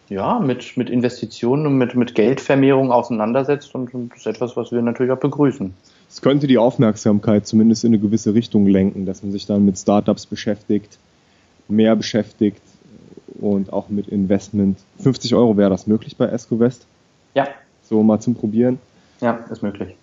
ja, 0.09 0.39
mit, 0.39 0.77
mit 0.77 0.91
Investitionen 0.91 1.67
und 1.67 1.79
mit, 1.79 1.95
mit 1.95 2.15
Geldvermehrung 2.15 2.93
auseinandersetzt 2.93 3.75
und 3.75 3.91
das 4.11 4.19
ist 4.19 4.27
etwas, 4.27 4.57
was 4.57 4.71
wir 4.71 4.83
natürlich 4.83 5.13
auch 5.13 5.19
begrüßen. 5.19 5.73
Es 6.11 6.21
könnte 6.21 6.47
die 6.47 6.59
Aufmerksamkeit 6.59 7.47
zumindest 7.47 7.85
in 7.85 7.91
eine 7.95 7.99
gewisse 7.99 8.35
Richtung 8.35 8.67
lenken, 8.67 9.07
dass 9.07 9.23
man 9.23 9.33
sich 9.33 9.47
dann 9.47 9.65
mit 9.65 9.79
Startups 9.79 10.27
beschäftigt, 10.27 10.99
mehr 11.69 11.97
beschäftigt 11.97 12.61
und 13.41 13.73
auch 13.73 13.89
mit 13.89 14.09
Investment. 14.09 14.79
50 15.03 15.35
Euro 15.35 15.57
wäre 15.57 15.71
das 15.71 15.87
möglich 15.87 16.17
bei 16.17 16.27
EscoVest? 16.27 16.87
Ja. 17.35 17.49
So 17.83 18.03
mal 18.03 18.21
zum 18.21 18.35
Probieren? 18.35 18.79
Ja, 19.21 19.41
ist 19.51 19.63
möglich. 19.63 19.97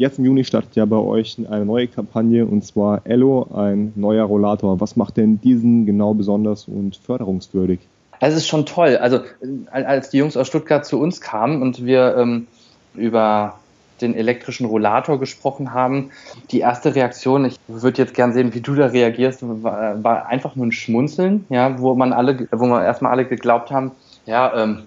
Jetzt 0.00 0.18
im 0.18 0.24
Juni 0.24 0.44
startet 0.44 0.76
ja 0.76 0.86
bei 0.86 0.96
euch 0.96 1.36
eine 1.50 1.66
neue 1.66 1.86
Kampagne 1.86 2.46
und 2.46 2.64
zwar 2.64 3.02
Ello, 3.04 3.46
ein 3.54 3.92
neuer 3.96 4.24
Rollator. 4.24 4.80
Was 4.80 4.96
macht 4.96 5.18
denn 5.18 5.42
diesen 5.42 5.84
genau 5.84 6.14
besonders 6.14 6.68
und 6.68 6.96
förderungswürdig? 6.96 7.80
Es 8.18 8.34
ist 8.34 8.46
schon 8.46 8.64
toll. 8.64 8.96
Also 8.96 9.20
als 9.70 10.08
die 10.08 10.16
Jungs 10.16 10.38
aus 10.38 10.46
Stuttgart 10.46 10.86
zu 10.86 10.98
uns 10.98 11.20
kamen 11.20 11.60
und 11.60 11.84
wir 11.84 12.16
ähm, 12.16 12.46
über 12.94 13.58
den 14.00 14.14
elektrischen 14.14 14.64
Rollator 14.64 15.20
gesprochen 15.20 15.74
haben, 15.74 16.12
die 16.50 16.60
erste 16.60 16.94
Reaktion, 16.94 17.44
ich 17.44 17.56
würde 17.68 17.98
jetzt 17.98 18.14
gern 18.14 18.32
sehen, 18.32 18.54
wie 18.54 18.62
du 18.62 18.74
da 18.74 18.86
reagierst, 18.86 19.40
war, 19.42 20.02
war 20.02 20.28
einfach 20.28 20.56
nur 20.56 20.64
ein 20.64 20.72
Schmunzeln, 20.72 21.44
ja, 21.50 21.78
wo 21.78 21.94
man 21.94 22.14
alle, 22.14 22.48
wo 22.52 22.64
wir 22.64 22.82
erstmal 22.82 23.12
alle 23.12 23.26
geglaubt 23.26 23.70
haben, 23.70 23.90
ja, 24.24 24.62
ähm, 24.62 24.84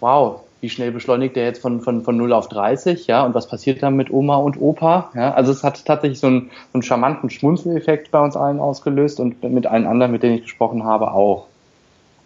wow, 0.00 0.40
wie 0.60 0.70
schnell 0.70 0.90
beschleunigt 0.90 1.36
der 1.36 1.44
jetzt 1.44 1.60
von, 1.60 1.80
von, 1.80 2.02
von 2.02 2.16
0 2.16 2.32
auf 2.32 2.48
30, 2.48 3.06
ja, 3.06 3.24
und 3.24 3.34
was 3.34 3.48
passiert 3.48 3.82
dann 3.82 3.94
mit 3.94 4.10
Oma 4.10 4.36
und 4.36 4.60
Opa, 4.60 5.10
ja, 5.14 5.34
also 5.34 5.52
es 5.52 5.62
hat 5.62 5.84
tatsächlich 5.84 6.20
so 6.20 6.28
einen, 6.28 6.50
so 6.72 6.74
einen 6.74 6.82
charmanten 6.82 7.30
Schmunzeleffekt 7.30 8.10
bei 8.10 8.20
uns 8.20 8.36
allen 8.36 8.60
ausgelöst 8.60 9.20
und 9.20 9.42
mit 9.42 9.66
allen 9.66 9.86
anderen, 9.86 10.12
mit 10.12 10.22
denen 10.22 10.36
ich 10.36 10.42
gesprochen 10.42 10.84
habe, 10.84 11.12
auch. 11.12 11.46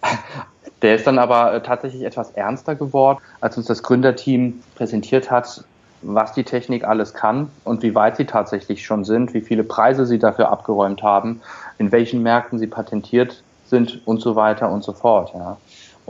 Der 0.83 0.95
ist 0.95 1.07
dann 1.07 1.19
aber 1.19 1.53
äh, 1.53 1.63
tatsächlich 1.63 2.03
etwas 2.05 2.31
ernster 2.31 2.75
geworden, 2.75 3.19
als 3.41 3.57
uns 3.59 3.67
das 3.67 3.83
Gründerteam 3.83 4.63
präsentiert 4.77 5.31
hat, 5.31 5.65
was 6.03 6.33
die 6.33 6.45
Technik 6.45 6.85
alles 6.85 7.13
kann 7.13 7.51
und 7.65 7.83
wie 7.83 7.95
weit 7.95 8.17
sie 8.17 8.25
tatsächlich 8.25 8.85
schon 8.85 9.05
sind, 9.05 9.35
wie 9.35 9.43
viele 9.43 9.65
Preise 9.65 10.07
sie 10.07 10.19
dafür 10.19 10.51
abgeräumt 10.51 11.03
haben, 11.03 11.43
in 11.79 11.93
welchen 11.93 12.23
Märkten 12.23 12.59
sie 12.59 12.67
patentiert 12.67 13.43
sind 13.67 14.01
und 14.07 14.21
so 14.21 14.37
weiter 14.37 14.71
und 14.71 14.83
so 14.83 14.93
fort. 14.93 15.33
Ja. 15.35 15.59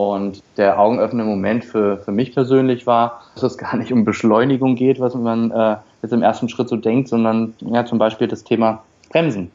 Und 0.00 0.42
der 0.56 0.80
augenöffnende 0.80 1.26
Moment 1.26 1.62
für, 1.62 1.98
für 1.98 2.10
mich 2.10 2.32
persönlich 2.32 2.86
war, 2.86 3.20
dass 3.34 3.42
es 3.42 3.58
gar 3.58 3.76
nicht 3.76 3.92
um 3.92 4.06
Beschleunigung 4.06 4.74
geht, 4.74 4.98
was 4.98 5.14
man 5.14 5.50
äh, 5.50 5.76
jetzt 6.00 6.12
im 6.12 6.22
ersten 6.22 6.48
Schritt 6.48 6.70
so 6.70 6.76
denkt, 6.76 7.08
sondern 7.08 7.52
ja 7.60 7.84
zum 7.84 7.98
Beispiel 7.98 8.26
das 8.26 8.42
Thema 8.42 8.82
Bremsen. 9.10 9.50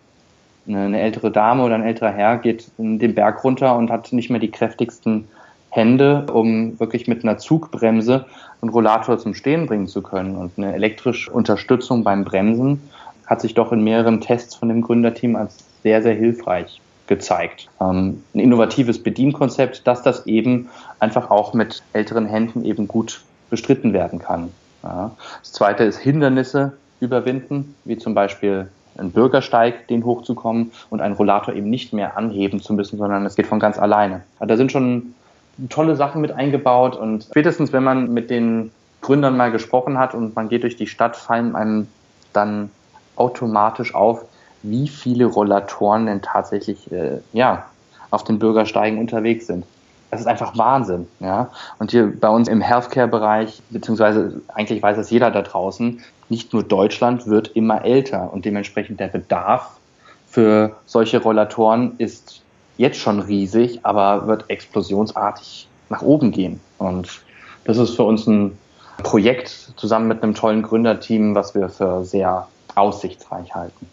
eine 0.68 1.02
ältere 1.02 1.32
Dame 1.32 1.64
oder 1.64 1.74
ein 1.74 1.82
älterer 1.82 2.12
Herr 2.12 2.38
geht 2.38 2.70
den 2.78 3.16
Berg 3.16 3.44
runter 3.44 3.76
und 3.76 3.90
hat 3.90 4.14
nicht 4.14 4.30
mehr 4.30 4.40
die 4.40 4.52
kräftigsten 4.52 5.28
Hände, 5.72 6.28
um 6.32 6.80
wirklich 6.80 7.08
mit 7.08 7.24
einer 7.24 7.40
Zugbremse 7.40 8.28
einen 8.62 8.70
Rollator 8.70 9.18
zum 9.18 9.34
Stehen 9.34 9.66
bringen 9.66 9.88
zu 9.88 10.04
können. 10.04 10.36
Und 10.36 10.52
eine 10.58 10.76
elektrische 10.76 11.32
Unterstützung 11.32 12.04
beim 12.04 12.24
Bremsen 12.24 12.88
hat 13.26 13.42
sich 13.42 13.56
doch 13.56 13.72
in 13.72 13.84
mehreren 13.84 14.22
Tests 14.22 14.54
von 14.54 14.70
dem 14.70 14.84
Gründerteam 14.84 15.36
als 15.36 15.58
sehr, 15.82 16.04
sehr 16.04 16.14
hilfreich 16.14 16.82
gezeigt. 17.08 17.70
Ähm, 17.80 18.24
ein 18.34 18.40
innovatives 18.40 19.02
Bedienkonzept, 19.02 19.86
dass 19.88 20.02
das 20.02 20.26
eben 20.26 20.70
einfach 21.00 21.30
auch 21.30 21.54
mit 21.54 21.84
älteren 21.94 22.26
Händen 22.26 22.66
eben 22.66 22.88
gut 22.88 23.22
bestritten 23.50 23.94
werden 23.94 24.20
kann. 24.20 24.52
Ja. 24.84 25.12
Das 25.42 25.52
zweite 25.52 25.84
ist 25.84 25.98
Hindernisse 25.98 26.74
überwinden, 27.00 27.76
wie 27.86 27.98
zum 27.98 28.14
Beispiel 28.14 28.70
einen 28.98 29.12
Bürgersteig, 29.12 29.88
den 29.88 30.06
hochzukommen 30.06 30.72
und 30.90 31.02
einen 31.02 31.16
Rollator 31.16 31.54
eben 31.54 31.70
nicht 31.70 31.94
mehr 31.94 32.18
anheben 32.18 32.62
zu 32.62 32.74
müssen, 32.74 32.98
sondern 32.98 33.26
es 33.26 33.36
geht 33.36 33.48
von 33.48 33.60
ganz 33.60 33.78
alleine. 33.78 34.22
Also 34.40 34.50
da 34.50 34.58
sind 34.58 34.72
schon 34.72 35.14
tolle 35.70 35.96
Sachen 35.96 36.22
mit 36.22 36.32
eingebaut 36.32 36.96
und 36.96 37.24
spätestens, 37.24 37.74
wenn 37.74 37.84
man 37.84 38.14
mit 38.14 38.30
den 38.30 38.72
Gründern 39.02 39.38
mal 39.38 39.52
gesprochen 39.52 39.98
hat 39.98 40.14
und 40.14 40.36
man 40.36 40.50
geht 40.50 40.64
durch 40.64 40.78
die 40.78 40.88
Stadt, 40.88 41.16
fallen 41.16 41.56
einem 41.56 41.88
dann 42.34 42.72
automatisch 43.16 43.94
auf, 43.94 44.26
wie 44.70 44.88
viele 44.88 45.26
Rollatoren 45.26 46.06
denn 46.06 46.22
tatsächlich 46.22 46.92
äh, 46.92 47.20
ja, 47.34 47.66
auf 48.12 48.24
den 48.24 48.40
Bürgersteigen 48.40 48.98
unterwegs 48.98 49.48
sind. 49.48 49.66
Das 50.12 50.22
ist 50.22 50.28
einfach 50.28 50.58
Wahnsinn. 50.58 51.08
Ja? 51.20 51.50
Und 51.80 51.92
hier 51.92 52.14
bei 52.20 52.30
uns 52.30 52.48
im 52.48 52.62
Healthcare-Bereich, 52.62 53.62
beziehungsweise 53.70 54.42
eigentlich 54.54 54.82
weiß 54.82 54.98
es 54.98 55.10
jeder 55.10 55.32
da 55.32 55.42
draußen, 55.42 56.02
nicht 56.30 56.54
nur 56.54 56.64
Deutschland 56.64 57.28
wird 57.28 57.50
immer 57.50 57.84
älter 57.84 58.32
und 58.32 58.46
dementsprechend 58.46 59.00
der 59.00 59.08
Bedarf 59.08 59.78
für 60.28 60.76
solche 60.86 61.22
Rollatoren 61.22 61.96
ist 61.98 62.42
jetzt 62.78 62.98
schon 62.98 63.20
riesig, 63.20 63.80
aber 63.84 64.28
wird 64.28 64.50
explosionsartig 64.50 65.68
nach 65.90 66.02
oben 66.02 66.32
gehen. 66.32 66.60
Und 66.78 67.22
das 67.64 67.78
ist 67.78 67.96
für 67.96 68.04
uns 68.04 68.28
ein 68.28 68.58
Projekt 69.04 69.74
zusammen 69.76 70.08
mit 70.08 70.24
einem 70.24 70.34
tollen 70.34 70.62
Gründerteam, 70.62 71.36
was 71.36 71.56
wir 71.56 71.70
für 71.70 72.04
sehr 72.06 72.48
aussichtsreich 72.76 73.54
halten. 73.54 73.88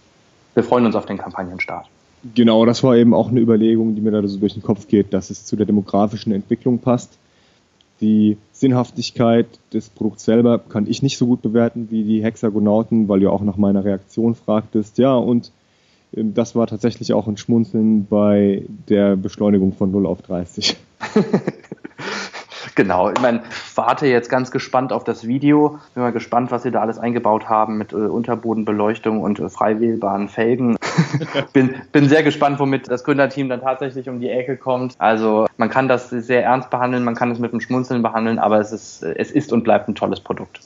Wir 0.55 0.65
freuen 0.65 0.87
uns 0.87 0.97
auf 0.97 1.07
den 1.07 1.19
Kampagnenstart. 1.19 1.87
Genau, 2.35 2.65
das 2.65 2.85
war 2.85 2.97
eben 2.97 3.15
auch 3.15 3.31
eine 3.31 3.41
Überlegung, 3.41 3.95
die 3.95 4.01
mir 4.01 4.13
da 4.13 4.27
so 4.27 4.39
durch 4.39 4.55
den 4.55 4.63
Kopf 4.63 4.87
geht, 4.87 5.13
dass 5.13 5.31
es 5.31 5.45
zu 5.45 5.57
der 5.57 5.67
demografischen 5.67 6.33
Entwicklung 6.33 6.79
passt. 6.79 7.19
Die 8.01 8.37
Sinnhaftigkeit 8.53 9.47
des 9.73 9.89
Produkts 9.89 10.25
selber 10.25 10.59
kann 10.59 10.87
ich 10.87 11.03
nicht 11.03 11.19
so 11.19 11.27
gut 11.27 11.43
bewerten 11.43 11.89
wie 11.91 12.05
die 12.05 12.23
Hexagonauten, 12.23 13.09
weil 13.09 13.21
du 13.21 13.31
auch 13.31 13.43
nach 13.43 13.57
meiner 13.57 13.85
Reaktion 13.85 14.35
fragtest. 14.35 14.99
Ja, 14.99 15.15
und 15.15 15.53
ähm, 16.15 16.35
das 16.35 16.55
war 16.55 16.67
tatsächlich 16.67 17.13
auch 17.13 17.27
ein 17.27 17.37
Schmunzeln 17.37 18.07
bei 18.07 18.65
der 18.89 19.17
Beschleunigung 19.17 19.73
von 19.73 19.91
0 19.91 20.07
auf 20.07 20.23
30. 20.23 20.77
Genau, 22.83 23.11
ich 23.11 23.21
meine, 23.21 23.43
warte 23.75 24.07
jetzt 24.07 24.29
ganz 24.31 24.51
gespannt 24.51 24.93
auf 24.93 25.05
das 25.05 25.27
Video. 25.27 25.79
Bin 25.95 26.03
mal 26.03 26.13
gespannt, 26.13 26.51
was 26.51 26.63
sie 26.63 26.71
da 26.71 26.81
alles 26.81 26.99
eingebaut 26.99 27.49
haben 27.49 27.77
mit 27.77 27.93
äh, 27.93 27.97
Unterbodenbeleuchtung 27.97 29.21
und 29.21 29.39
äh, 29.41 29.49
frei 29.49 29.79
wählbaren 29.81 30.29
Felgen. 30.29 30.77
bin, 31.53 31.75
bin 31.93 32.09
sehr 32.09 32.23
gespannt, 32.23 32.59
womit 32.59 32.91
das 32.91 33.05
Gründerteam 33.05 33.49
dann 33.49 33.61
tatsächlich 33.61 34.09
um 34.09 34.21
die 34.21 34.31
Ecke 34.31 34.57
kommt. 34.57 34.95
Also 34.99 35.47
man 35.57 35.69
kann 35.69 35.89
das 35.89 36.11
sehr 36.11 36.45
ernst 36.45 36.71
behandeln, 36.71 37.05
man 37.05 37.15
kann 37.15 37.31
es 37.31 37.39
mit 37.39 37.53
einem 37.53 37.61
Schmunzeln 37.61 38.03
behandeln, 38.03 38.39
aber 38.39 38.59
es 38.61 38.73
ist, 38.73 39.03
es 39.03 39.31
ist 39.31 39.53
und 39.53 39.65
bleibt 39.65 39.89
ein 39.89 39.95
tolles 39.95 40.21
Produkt. 40.21 40.61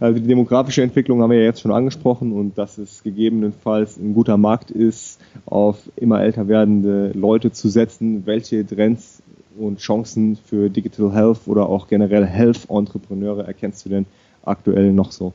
Also 0.00 0.20
die 0.20 0.26
demografische 0.26 0.82
Entwicklung 0.82 1.22
haben 1.22 1.30
wir 1.30 1.38
ja 1.38 1.44
jetzt 1.44 1.62
schon 1.62 1.72
angesprochen 1.72 2.32
und 2.32 2.58
dass 2.58 2.76
es 2.76 3.02
gegebenenfalls 3.02 3.96
ein 3.96 4.12
guter 4.12 4.36
Markt 4.36 4.70
ist, 4.70 5.18
auf 5.46 5.78
immer 5.96 6.22
älter 6.22 6.46
werdende 6.46 7.12
Leute 7.14 7.52
zu 7.52 7.68
setzen. 7.68 8.26
Welche 8.26 8.66
Trends 8.66 9.21
und 9.58 9.78
Chancen 9.78 10.36
für 10.36 10.70
Digital 10.70 11.12
Health 11.12 11.40
oder 11.46 11.68
auch 11.68 11.88
generell 11.88 12.24
Health-Entrepreneure 12.26 13.46
erkennst 13.46 13.84
du 13.84 13.90
denn 13.90 14.06
aktuell 14.44 14.92
noch 14.92 15.12
so? 15.12 15.32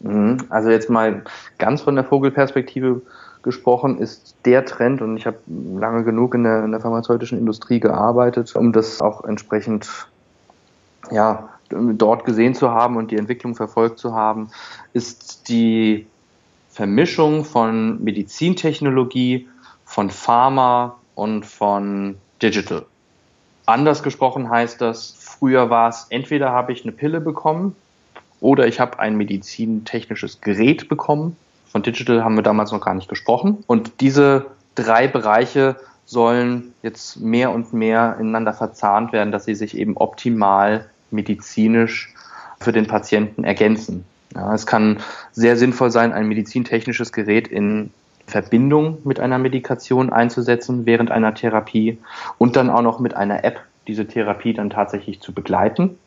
Mhm. 0.00 0.38
Also 0.48 0.70
jetzt 0.70 0.90
mal 0.90 1.22
ganz 1.58 1.82
von 1.82 1.94
der 1.94 2.04
Vogelperspektive 2.04 3.02
gesprochen, 3.42 3.98
ist 3.98 4.34
der 4.44 4.64
Trend, 4.64 5.00
und 5.00 5.16
ich 5.16 5.26
habe 5.26 5.38
lange 5.48 6.04
genug 6.04 6.34
in 6.34 6.44
der, 6.44 6.64
in 6.64 6.72
der 6.72 6.80
pharmazeutischen 6.80 7.38
Industrie 7.38 7.80
gearbeitet, 7.80 8.54
um 8.54 8.72
das 8.72 9.00
auch 9.00 9.24
entsprechend 9.24 9.88
ja, 11.10 11.48
dort 11.70 12.24
gesehen 12.24 12.54
zu 12.54 12.70
haben 12.70 12.96
und 12.96 13.10
die 13.10 13.16
Entwicklung 13.16 13.54
verfolgt 13.54 13.98
zu 13.98 14.14
haben, 14.14 14.50
ist 14.92 15.48
die 15.48 16.06
Vermischung 16.70 17.44
von 17.44 18.02
Medizintechnologie, 18.02 19.48
von 19.84 20.10
Pharma 20.10 20.96
und 21.14 21.46
von 21.46 22.16
Digital. 22.42 22.84
Anders 23.68 24.02
gesprochen 24.02 24.48
heißt 24.48 24.80
das, 24.80 25.14
früher 25.18 25.68
war 25.68 25.90
es, 25.90 26.06
entweder 26.08 26.52
habe 26.52 26.72
ich 26.72 26.84
eine 26.84 26.92
Pille 26.92 27.20
bekommen 27.20 27.76
oder 28.40 28.66
ich 28.66 28.80
habe 28.80 28.98
ein 28.98 29.18
medizintechnisches 29.18 30.40
Gerät 30.40 30.88
bekommen. 30.88 31.36
Von 31.70 31.82
Digital 31.82 32.24
haben 32.24 32.34
wir 32.34 32.42
damals 32.42 32.72
noch 32.72 32.80
gar 32.80 32.94
nicht 32.94 33.10
gesprochen. 33.10 33.62
Und 33.66 34.00
diese 34.00 34.46
drei 34.74 35.06
Bereiche 35.06 35.76
sollen 36.06 36.72
jetzt 36.82 37.20
mehr 37.20 37.52
und 37.52 37.74
mehr 37.74 38.16
ineinander 38.18 38.54
verzahnt 38.54 39.12
werden, 39.12 39.32
dass 39.32 39.44
sie 39.44 39.54
sich 39.54 39.76
eben 39.76 39.98
optimal 39.98 40.88
medizinisch 41.10 42.14
für 42.60 42.72
den 42.72 42.86
Patienten 42.86 43.44
ergänzen. 43.44 44.06
Ja, 44.34 44.54
es 44.54 44.64
kann 44.64 45.00
sehr 45.32 45.58
sinnvoll 45.58 45.90
sein, 45.90 46.14
ein 46.14 46.26
medizintechnisches 46.26 47.12
Gerät 47.12 47.48
in 47.48 47.90
Verbindung 48.28 48.98
mit 49.04 49.20
einer 49.20 49.38
Medikation 49.38 50.12
einzusetzen 50.12 50.86
während 50.86 51.10
einer 51.10 51.34
Therapie 51.34 51.98
und 52.36 52.56
dann 52.56 52.70
auch 52.70 52.82
noch 52.82 53.00
mit 53.00 53.14
einer 53.14 53.44
App 53.44 53.60
diese 53.86 54.06
Therapie 54.06 54.52
dann 54.52 54.70
tatsächlich 54.70 55.20
zu 55.20 55.32
begleiten. 55.32 55.98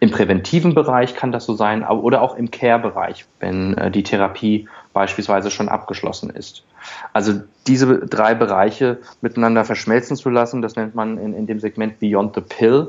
Im 0.00 0.10
präventiven 0.10 0.74
Bereich 0.74 1.14
kann 1.14 1.30
das 1.30 1.44
so 1.44 1.54
sein 1.54 1.84
oder 1.84 2.22
auch 2.22 2.36
im 2.36 2.50
Care-Bereich, 2.50 3.26
wenn 3.38 3.76
äh, 3.78 3.90
die 3.90 4.02
Therapie 4.02 4.68
beispielsweise 4.92 5.50
schon 5.50 5.68
abgeschlossen 5.68 6.30
ist. 6.30 6.64
Also 7.12 7.42
diese 7.68 8.00
drei 8.06 8.34
Bereiche 8.34 8.98
miteinander 9.20 9.64
verschmelzen 9.64 10.16
zu 10.16 10.30
lassen, 10.30 10.62
das 10.62 10.74
nennt 10.74 10.94
man 10.94 11.16
in, 11.18 11.34
in 11.34 11.46
dem 11.46 11.60
Segment 11.60 12.00
Beyond 12.00 12.34
the 12.34 12.40
Pill, 12.40 12.88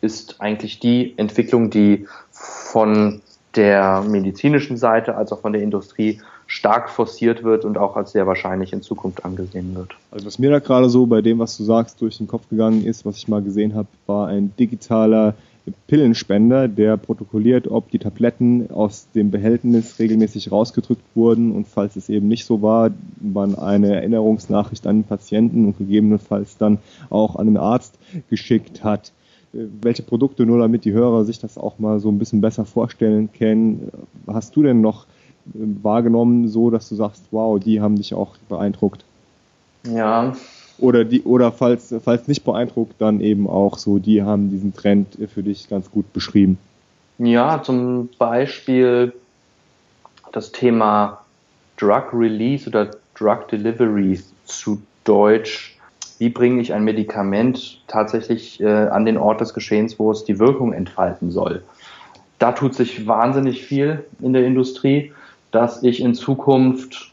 ist 0.00 0.40
eigentlich 0.40 0.80
die 0.80 1.14
Entwicklung, 1.16 1.70
die 1.70 2.08
von 2.32 3.22
der 3.54 4.02
medizinischen 4.02 4.76
Seite 4.76 5.16
als 5.16 5.32
auch 5.32 5.40
von 5.40 5.52
der 5.52 5.62
Industrie 5.62 6.20
stark 6.50 6.90
forciert 6.90 7.44
wird 7.44 7.64
und 7.64 7.78
auch 7.78 7.94
als 7.94 8.10
sehr 8.10 8.26
wahrscheinlich 8.26 8.72
in 8.72 8.82
Zukunft 8.82 9.24
angesehen 9.24 9.72
wird. 9.76 9.92
Also 10.10 10.26
was 10.26 10.40
mir 10.40 10.50
da 10.50 10.58
gerade 10.58 10.90
so 10.90 11.06
bei 11.06 11.22
dem, 11.22 11.38
was 11.38 11.56
du 11.56 11.62
sagst, 11.62 12.02
durch 12.02 12.18
den 12.18 12.26
Kopf 12.26 12.48
gegangen 12.50 12.84
ist, 12.84 13.06
was 13.06 13.18
ich 13.18 13.28
mal 13.28 13.40
gesehen 13.40 13.76
habe, 13.76 13.86
war 14.06 14.26
ein 14.26 14.52
digitaler 14.58 15.34
Pillenspender, 15.86 16.66
der 16.66 16.96
protokolliert, 16.96 17.68
ob 17.68 17.92
die 17.92 18.00
Tabletten 18.00 18.68
aus 18.72 19.06
dem 19.14 19.30
Behältnis 19.30 20.00
regelmäßig 20.00 20.50
rausgedrückt 20.50 21.04
wurden 21.14 21.52
und 21.52 21.68
falls 21.68 21.94
es 21.94 22.08
eben 22.08 22.26
nicht 22.26 22.44
so 22.44 22.62
war, 22.62 22.90
man 23.20 23.54
eine 23.54 23.94
Erinnerungsnachricht 23.94 24.88
an 24.88 25.02
den 25.02 25.04
Patienten 25.04 25.66
und 25.66 25.78
gegebenenfalls 25.78 26.56
dann 26.56 26.78
auch 27.10 27.36
an 27.36 27.46
den 27.46 27.58
Arzt 27.58 27.96
geschickt 28.28 28.82
hat. 28.82 29.12
Welche 29.52 30.02
Produkte, 30.02 30.46
nur 30.46 30.58
damit 30.58 30.84
die 30.84 30.92
Hörer 30.92 31.24
sich 31.24 31.38
das 31.38 31.58
auch 31.58 31.78
mal 31.78 32.00
so 32.00 32.08
ein 32.08 32.18
bisschen 32.18 32.40
besser 32.40 32.64
vorstellen 32.64 33.28
können, 33.32 33.92
hast 34.26 34.56
du 34.56 34.64
denn 34.64 34.80
noch 34.80 35.06
wahrgenommen, 35.54 36.48
so 36.48 36.70
dass 36.70 36.88
du 36.88 36.94
sagst, 36.94 37.24
wow, 37.30 37.58
die 37.58 37.80
haben 37.80 37.96
dich 37.96 38.14
auch 38.14 38.36
beeindruckt? 38.48 39.04
Ja. 39.84 40.32
Oder 40.78 41.04
die, 41.04 41.22
oder 41.22 41.52
falls, 41.52 41.94
falls 42.02 42.26
nicht 42.26 42.44
beeindruckt, 42.44 42.94
dann 42.98 43.20
eben 43.20 43.48
auch 43.48 43.78
so, 43.78 43.98
die 43.98 44.22
haben 44.22 44.50
diesen 44.50 44.74
Trend 44.74 45.18
für 45.32 45.42
dich 45.42 45.68
ganz 45.68 45.90
gut 45.90 46.12
beschrieben. 46.12 46.58
Ja, 47.18 47.62
zum 47.62 48.08
Beispiel 48.18 49.12
das 50.32 50.52
Thema 50.52 51.20
Drug 51.76 52.12
Release 52.12 52.68
oder 52.68 52.90
Drug 53.14 53.48
Delivery 53.50 54.20
zu 54.44 54.80
Deutsch. 55.04 55.76
Wie 56.18 56.30
bringe 56.30 56.60
ich 56.62 56.72
ein 56.72 56.84
Medikament 56.84 57.82
tatsächlich 57.86 58.60
äh, 58.60 58.66
an 58.66 59.04
den 59.04 59.16
Ort 59.16 59.40
des 59.40 59.54
Geschehens, 59.54 59.98
wo 59.98 60.10
es 60.10 60.24
die 60.24 60.38
Wirkung 60.38 60.72
entfalten 60.72 61.30
soll? 61.30 61.62
Da 62.38 62.52
tut 62.52 62.74
sich 62.74 63.06
wahnsinnig 63.06 63.64
viel 63.64 64.04
in 64.20 64.32
der 64.32 64.46
Industrie 64.46 65.12
dass 65.50 65.82
ich 65.82 66.00
in 66.00 66.14
Zukunft 66.14 67.12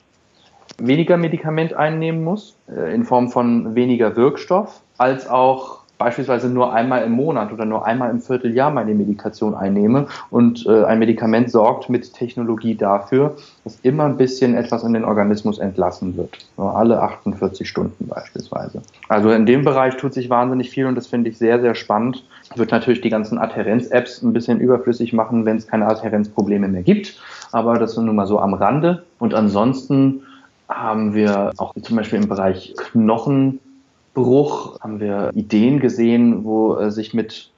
weniger 0.77 1.17
Medikament 1.17 1.73
einnehmen 1.73 2.23
muss, 2.23 2.57
äh, 2.69 2.93
in 2.93 3.03
Form 3.03 3.29
von 3.29 3.75
weniger 3.75 4.15
Wirkstoff, 4.15 4.81
als 4.97 5.27
auch 5.27 5.79
beispielsweise 5.97 6.49
nur 6.49 6.73
einmal 6.73 7.03
im 7.03 7.13
Monat 7.13 7.51
oder 7.51 7.65
nur 7.65 7.85
einmal 7.85 8.09
im 8.09 8.21
Vierteljahr 8.21 8.71
meine 8.71 8.93
Medikation 8.93 9.55
einnehme. 9.55 10.07
Und 10.29 10.65
äh, 10.65 10.83
ein 10.83 10.99
Medikament 10.99 11.51
sorgt 11.51 11.89
mit 11.89 12.13
Technologie 12.13 12.75
dafür, 12.75 13.35
dass 13.63 13.79
immer 13.81 14.05
ein 14.05 14.17
bisschen 14.17 14.55
etwas 14.55 14.83
in 14.83 14.93
den 14.93 15.05
Organismus 15.05 15.59
entlassen 15.59 16.17
wird. 16.17 16.37
So 16.55 16.63
alle 16.63 17.01
48 17.01 17.67
Stunden 17.67 18.07
beispielsweise. 18.07 18.81
Also 19.09 19.31
in 19.31 19.45
dem 19.45 19.63
Bereich 19.63 19.97
tut 19.97 20.13
sich 20.13 20.29
wahnsinnig 20.29 20.69
viel 20.69 20.85
und 20.85 20.95
das 20.95 21.07
finde 21.07 21.29
ich 21.29 21.37
sehr, 21.37 21.59
sehr 21.61 21.75
spannend. 21.75 22.23
Wird 22.55 22.71
natürlich 22.71 23.01
die 23.01 23.09
ganzen 23.09 23.37
Adhärenz-Apps 23.37 24.21
ein 24.21 24.33
bisschen 24.33 24.59
überflüssig 24.59 25.13
machen, 25.13 25.45
wenn 25.45 25.57
es 25.57 25.67
keine 25.67 25.87
Adhärenzprobleme 25.87 26.67
mehr 26.67 26.83
gibt 26.83 27.17
aber 27.51 27.79
das 27.79 27.97
nur 27.97 28.13
mal 28.13 28.27
so 28.27 28.39
am 28.39 28.53
Rande. 28.53 29.03
Und 29.19 29.33
ansonsten 29.33 30.23
haben 30.69 31.13
wir 31.13 31.51
auch 31.57 31.73
zum 31.81 31.95
Beispiel 31.95 32.21
im 32.21 32.27
Bereich 32.27 32.73
Knochenbruch 34.17 34.79
haben 34.81 34.99
wir 34.99 35.31
Ideen 35.35 35.79
gesehen, 35.79 36.43
wo 36.43 36.75
äh, 36.75 36.91
sich 36.91 37.13
mit 37.13 37.51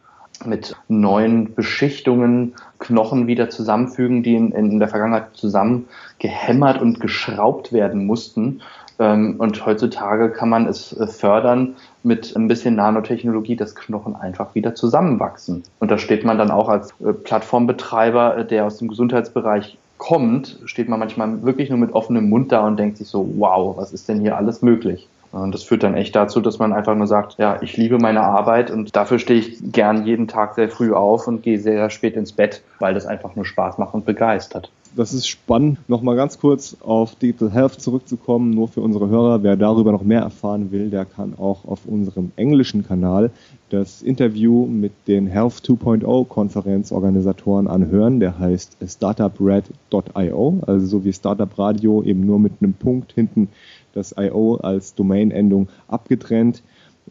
mit 0.45 0.74
neuen 0.88 1.53
Beschichtungen 1.53 2.55
Knochen 2.80 3.28
wieder 3.28 3.49
zusammenfügen, 3.49 4.24
die 4.24 4.36
in, 4.36 4.53
in 4.53 4.80
der 4.80 4.88
Vergangenheit 4.88 5.34
zusammen 5.34 5.88
gehämmert 6.20 6.82
und 6.82 7.01
geschraubt 7.01 7.74
werden 7.74 8.05
mussten. 8.05 8.62
Ähm, 8.99 9.36
und 9.38 9.66
heutzutage 9.66 10.30
kann 10.30 10.47
man 10.47 10.66
es 10.66 10.93
äh, 10.93 11.07
fördern 11.07 11.76
mit 12.03 12.38
ein 12.38 12.47
bisschen 12.47 12.76
Nanotechnologie, 12.76 13.57
dass 13.57 13.76
Knochen 13.76 14.16
einfach 14.16 14.55
wieder 14.55 14.76
zusammenwachsen. 14.76 15.64
Und 15.80 15.91
da 15.91 15.97
steht 15.97 16.24
man 16.24 16.38
dann 16.38 16.51
auch 16.51 16.70
als 16.70 16.93
äh, 17.01 17.12
Plattformbetreiber, 17.12 18.45
der 18.45 18.66
aus 18.66 18.78
dem 18.78 18.88
Gesundheitsbereich 18.88 19.78
kommt, 19.97 20.57
steht 20.64 20.88
man 20.88 20.99
manchmal 20.99 21.43
wirklich 21.43 21.70
nur 21.70 21.80
mit 21.80 21.91
offenem 21.91 22.30
Mund 22.30 22.53
da 22.53 22.66
und 22.66 22.78
denkt 22.78 22.95
sich 22.95 23.10
so, 23.10 23.30
wow, 23.38 23.76
was 23.76 23.91
ist 23.91 24.07
denn 24.07 24.22
hier 24.22 24.38
alles 24.38 24.62
möglich? 24.62 25.10
Und 25.32 25.54
das 25.54 25.64
führt 25.64 25.84
dann 25.84 25.96
echt 25.96 26.16
dazu, 26.16 26.42
dass 26.42 26.58
man 26.58 26.74
einfach 26.74 26.96
nur 26.96 27.08
sagt, 27.08 27.36
ja, 27.38 27.62
ich 27.62 27.78
liebe 27.78 28.00
meine 28.00 28.22
Arbeit 28.22 28.72
und 28.72 28.96
dafür 28.96 29.20
stehe 29.20 29.40
ich 29.40 29.60
gern 29.62 30.06
jeden 30.06 30.28
Tag 30.28 30.56
sehr 30.56 30.70
früh 30.70 30.94
auf 30.94 31.28
und 31.28 31.44
gehe 31.44 31.60
sehr 31.60 31.90
spät 31.90 32.16
ins 32.16 32.32
Bett, 32.32 32.64
weil 32.80 32.94
das 32.94 33.06
einfach 33.06 33.36
nur 33.36 33.46
Spaß 33.46 33.78
macht 33.78 33.94
und 33.94 34.06
begeistert. 34.06 34.72
Das 35.00 35.14
ist 35.14 35.30
spannend. 35.30 35.78
Nochmal 35.88 36.18
ganz 36.18 36.39
kurz 36.39 36.76
auf 36.82 37.16
Digital 37.16 37.54
Health 37.54 37.80
zurückzukommen, 37.80 38.50
nur 38.50 38.68
für 38.68 38.82
unsere 38.82 39.08
Hörer. 39.08 39.43
Wer 39.43 39.56
darüber 39.56 39.93
noch 39.93 40.04
mehr 40.04 40.20
erfahren 40.20 40.74
will, 40.74 40.89
der 40.89 41.06
kann 41.06 41.36
auch 41.39 41.64
auf 41.64 41.86
unserem 41.86 42.34
englischen 42.36 42.86
Kanal 42.86 43.32
das 43.70 44.02
Interview 44.02 44.66
mit 44.66 44.91
den 45.08 45.26
Health 45.26 45.62
2.0 45.64 46.28
Konferenzorganisatoren 46.28 47.70
anhören. 47.70 48.20
Der 48.20 48.39
heißt 48.39 48.76
startupred.io, 48.86 50.60
also 50.68 50.86
so 50.86 51.06
wie 51.06 51.14
Startup 51.14 51.58
Radio, 51.58 52.04
eben 52.04 52.26
nur 52.26 52.39
mit 52.39 52.56
einem 52.60 52.74
Punkt 52.74 53.14
hinten 53.14 53.47
das 53.93 54.14
IO 54.18 54.56
als 54.56 54.95
Domain-Endung 54.95 55.70
abgetrennt. 55.88 56.62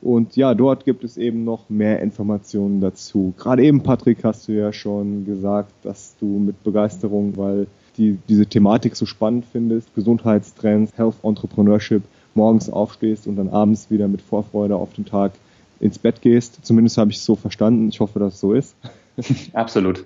Und 0.02 0.36
ja, 0.36 0.54
dort 0.54 0.84
gibt 0.84 1.04
es 1.04 1.16
eben 1.16 1.44
noch 1.44 1.70
mehr 1.70 2.00
Informationen 2.02 2.82
dazu. 2.82 3.32
Gerade 3.38 3.64
eben, 3.64 3.82
Patrick, 3.82 4.24
hast 4.24 4.46
du 4.46 4.52
ja 4.52 4.74
schon 4.74 5.24
gesagt, 5.24 5.72
dass 5.84 6.16
du 6.20 6.26
mit 6.26 6.62
Begeisterung, 6.62 7.38
weil 7.38 7.66
die, 7.98 8.18
diese 8.28 8.46
Thematik 8.46 8.96
so 8.96 9.06
spannend 9.06 9.44
findest, 9.50 9.94
Gesundheitstrends, 9.94 10.96
Health 10.96 11.16
Entrepreneurship, 11.22 12.02
morgens 12.34 12.70
aufstehst 12.70 13.26
und 13.26 13.36
dann 13.36 13.48
abends 13.48 13.90
wieder 13.90 14.08
mit 14.08 14.22
Vorfreude 14.22 14.76
auf 14.76 14.92
den 14.94 15.04
Tag 15.04 15.32
ins 15.80 15.98
Bett 15.98 16.22
gehst. 16.22 16.60
Zumindest 16.62 16.98
habe 16.98 17.10
ich 17.10 17.16
es 17.16 17.24
so 17.24 17.36
verstanden. 17.36 17.88
Ich 17.88 18.00
hoffe, 18.00 18.18
dass 18.18 18.34
es 18.34 18.40
so 18.40 18.52
ist. 18.52 18.76
Absolut. 19.52 20.04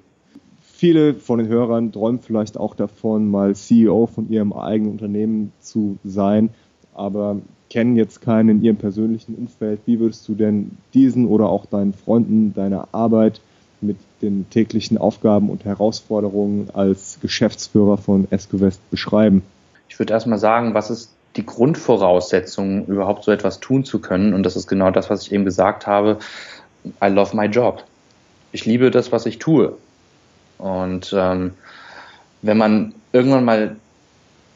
Viele 0.61 1.14
von 1.14 1.38
den 1.38 1.49
Hörern 1.49 1.93
träumen 1.93 2.20
vielleicht 2.20 2.57
auch 2.57 2.74
davon, 2.74 3.30
mal 3.30 3.55
CEO 3.55 4.07
von 4.07 4.30
ihrem 4.30 4.53
eigenen 4.53 4.93
Unternehmen 4.93 5.53
zu 5.61 5.99
sein 6.03 6.51
aber 6.95 7.40
kennen 7.70 7.97
jetzt 7.97 8.20
keinen 8.20 8.49
in 8.51 8.62
ihrem 8.62 8.76
persönlichen 8.76 9.34
Umfeld. 9.34 9.80
Wie 9.86 9.99
würdest 9.99 10.28
du 10.28 10.34
denn 10.34 10.72
diesen 10.95 11.26
oder 11.26 11.49
auch 11.49 11.66
deinen 11.66 11.95
Freunden 11.95 12.53
deine 12.55 12.93
Arbeit 12.93 13.40
mit 13.83 13.97
den 14.20 14.49
täglichen 14.51 14.99
Aufgaben 14.99 15.51
und 15.51 15.64
Herausforderungen 15.64 16.70
als 16.72 17.18
Geschäftsführer 17.20 17.99
von 17.99 18.26
Escovest 18.30 18.80
beschreiben? 18.91 19.43
Ich 19.89 19.99
würde 19.99 20.12
erstmal 20.12 20.39
sagen, 20.39 20.74
was 20.74 20.91
ist 20.91 21.12
die 21.37 21.47
Grundvoraussetzung, 21.47 22.87
überhaupt 22.87 23.24
so 23.24 23.33
etwas 23.33 23.61
tun 23.61 23.85
zu 23.85 24.01
können? 24.01 24.35
Und 24.35 24.45
das 24.45 24.57
ist 24.57 24.66
genau 24.66 24.91
das, 24.91 25.11
was 25.11 25.26
ich 25.26 25.33
eben 25.33 25.45
gesagt 25.45 25.87
habe. 25.87 26.18
I 27.03 27.07
love 27.07 27.37
my 27.37 27.47
job. 27.47 27.85
Ich 28.53 28.64
liebe 28.64 28.91
das, 28.91 29.12
was 29.12 29.26
ich 29.26 29.39
tue. 29.39 29.76
Und 30.59 31.14
ähm, 31.16 31.55
wenn 32.43 32.59
man 32.59 32.95
irgendwann 33.12 33.45
mal 33.45 33.76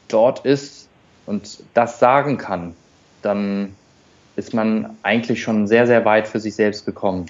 dort 0.07 0.45
ist, 0.45 0.87
und 1.27 1.59
das 1.73 1.99
sagen 1.99 2.37
kann, 2.37 2.73
dann 3.21 3.75
ist 4.35 4.53
man 4.53 4.97
eigentlich 5.03 5.41
schon 5.41 5.67
sehr, 5.67 5.85
sehr 5.85 6.05
weit 6.05 6.27
für 6.27 6.39
sich 6.39 6.55
selbst 6.55 6.85
gekommen. 6.85 7.27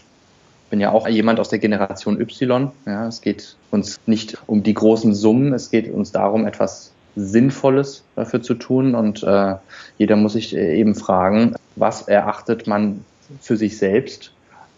Bin 0.70 0.80
ja 0.80 0.92
auch 0.92 1.08
jemand 1.08 1.40
aus 1.40 1.50
der 1.50 1.60
Generation 1.60 2.20
Y. 2.20 2.72
Ja, 2.86 3.08
es 3.08 3.22
geht 3.22 3.56
uns 3.72 4.00
nicht 4.06 4.38
um 4.48 4.64
die 4.64 4.74
großen 4.74 5.14
Summen, 5.14 5.54
es 5.54 5.70
geht 5.72 5.92
uns 5.92 6.12
darum, 6.12 6.46
etwas 6.46 6.92
Sinnvolles 7.16 8.04
dafür 8.16 8.42
zu 8.42 8.54
tun. 8.54 8.96
Und 8.96 9.24
äh, 9.24 9.56
jeder 9.98 10.16
muss 10.16 10.34
sich 10.34 10.56
eben 10.56 10.96
fragen, 10.96 11.56
was 11.76 12.08
erachtet 12.08 12.68
man 12.68 13.04
für 13.42 13.58
sich 13.58 13.78
selbst 13.78 14.32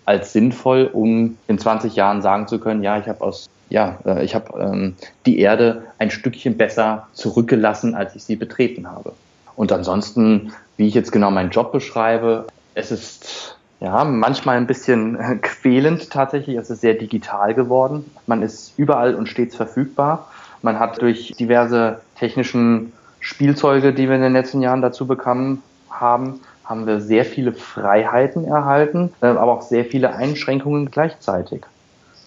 als 0.06 0.34
sinnvoll, 0.34 0.90
um 0.92 1.38
in 1.48 1.60
20 1.60 1.96
Jahren 1.96 2.22
sagen 2.22 2.48
zu 2.48 2.60
können, 2.60 2.82
ja, 2.82 2.98
ich 2.98 3.08
habe 3.08 3.22
aus 3.22 3.48
ja, 3.70 4.00
äh, 4.06 4.26
ich 4.26 4.36
habe 4.36 4.60
ähm, 4.60 4.96
die 5.26 5.40
Erde 5.40 5.84
ein 5.98 6.12
Stückchen 6.12 6.58
besser 6.58 7.08
zurückgelassen, 7.14 7.96
als 7.96 8.16
ich 8.16 8.24
sie 8.24 8.36
betreten 8.36 8.90
habe. 8.90 9.14
Und 9.56 9.72
ansonsten, 9.72 10.54
wie 10.78 10.88
ich 10.88 10.94
jetzt 10.94 11.12
genau 11.12 11.32
meinen 11.32 11.52
Job 11.52 11.72
beschreibe, 11.72 12.48
es 12.74 12.92
ist 12.92 13.58
ja 13.80 14.03
manchmal 14.03 14.57
ein 14.57 14.67
bisschen 14.67 15.17
quälend 15.41 16.09
tatsächlich. 16.09 16.57
Es 16.57 16.69
ist 16.69 16.82
sehr 16.82 16.93
digital 16.93 17.53
geworden. 17.53 18.09
Man 18.27 18.41
ist 18.41 18.73
überall 18.77 19.15
und 19.15 19.27
stets 19.27 19.55
verfügbar. 19.55 20.27
Man 20.61 20.80
hat 20.80 21.01
durch 21.01 21.34
diverse 21.39 22.01
technischen 22.17 22.91
Spielzeuge, 23.19 23.93
die 23.93 24.07
wir 24.07 24.15
in 24.15 24.21
den 24.21 24.34
letzten 24.34 24.61
Jahren 24.61 24.82
dazu 24.82 25.07
bekommen 25.07 25.63
haben, 25.89 26.41
haben 26.63 26.86
wir 26.86 27.01
sehr 27.01 27.25
viele 27.25 27.53
Freiheiten 27.53 28.45
erhalten, 28.45 29.11
äh, 29.21 29.27
aber 29.27 29.53
auch 29.53 29.61
sehr 29.63 29.86
viele 29.86 30.13
Einschränkungen 30.13 30.91
gleichzeitig. 30.91 31.63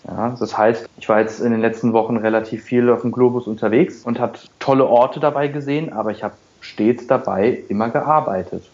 Ja, 0.07 0.35
das 0.39 0.59
heißt, 0.59 0.89
ich 0.99 1.09
war 1.09 1.21
jetzt 1.21 1.41
in 1.41 1.53
den 1.53 1.61
letzten 1.61 1.93
Wochen 1.93 2.17
relativ 2.17 2.65
viel 2.65 2.91
auf 2.91 3.03
dem 3.03 3.13
Globus 3.13 3.47
unterwegs 3.47 4.03
und 4.03 4.19
habe 4.19 4.39
tolle 4.59 4.87
Orte 4.87 5.21
dabei 5.21 5.47
gesehen, 5.47 5.93
aber 5.93 6.11
ich 6.11 6.25
habe 6.25 6.35
stets 6.61 7.07
dabei 7.07 7.63
immer 7.69 7.89
gearbeitet. 7.89 8.69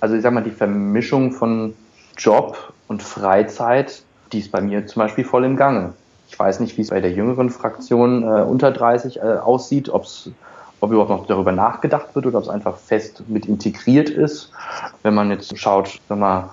Also 0.00 0.16
ich 0.16 0.22
sag 0.22 0.32
mal, 0.32 0.42
die 0.42 0.50
Vermischung 0.50 1.32
von 1.32 1.74
Job 2.20 2.72
und 2.86 3.02
Freizeit, 3.02 4.02
die 4.32 4.40
ist 4.40 4.52
bei 4.52 4.60
mir 4.60 4.86
zum 4.86 5.00
Beispiel 5.00 5.24
voll 5.24 5.44
im 5.44 5.56
Gange. 5.56 5.94
Ich 6.28 6.38
weiß 6.38 6.60
nicht, 6.60 6.76
wie 6.76 6.82
es 6.82 6.90
bei 6.90 7.00
der 7.00 7.12
jüngeren 7.12 7.50
Fraktion 7.50 8.22
äh, 8.22 8.42
unter 8.42 8.70
30 8.70 9.16
äh, 9.16 9.20
aussieht, 9.20 9.88
ob's, 9.88 10.30
ob 10.80 10.92
überhaupt 10.92 11.10
noch 11.10 11.26
darüber 11.26 11.52
nachgedacht 11.52 12.14
wird 12.14 12.26
oder 12.26 12.38
ob 12.38 12.44
es 12.44 12.50
einfach 12.50 12.76
fest 12.76 13.22
mit 13.26 13.46
integriert 13.46 14.10
ist. 14.10 14.52
Wenn 15.02 15.14
man 15.14 15.30
jetzt 15.30 15.56
schaut, 15.58 15.98
sag 16.08 16.18
mal, 16.18 16.50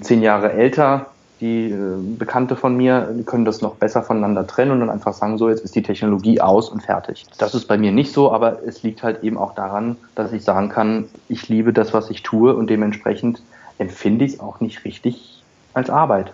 zehn 0.00 0.22
Jahre 0.22 0.52
älter, 0.52 1.06
die 1.40 1.70
äh, 1.70 1.76
Bekannte 2.16 2.54
von 2.54 2.76
mir, 2.76 3.12
können 3.26 3.44
das 3.44 3.60
noch 3.60 3.74
besser 3.74 4.02
voneinander 4.02 4.46
trennen 4.46 4.70
und 4.70 4.80
dann 4.80 4.90
einfach 4.90 5.12
sagen, 5.12 5.38
so, 5.38 5.48
jetzt 5.48 5.64
ist 5.64 5.74
die 5.74 5.82
Technologie 5.82 6.40
aus 6.40 6.68
und 6.68 6.84
fertig. 6.84 7.26
Das 7.38 7.54
ist 7.54 7.66
bei 7.66 7.76
mir 7.76 7.90
nicht 7.90 8.12
so, 8.12 8.30
aber 8.30 8.62
es 8.64 8.84
liegt 8.84 9.02
halt 9.02 9.24
eben 9.24 9.38
auch 9.38 9.56
daran, 9.56 9.96
dass 10.14 10.32
ich 10.32 10.44
sagen 10.44 10.68
kann, 10.68 11.06
ich 11.28 11.48
liebe 11.48 11.72
das, 11.72 11.92
was 11.92 12.10
ich 12.10 12.22
tue 12.22 12.54
und 12.54 12.70
dementsprechend 12.70 13.42
empfinde 13.78 14.24
ich 14.24 14.34
es 14.34 14.40
auch 14.40 14.60
nicht 14.60 14.84
richtig 14.84 15.42
als 15.72 15.90
Arbeit. 15.90 16.32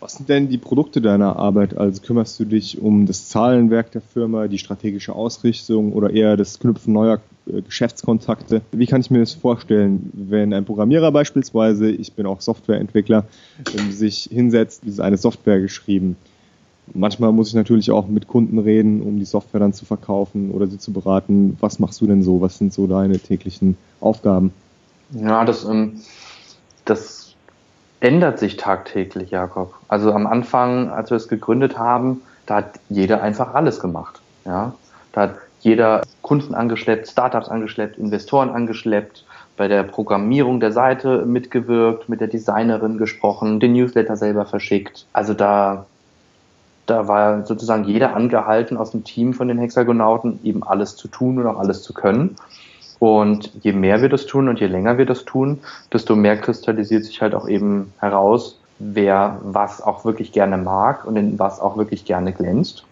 Was 0.00 0.14
sind 0.14 0.28
denn 0.28 0.48
die 0.48 0.58
Produkte 0.58 1.00
deiner 1.00 1.36
Arbeit? 1.36 1.76
Also 1.76 2.00
kümmerst 2.00 2.38
du 2.38 2.44
dich 2.44 2.80
um 2.80 3.06
das 3.06 3.28
Zahlenwerk 3.28 3.90
der 3.90 4.00
Firma, 4.00 4.46
die 4.46 4.58
strategische 4.58 5.12
Ausrichtung 5.12 5.92
oder 5.92 6.10
eher 6.10 6.36
das 6.36 6.60
Knüpfen 6.60 6.92
neuer 6.92 7.20
äh, 7.46 7.62
Geschäftskontakte? 7.62 8.62
Wie 8.70 8.86
kann 8.86 9.00
ich 9.00 9.10
mir 9.10 9.18
das 9.18 9.34
vorstellen, 9.34 10.12
wenn 10.14 10.54
ein 10.54 10.64
Programmierer 10.64 11.10
beispielsweise, 11.10 11.90
ich 11.90 12.12
bin 12.12 12.26
auch 12.26 12.40
Softwareentwickler, 12.40 13.24
ähm, 13.76 13.90
sich 13.90 14.28
hinsetzt, 14.30 14.84
ist 14.84 15.00
eine 15.00 15.16
Software 15.16 15.60
geschrieben? 15.60 16.16
Manchmal 16.94 17.32
muss 17.32 17.48
ich 17.48 17.54
natürlich 17.54 17.90
auch 17.90 18.06
mit 18.06 18.28
Kunden 18.28 18.60
reden, 18.60 19.02
um 19.02 19.18
die 19.18 19.24
Software 19.24 19.60
dann 19.60 19.72
zu 19.72 19.84
verkaufen 19.84 20.52
oder 20.52 20.68
sie 20.68 20.78
zu 20.78 20.92
beraten. 20.92 21.56
Was 21.60 21.80
machst 21.80 22.00
du 22.00 22.06
denn 22.06 22.22
so? 22.22 22.40
Was 22.40 22.56
sind 22.56 22.72
so 22.72 22.86
deine 22.86 23.18
täglichen 23.18 23.76
Aufgaben? 24.00 24.52
Ja, 25.10 25.44
das, 25.44 25.64
ähm, 25.64 26.00
das 26.88 27.34
ändert 28.00 28.38
sich 28.38 28.56
tagtäglich, 28.56 29.30
Jakob. 29.30 29.74
Also 29.88 30.12
am 30.12 30.26
Anfang, 30.26 30.90
als 30.90 31.10
wir 31.10 31.16
es 31.16 31.28
gegründet 31.28 31.78
haben, 31.78 32.22
da 32.46 32.56
hat 32.56 32.80
jeder 32.88 33.22
einfach 33.22 33.54
alles 33.54 33.80
gemacht. 33.80 34.20
Ja, 34.44 34.72
da 35.12 35.22
hat 35.22 35.34
jeder 35.60 36.02
Kunden 36.22 36.54
angeschleppt, 36.54 37.08
Startups 37.08 37.48
angeschleppt, 37.48 37.98
Investoren 37.98 38.50
angeschleppt, 38.50 39.24
bei 39.56 39.66
der 39.66 39.82
Programmierung 39.82 40.60
der 40.60 40.72
Seite 40.72 41.26
mitgewirkt, 41.26 42.08
mit 42.08 42.20
der 42.20 42.28
Designerin 42.28 42.96
gesprochen, 42.96 43.58
den 43.58 43.72
Newsletter 43.72 44.16
selber 44.16 44.46
verschickt. 44.46 45.06
Also 45.12 45.34
da, 45.34 45.86
da 46.86 47.08
war 47.08 47.44
sozusagen 47.44 47.84
jeder 47.84 48.14
angehalten 48.14 48.76
aus 48.76 48.92
dem 48.92 49.02
Team 49.02 49.34
von 49.34 49.48
den 49.48 49.58
Hexagonauten 49.58 50.38
eben 50.44 50.62
alles 50.62 50.94
zu 50.94 51.08
tun 51.08 51.38
und 51.38 51.46
auch 51.46 51.58
alles 51.58 51.82
zu 51.82 51.92
können. 51.92 52.36
Und 52.98 53.52
je 53.62 53.72
mehr 53.72 54.02
wir 54.02 54.08
das 54.08 54.26
tun 54.26 54.48
und 54.48 54.60
je 54.60 54.66
länger 54.66 54.98
wir 54.98 55.06
das 55.06 55.24
tun, 55.24 55.60
desto 55.92 56.16
mehr 56.16 56.36
kristallisiert 56.36 57.04
sich 57.04 57.22
halt 57.22 57.34
auch 57.34 57.48
eben 57.48 57.92
heraus, 58.00 58.58
wer 58.78 59.38
was 59.42 59.82
auch 59.82 60.04
wirklich 60.04 60.32
gerne 60.32 60.56
mag 60.56 61.04
und 61.04 61.16
in 61.16 61.38
was 61.38 61.60
auch 61.60 61.76
wirklich 61.76 62.04
gerne 62.04 62.32
glänzt. 62.32 62.84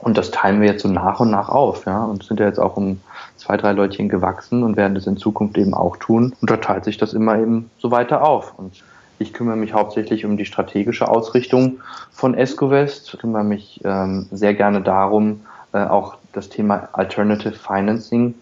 Und 0.00 0.18
das 0.18 0.30
teilen 0.30 0.60
wir 0.60 0.68
jetzt 0.68 0.82
so 0.82 0.88
nach 0.88 1.20
und 1.20 1.30
nach 1.30 1.48
auf, 1.48 1.86
ja, 1.86 2.04
und 2.04 2.22
sind 2.22 2.38
ja 2.38 2.46
jetzt 2.46 2.60
auch 2.60 2.76
um 2.76 3.00
zwei, 3.36 3.56
drei 3.56 3.72
Leutchen 3.72 4.08
gewachsen 4.08 4.62
und 4.62 4.76
werden 4.76 4.94
das 4.94 5.06
in 5.06 5.16
Zukunft 5.16 5.56
eben 5.56 5.74
auch 5.74 5.96
tun. 5.96 6.34
Und 6.40 6.50
da 6.50 6.58
teilt 6.58 6.84
sich 6.84 6.98
das 6.98 7.12
immer 7.12 7.38
eben 7.38 7.70
so 7.78 7.90
weiter 7.90 8.22
auf. 8.22 8.58
Und 8.58 8.82
ich 9.18 9.32
kümmere 9.32 9.56
mich 9.56 9.72
hauptsächlich 9.72 10.24
um 10.24 10.36
die 10.36 10.44
strategische 10.44 11.08
Ausrichtung 11.08 11.80
von 12.10 12.34
Escovest, 12.34 13.16
kümmere 13.18 13.44
mich 13.44 13.80
ähm, 13.84 14.26
sehr 14.30 14.54
gerne 14.54 14.82
darum, 14.82 15.40
äh, 15.72 15.78
auch 15.78 16.16
das 16.32 16.50
Thema 16.50 16.88
Alternative 16.92 17.54
Financing 17.54 18.34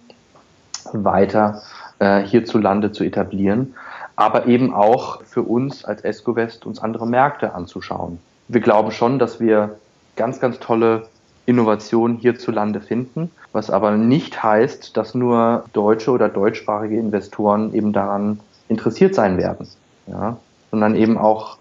weiter 0.92 1.62
äh, 1.98 2.22
hierzulande 2.22 2.92
zu 2.92 3.04
etablieren, 3.04 3.74
aber 4.16 4.46
eben 4.46 4.74
auch 4.74 5.22
für 5.24 5.42
uns 5.42 5.84
als 5.84 6.02
ESCOWEST 6.02 6.66
uns 6.66 6.78
andere 6.80 7.06
Märkte 7.06 7.54
anzuschauen. 7.54 8.18
Wir 8.48 8.60
glauben 8.60 8.90
schon, 8.90 9.18
dass 9.18 9.40
wir 9.40 9.76
ganz, 10.16 10.40
ganz 10.40 10.58
tolle 10.58 11.06
Innovationen 11.46 12.16
hierzulande 12.16 12.80
finden, 12.80 13.30
was 13.52 13.70
aber 13.70 13.92
nicht 13.92 14.42
heißt, 14.42 14.96
dass 14.96 15.14
nur 15.14 15.64
deutsche 15.72 16.10
oder 16.10 16.28
deutschsprachige 16.28 16.98
Investoren 16.98 17.74
eben 17.74 17.92
daran 17.92 18.40
interessiert 18.68 19.14
sein 19.14 19.36
werden, 19.36 19.68
ja, 20.06 20.36
sondern 20.70 20.94
eben 20.94 21.18
auch 21.18 21.58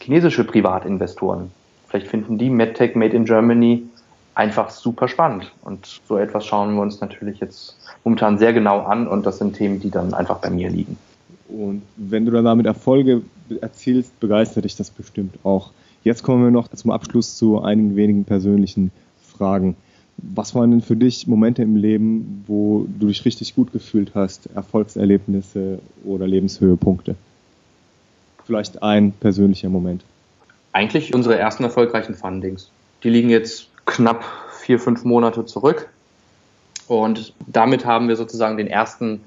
chinesische 0.00 0.44
Privatinvestoren. 0.44 1.50
Vielleicht 1.88 2.08
finden 2.08 2.38
die 2.38 2.50
MedTech 2.50 2.94
Made 2.94 3.16
in 3.16 3.24
Germany 3.24 3.88
einfach 4.40 4.70
super 4.70 5.06
spannend. 5.06 5.52
Und 5.62 6.00
so 6.08 6.16
etwas 6.16 6.46
schauen 6.46 6.74
wir 6.74 6.80
uns 6.80 7.00
natürlich 7.00 7.40
jetzt 7.40 7.76
momentan 8.04 8.38
sehr 8.38 8.54
genau 8.54 8.80
an 8.80 9.06
und 9.06 9.26
das 9.26 9.38
sind 9.38 9.54
Themen, 9.54 9.80
die 9.80 9.90
dann 9.90 10.14
einfach 10.14 10.38
bei 10.38 10.48
mir 10.48 10.70
liegen. 10.70 10.96
Und 11.48 11.82
wenn 11.96 12.24
du 12.24 12.32
dann 12.32 12.46
damit 12.46 12.64
Erfolge 12.64 13.20
erzielst, 13.60 14.18
begeistert 14.18 14.64
dich 14.64 14.76
das 14.76 14.90
bestimmt 14.90 15.34
auch. 15.44 15.70
Jetzt 16.04 16.22
kommen 16.22 16.42
wir 16.42 16.50
noch 16.50 16.68
zum 16.68 16.90
Abschluss 16.90 17.36
zu 17.36 17.60
einigen 17.60 17.96
wenigen 17.96 18.24
persönlichen 18.24 18.90
Fragen. 19.36 19.76
Was 20.16 20.54
waren 20.54 20.70
denn 20.70 20.80
für 20.80 20.96
dich 20.96 21.26
Momente 21.26 21.62
im 21.62 21.76
Leben, 21.76 22.44
wo 22.46 22.86
du 22.98 23.08
dich 23.08 23.24
richtig 23.26 23.54
gut 23.54 23.72
gefühlt 23.72 24.12
hast, 24.14 24.48
Erfolgserlebnisse 24.54 25.80
oder 26.04 26.26
Lebenshöhepunkte? 26.26 27.14
Vielleicht 28.46 28.82
ein 28.82 29.12
persönlicher 29.12 29.68
Moment. 29.68 30.02
Eigentlich 30.72 31.12
unsere 31.14 31.36
ersten 31.38 31.64
erfolgreichen 31.64 32.14
Fundings. 32.14 32.70
Die 33.02 33.10
liegen 33.10 33.28
jetzt 33.28 33.68
knapp 33.90 34.24
vier, 34.60 34.78
fünf 34.78 35.04
Monate 35.04 35.44
zurück. 35.44 35.88
Und 36.86 37.34
damit 37.46 37.84
haben 37.84 38.08
wir 38.08 38.16
sozusagen 38.16 38.56
den 38.56 38.66
ersten 38.66 39.22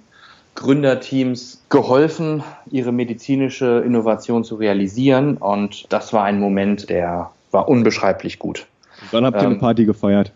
Gründerteams 0.55 1.61
geholfen, 1.70 2.43
ihre 2.70 2.91
medizinische 2.91 3.84
Innovation 3.86 4.43
zu 4.43 4.55
realisieren. 4.55 5.38
Und 5.38 5.91
das 5.91 6.14
war 6.14 6.24
ein 6.24 6.39
Moment, 6.39 6.89
der 6.89 7.32
war 7.51 7.68
unbeschreiblich 7.68 8.39
gut. 8.39 8.68
Dann 9.11 9.26
habt 9.26 9.38
ihr 9.38 9.43
ähm, 9.43 9.51
eine 9.51 9.59
Party 9.59 9.86
gefeiert. 9.86 10.32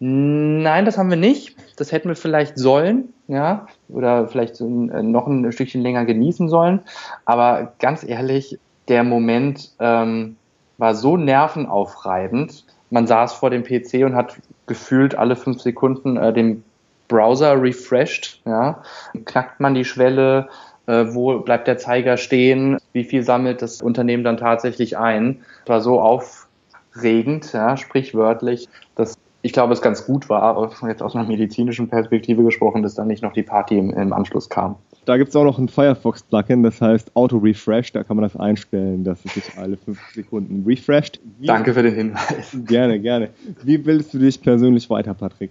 Nein, 0.00 0.86
das 0.86 0.96
haben 0.96 1.10
wir 1.10 1.16
nicht. 1.16 1.56
Das 1.76 1.92
hätten 1.92 2.08
wir 2.08 2.16
vielleicht 2.16 2.58
sollen, 2.58 3.12
ja, 3.28 3.66
oder 3.88 4.28
vielleicht 4.28 4.60
noch 4.60 5.26
ein 5.26 5.52
Stückchen 5.52 5.82
länger 5.82 6.04
genießen 6.06 6.48
sollen. 6.48 6.80
Aber 7.26 7.72
ganz 7.78 8.02
ehrlich, 8.02 8.58
der 8.88 9.04
Moment 9.04 9.70
ähm, 9.78 10.36
war 10.78 10.94
so 10.94 11.16
nervenaufreibend. 11.16 12.64
Man 12.90 13.06
saß 13.06 13.34
vor 13.34 13.50
dem 13.50 13.62
PC 13.62 14.04
und 14.04 14.14
hat 14.14 14.36
gefühlt 14.66 15.14
alle 15.14 15.36
fünf 15.36 15.60
Sekunden 15.60 16.16
äh, 16.16 16.32
den 16.32 16.64
Browser 17.08 17.60
refreshed, 17.60 18.40
ja, 18.44 18.82
knackt 19.24 19.60
man 19.60 19.74
die 19.74 19.84
Schwelle, 19.84 20.48
äh, 20.86 21.06
wo 21.08 21.40
bleibt 21.40 21.66
der 21.66 21.78
Zeiger 21.78 22.16
stehen, 22.16 22.78
wie 22.92 23.04
viel 23.04 23.22
sammelt 23.22 23.62
das 23.62 23.82
Unternehmen 23.82 24.24
dann 24.24 24.36
tatsächlich 24.36 24.96
ein. 24.96 25.40
Das 25.64 25.68
war 25.68 25.80
so 25.80 26.00
aufregend, 26.00 27.52
ja, 27.52 27.76
sprichwörtlich, 27.76 28.68
dass 28.94 29.14
ich 29.42 29.52
glaube, 29.52 29.72
es 29.72 29.80
ganz 29.80 30.04
gut 30.04 30.28
war, 30.28 30.70
jetzt 30.86 31.02
aus 31.02 31.16
einer 31.16 31.26
medizinischen 31.26 31.88
Perspektive 31.88 32.44
gesprochen, 32.44 32.82
dass 32.82 32.94
dann 32.94 33.08
nicht 33.08 33.22
noch 33.22 33.32
die 33.32 33.42
Party 33.42 33.78
im, 33.78 33.90
im 33.90 34.12
Anschluss 34.12 34.48
kam. 34.48 34.76
Da 35.04 35.16
gibt 35.16 35.30
es 35.30 35.36
auch 35.36 35.44
noch 35.44 35.58
ein 35.58 35.68
Firefox-Plugin, 35.68 36.62
das 36.62 36.80
heißt 36.80 37.16
Auto 37.16 37.38
Refresh. 37.38 37.92
Da 37.92 38.04
kann 38.04 38.16
man 38.16 38.22
das 38.22 38.36
einstellen, 38.36 39.04
dass 39.04 39.24
es 39.24 39.34
sich 39.34 39.44
alle 39.56 39.76
fünf 39.76 39.98
Sekunden 40.12 40.64
refresht. 40.66 41.20
Wie 41.38 41.46
Danke 41.46 41.74
für 41.74 41.82
den 41.82 41.94
Hinweis. 41.94 42.56
Gerne, 42.66 43.00
gerne. 43.00 43.30
Wie 43.62 43.78
bildest 43.78 44.14
du 44.14 44.18
dich 44.18 44.40
persönlich 44.40 44.88
weiter, 44.90 45.14
Patrick? 45.14 45.50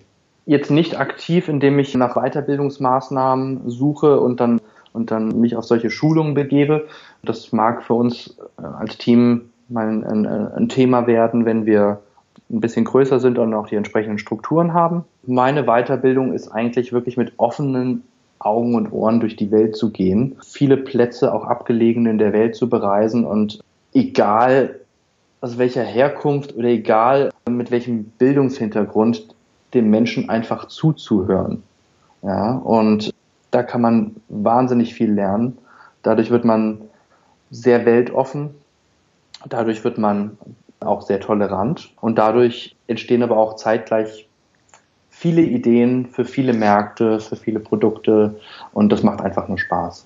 jetzt 0.50 0.72
nicht 0.72 1.00
aktiv, 1.00 1.48
indem 1.48 1.78
ich 1.78 1.94
nach 1.94 2.16
Weiterbildungsmaßnahmen 2.16 3.70
suche 3.70 4.20
und 4.20 4.40
dann, 4.40 4.60
und 4.94 5.12
dann 5.12 5.40
mich 5.40 5.56
auf 5.56 5.64
solche 5.64 5.92
Schulungen 5.92 6.34
begebe. 6.34 6.88
Das 7.22 7.52
mag 7.52 7.84
für 7.84 7.94
uns 7.94 8.36
äh, 8.58 8.66
als 8.66 8.98
Team 8.98 9.52
mal 9.68 9.88
ein, 9.88 10.26
ein 10.26 10.70
Thema 10.70 11.06
werden, 11.06 11.46
wenn 11.46 11.68
wir 11.68 12.00
ein 12.50 12.62
bisschen 12.62 12.84
größer 12.84 13.20
sind 13.20 13.38
und 13.38 13.54
auch 13.54 13.68
die 13.68 13.76
entsprechenden 13.76 14.18
Strukturen 14.18 14.74
haben. 14.74 15.04
Meine 15.28 15.66
Weiterbildung 15.66 16.34
ist 16.34 16.48
eigentlich 16.48 16.92
wirklich 16.92 17.16
mit 17.16 17.34
offenen 17.38 18.02
Augen 18.40 18.76
und 18.76 18.92
Ohren 18.92 19.20
durch 19.20 19.36
die 19.36 19.52
Welt 19.52 19.76
zu 19.76 19.92
gehen, 19.92 20.38
viele 20.42 20.78
Plätze 20.78 21.34
auch 21.34 21.44
abgelegen 21.44 22.06
in 22.06 22.18
der 22.18 22.34
Welt 22.34 22.56
zu 22.56 22.70
bereisen 22.70 23.26
und 23.26 23.60
egal 23.94 24.80
aus 25.42 25.58
welcher 25.58 25.84
Herkunft 25.84 26.56
oder 26.56 26.68
egal 26.68 27.32
mit 27.50 27.72
welchem 27.72 28.06
Bildungshintergrund 28.18 29.28
dem 29.74 29.90
Menschen 29.90 30.30
einfach 30.30 30.68
zuzuhören. 30.68 31.64
Ja, 32.22 32.56
und 32.56 33.14
da 33.52 33.64
kann 33.64 33.82
man 33.82 34.16
wahnsinnig 34.28 34.94
viel 34.94 35.12
lernen. 35.12 35.58
Dadurch 36.04 36.32
wird 36.32 36.46
man 36.46 36.82
sehr 37.52 37.86
weltoffen. 37.86 38.52
Dadurch 39.48 39.84
wird 39.84 39.98
man 39.98 40.38
auch 40.82 41.02
sehr 41.02 41.20
tolerant. 41.20 41.92
Und 42.02 42.18
dadurch 42.18 42.76
entstehen 42.88 43.24
aber 43.24 43.38
auch 43.38 43.56
zeitgleich 43.56 44.29
viele 45.20 45.42
Ideen 45.42 46.06
für 46.06 46.24
viele 46.24 46.54
Märkte, 46.54 47.20
für 47.20 47.36
viele 47.36 47.60
Produkte. 47.60 48.40
Und 48.74 48.90
das 48.90 49.04
macht 49.04 49.20
einfach 49.20 49.50
nur 49.50 49.60
Spaß. 49.60 50.06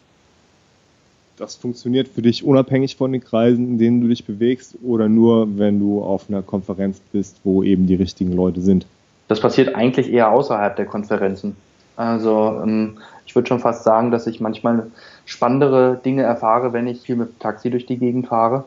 Das 1.37 1.55
funktioniert 1.55 2.07
für 2.07 2.23
dich 2.23 2.43
unabhängig 2.43 2.95
von 2.95 3.11
den 3.11 3.23
Kreisen, 3.23 3.67
in 3.67 3.77
denen 3.77 4.01
du 4.01 4.07
dich 4.07 4.25
bewegst 4.25 4.75
oder 4.83 5.07
nur, 5.09 5.57
wenn 5.57 5.79
du 5.79 6.03
auf 6.03 6.29
einer 6.29 6.41
Konferenz 6.41 6.99
bist, 7.11 7.39
wo 7.43 7.61
eben 7.61 7.85
die 7.85 7.95
richtigen 7.95 8.33
Leute 8.33 8.61
sind? 8.61 8.87
Das 9.27 9.39
passiert 9.39 9.75
eigentlich 9.75 10.11
eher 10.11 10.31
außerhalb 10.31 10.75
der 10.75 10.85
Konferenzen. 10.85 11.55
Also 11.95 12.61
ähm, 12.63 12.97
ich 13.27 13.35
würde 13.35 13.47
schon 13.47 13.59
fast 13.59 13.83
sagen, 13.83 14.09
dass 14.09 14.25
ich 14.25 14.41
manchmal 14.41 14.87
spannendere 15.25 15.99
Dinge 16.03 16.23
erfahre, 16.23 16.73
wenn 16.73 16.87
ich 16.87 17.01
viel 17.01 17.17
mit 17.17 17.39
Taxi 17.39 17.69
durch 17.69 17.85
die 17.85 17.97
Gegend 17.97 18.27
fahre, 18.27 18.63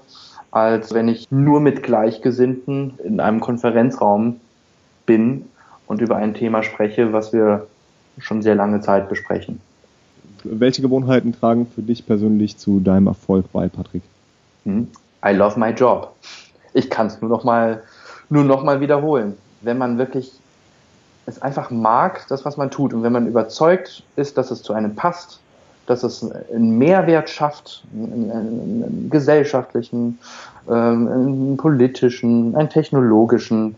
als 0.53 0.95
wenn 0.95 1.09
ich 1.09 1.29
nur 1.31 1.61
mit 1.61 1.83
Gleichgesinnten 1.83 2.95
in 3.03 3.19
einem 3.19 3.41
Konferenzraum 3.41 4.41
bin 5.07 5.47
und 5.87 6.01
über 6.01 6.17
ein 6.17 6.35
Thema 6.35 6.63
spreche, 6.63 7.13
was 7.13 7.33
wir 7.33 7.67
schon 8.19 8.43
sehr 8.43 8.55
lange 8.55 8.81
Zeit 8.81 9.09
besprechen. 9.09 9.61
Welche 10.45 10.83
Gewohnheiten 10.83 11.33
tragen 11.33 11.67
für 11.67 11.83
dich 11.83 12.07
persönlich 12.07 12.57
zu 12.57 12.81
deinem 12.81 13.09
Erfolg 13.09 13.51
bei, 13.53 13.69
Patrick? 13.69 14.03
Hm? 14.65 14.89
I 15.25 15.33
love 15.33 15.59
my 15.59 15.71
job. 15.71 16.15
Ich 16.73 16.91
kann 16.91 17.09
es 17.09 17.21
nur 17.21 17.31
noch 17.31 17.45
mal 17.45 17.83
nur 18.29 18.45
noch 18.45 18.65
mal 18.65 18.81
wiederholen. 18.81 19.35
Wenn 19.63 19.79
man 19.79 19.99
wirklich 19.99 20.33
es 21.27 21.43
einfach 21.43 21.71
mag, 21.71 22.27
das, 22.29 22.45
was 22.45 22.57
man 22.57 22.71
tut. 22.71 22.95
Und 22.95 23.03
wenn 23.03 23.13
man 23.13 23.27
überzeugt 23.27 24.05
ist, 24.15 24.39
dass 24.39 24.51
es 24.51 24.63
zu 24.63 24.73
einem 24.73 24.95
passt, 24.95 25.41
dass 25.87 26.03
es 26.03 26.29
einen 26.53 26.79
Mehrwert 26.79 27.31
schafft, 27.31 27.85
einen, 27.93 28.31
einen 28.31 29.11
gesellschaftlichen, 29.11 30.19
ähm, 30.69 31.09
einen 31.09 31.57
politischen, 31.57 32.57
einen 32.57 32.71
technologischen, 32.71 33.77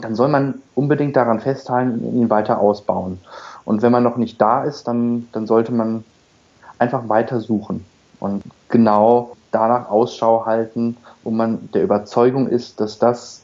dann 0.00 0.14
soll 0.14 0.28
man 0.28 0.62
unbedingt 0.74 1.16
daran 1.16 1.40
festhalten 1.40 2.00
und 2.00 2.14
ihn 2.14 2.30
weiter 2.30 2.60
ausbauen. 2.60 3.18
Und 3.64 3.82
wenn 3.82 3.92
man 3.92 4.02
noch 4.02 4.16
nicht 4.16 4.40
da 4.40 4.64
ist, 4.64 4.88
dann, 4.88 5.28
dann 5.32 5.46
sollte 5.46 5.72
man 5.72 6.04
einfach 6.78 7.08
weiter 7.08 7.40
suchen 7.40 7.84
und 8.20 8.42
genau 8.68 9.36
danach 9.50 9.90
Ausschau 9.90 10.46
halten, 10.46 10.96
wo 11.24 11.30
man 11.30 11.68
der 11.72 11.82
Überzeugung 11.82 12.48
ist, 12.48 12.80
dass 12.80 12.98
das 12.98 13.42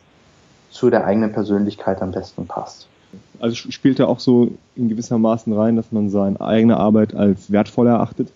zu 0.70 0.90
der 0.90 1.04
eigenen 1.04 1.32
Persönlichkeit 1.32 2.02
am 2.02 2.10
besten 2.10 2.46
passt. 2.46 2.88
Also 3.38 3.54
spielt 3.54 4.00
er 4.00 4.08
auch 4.08 4.18
so 4.18 4.50
in 4.74 4.88
gewissermaßen 4.88 5.52
rein, 5.52 5.76
dass 5.76 5.92
man 5.92 6.10
seine 6.10 6.40
eigene 6.40 6.76
Arbeit 6.76 7.14
als 7.14 7.50
wertvoll 7.50 7.86
erachtet? 7.86 8.32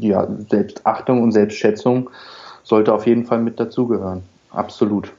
Ja, 0.00 0.26
Selbstachtung 0.48 1.22
und 1.22 1.32
Selbstschätzung 1.32 2.10
sollte 2.64 2.92
auf 2.92 3.06
jeden 3.06 3.24
Fall 3.24 3.40
mit 3.40 3.60
dazugehören. 3.60 4.22
Absolut. 4.50 5.12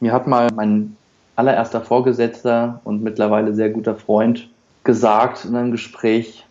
Mir 0.00 0.12
hat 0.12 0.26
mal 0.26 0.48
mein 0.54 0.96
allererster 1.40 1.80
Vorgesetzter 1.80 2.80
und 2.84 3.02
mittlerweile 3.02 3.54
sehr 3.54 3.70
guter 3.70 3.96
Freund 3.96 4.50
gesagt 4.84 5.46
in 5.46 5.56
einem 5.56 5.72
Gespräch, 5.72 6.44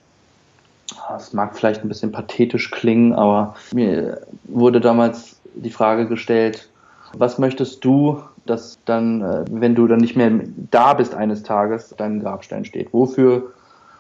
es 1.16 1.32
mag 1.32 1.56
vielleicht 1.56 1.84
ein 1.84 1.88
bisschen 1.88 2.12
pathetisch 2.12 2.72
klingen, 2.72 3.14
aber 3.14 3.56
mir 3.72 4.22
wurde 4.46 4.82
damals 4.82 5.40
die 5.54 5.70
Frage 5.70 6.08
gestellt, 6.08 6.68
was 7.14 7.38
möchtest 7.38 7.86
du, 7.86 8.20
dass 8.48 8.80
dann, 8.86 9.22
äh, 9.22 9.46
wenn 9.52 9.76
du 9.76 9.86
dann 9.86 10.00
nicht 10.00 10.16
mehr 10.16 10.32
da 10.72 10.96
bist 10.96 11.14
eines 11.14 11.44
Tages, 11.44 11.94
dein 11.96 12.20
Grabstein 12.20 12.66
steht? 12.66 12.92
Wofür, 12.92 13.54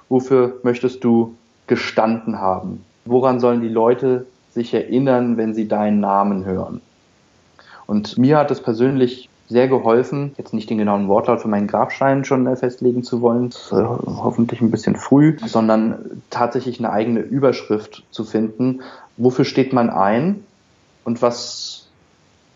wofür 0.09 0.59
möchtest 0.63 1.03
du 1.03 1.35
gestanden 1.67 2.39
haben? 2.39 2.83
Woran 3.05 3.39
sollen 3.39 3.61
die 3.61 3.69
Leute 3.69 4.25
sich 4.51 4.73
erinnern, 4.73 5.37
wenn 5.37 5.53
sie 5.53 5.67
deinen 5.67 5.99
Namen 5.99 6.45
hören? 6.45 6.81
Und 7.85 8.17
mir 8.17 8.37
hat 8.37 8.49
es 8.49 8.61
persönlich 8.61 9.28
sehr 9.49 9.67
geholfen, 9.67 10.33
jetzt 10.37 10.53
nicht 10.53 10.69
den 10.69 10.77
genauen 10.77 11.07
Wortlaut 11.07 11.41
für 11.41 11.47
meinen 11.47 11.67
Grabstein 11.67 12.23
schon 12.23 12.45
äh, 12.45 12.55
festlegen 12.55 13.03
zu 13.03 13.21
wollen, 13.21 13.49
äh, 13.71 13.75
hoffentlich 13.75 14.61
ein 14.61 14.69
bisschen 14.69 14.95
früh, 14.95 15.37
sondern 15.43 16.21
tatsächlich 16.29 16.79
eine 16.79 16.91
eigene 16.91 17.21
Überschrift 17.21 18.03
zu 18.11 18.23
finden. 18.23 18.81
Wofür 19.17 19.45
steht 19.45 19.73
man 19.73 19.89
ein 19.89 20.43
und 21.03 21.23
was 21.23 21.87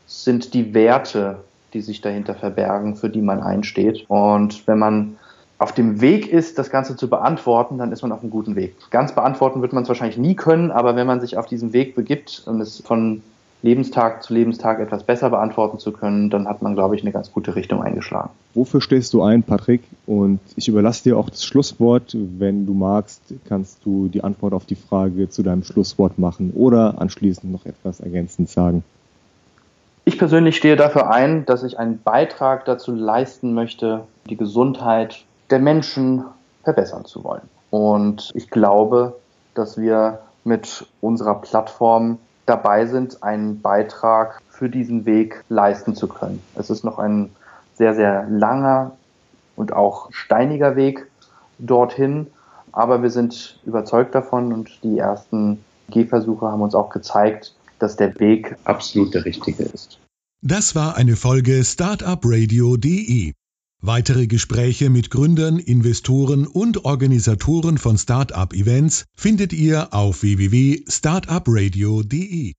sind 0.06 0.54
die 0.54 0.76
Werte, 0.76 1.38
die 1.74 1.82
sich 1.82 2.02
dahinter 2.02 2.36
verbergen, 2.36 2.96
für 2.96 3.10
die 3.10 3.22
man 3.22 3.42
einsteht. 3.42 4.06
Und 4.08 4.68
wenn 4.68 4.78
man 4.78 5.18
auf 5.58 5.72
dem 5.72 6.02
Weg 6.02 6.32
ist, 6.32 6.60
das 6.60 6.70
Ganze 6.70 6.96
zu 6.96 7.10
beantworten, 7.10 7.80
dann 7.80 7.92
ist 7.92 8.04
man 8.04 8.12
auf 8.12 8.22
einem 8.22 8.30
guten 8.30 8.56
Weg. 8.56 8.76
Ganz 8.92 9.16
beantworten 9.16 9.62
wird 9.64 9.74
man 9.74 9.82
es 9.82 9.90
wahrscheinlich 9.90 10.18
nie 10.18 10.36
können, 10.36 10.70
aber 10.70 10.96
wenn 10.96 11.08
man 11.08 11.22
sich 11.22 11.38
auf 11.38 11.48
diesen 11.48 11.74
Weg 11.74 11.96
begibt 11.96 12.44
und 12.46 12.62
es 12.62 12.82
von 12.82 13.24
Lebenstag 13.64 14.22
zu 14.24 14.34
Lebenstag 14.34 14.80
etwas 14.80 15.04
besser 15.04 15.30
beantworten 15.30 15.80
zu 15.80 15.94
können, 15.94 16.30
dann 16.30 16.48
hat 16.48 16.62
man, 16.62 16.76
glaube 16.76 16.96
ich, 16.96 17.02
eine 17.02 17.14
ganz 17.14 17.32
gute 17.32 17.56
Richtung 17.56 17.82
eingeschlagen. 17.82 18.30
Wofür 18.54 18.82
stehst 18.82 19.14
du 19.14 19.24
ein, 19.24 19.42
Patrick? 19.42 19.82
Und 20.06 20.40
ich 20.58 20.68
überlasse 20.68 21.04
dir 21.04 21.18
auch 21.18 21.30
das 21.30 21.46
Schlusswort. 21.46 22.16
Wenn 22.38 22.66
du 22.66 22.74
magst, 22.74 23.22
kannst 23.48 23.80
du 23.86 24.10
die 24.10 24.22
Antwort 24.22 24.54
auf 24.54 24.66
die 24.66 24.76
Frage 24.76 25.30
zu 25.30 25.44
deinem 25.44 25.64
Schlusswort 25.64 26.20
machen 26.20 26.52
oder 26.54 27.02
anschließend 27.02 27.52
noch 27.52 27.66
etwas 27.66 28.02
ergänzend 28.02 28.50
sagen. 28.50 28.84
Ich 30.04 30.18
persönlich 30.18 30.58
stehe 30.58 30.76
dafür 30.76 31.10
ein, 31.10 31.46
dass 31.46 31.64
ich 31.64 31.80
einen 31.80 32.02
Beitrag 32.02 32.66
dazu 32.66 32.92
leisten 32.94 33.54
möchte, 33.54 34.04
die 34.30 34.36
Gesundheit 34.36 35.24
der 35.50 35.60
Menschen 35.60 36.26
verbessern 36.64 37.06
zu 37.06 37.24
wollen. 37.24 37.44
Und 37.70 38.30
ich 38.36 38.50
glaube, 38.50 39.16
dass 39.56 39.78
wir 39.78 40.20
mit 40.44 40.86
unserer 41.00 41.36
Plattform 41.36 42.18
dabei 42.46 42.86
sind, 42.86 43.24
einen 43.24 43.62
Beitrag 43.62 44.42
für 44.50 44.70
diesen 44.70 45.06
Weg 45.06 45.44
leisten 45.50 45.96
zu 45.96 46.08
können. 46.08 46.42
Es 46.56 46.70
ist 46.70 46.84
noch 46.84 47.00
ein 47.00 47.30
sehr, 47.76 47.96
sehr 47.96 48.28
langer 48.30 48.98
und 49.56 49.74
auch 49.74 50.10
steiniger 50.12 50.76
Weg 50.76 51.08
dorthin, 51.60 52.28
aber 52.72 53.02
wir 53.02 53.10
sind 53.10 53.60
überzeugt 53.66 54.16
davon 54.16 54.52
und 54.52 54.84
die 54.84 54.98
ersten 54.98 55.64
Gehversuche 55.90 56.48
haben 56.48 56.62
uns 56.62 56.76
auch 56.76 56.90
gezeigt, 56.90 57.54
dass 57.80 57.96
der 57.96 58.20
Weg 58.20 58.56
absolut 58.64 59.14
der 59.14 59.26
richtige 59.26 59.64
ist. 59.64 60.00
Das 60.42 60.76
war 60.76 60.98
eine 60.98 61.16
Folge 61.16 61.64
Startupradio.de. 61.64 63.34
Weitere 63.86 64.28
Gespräche 64.28 64.90
mit 64.90 65.10
Gründern, 65.10 65.60
Investoren 65.60 66.48
und 66.48 66.86
Organisatoren 66.86 67.78
von 67.78 67.98
Startup-Events 67.98 69.04
findet 69.14 69.52
ihr 69.52 69.94
auf 69.94 70.22
www.startupradio.de. 70.22 72.54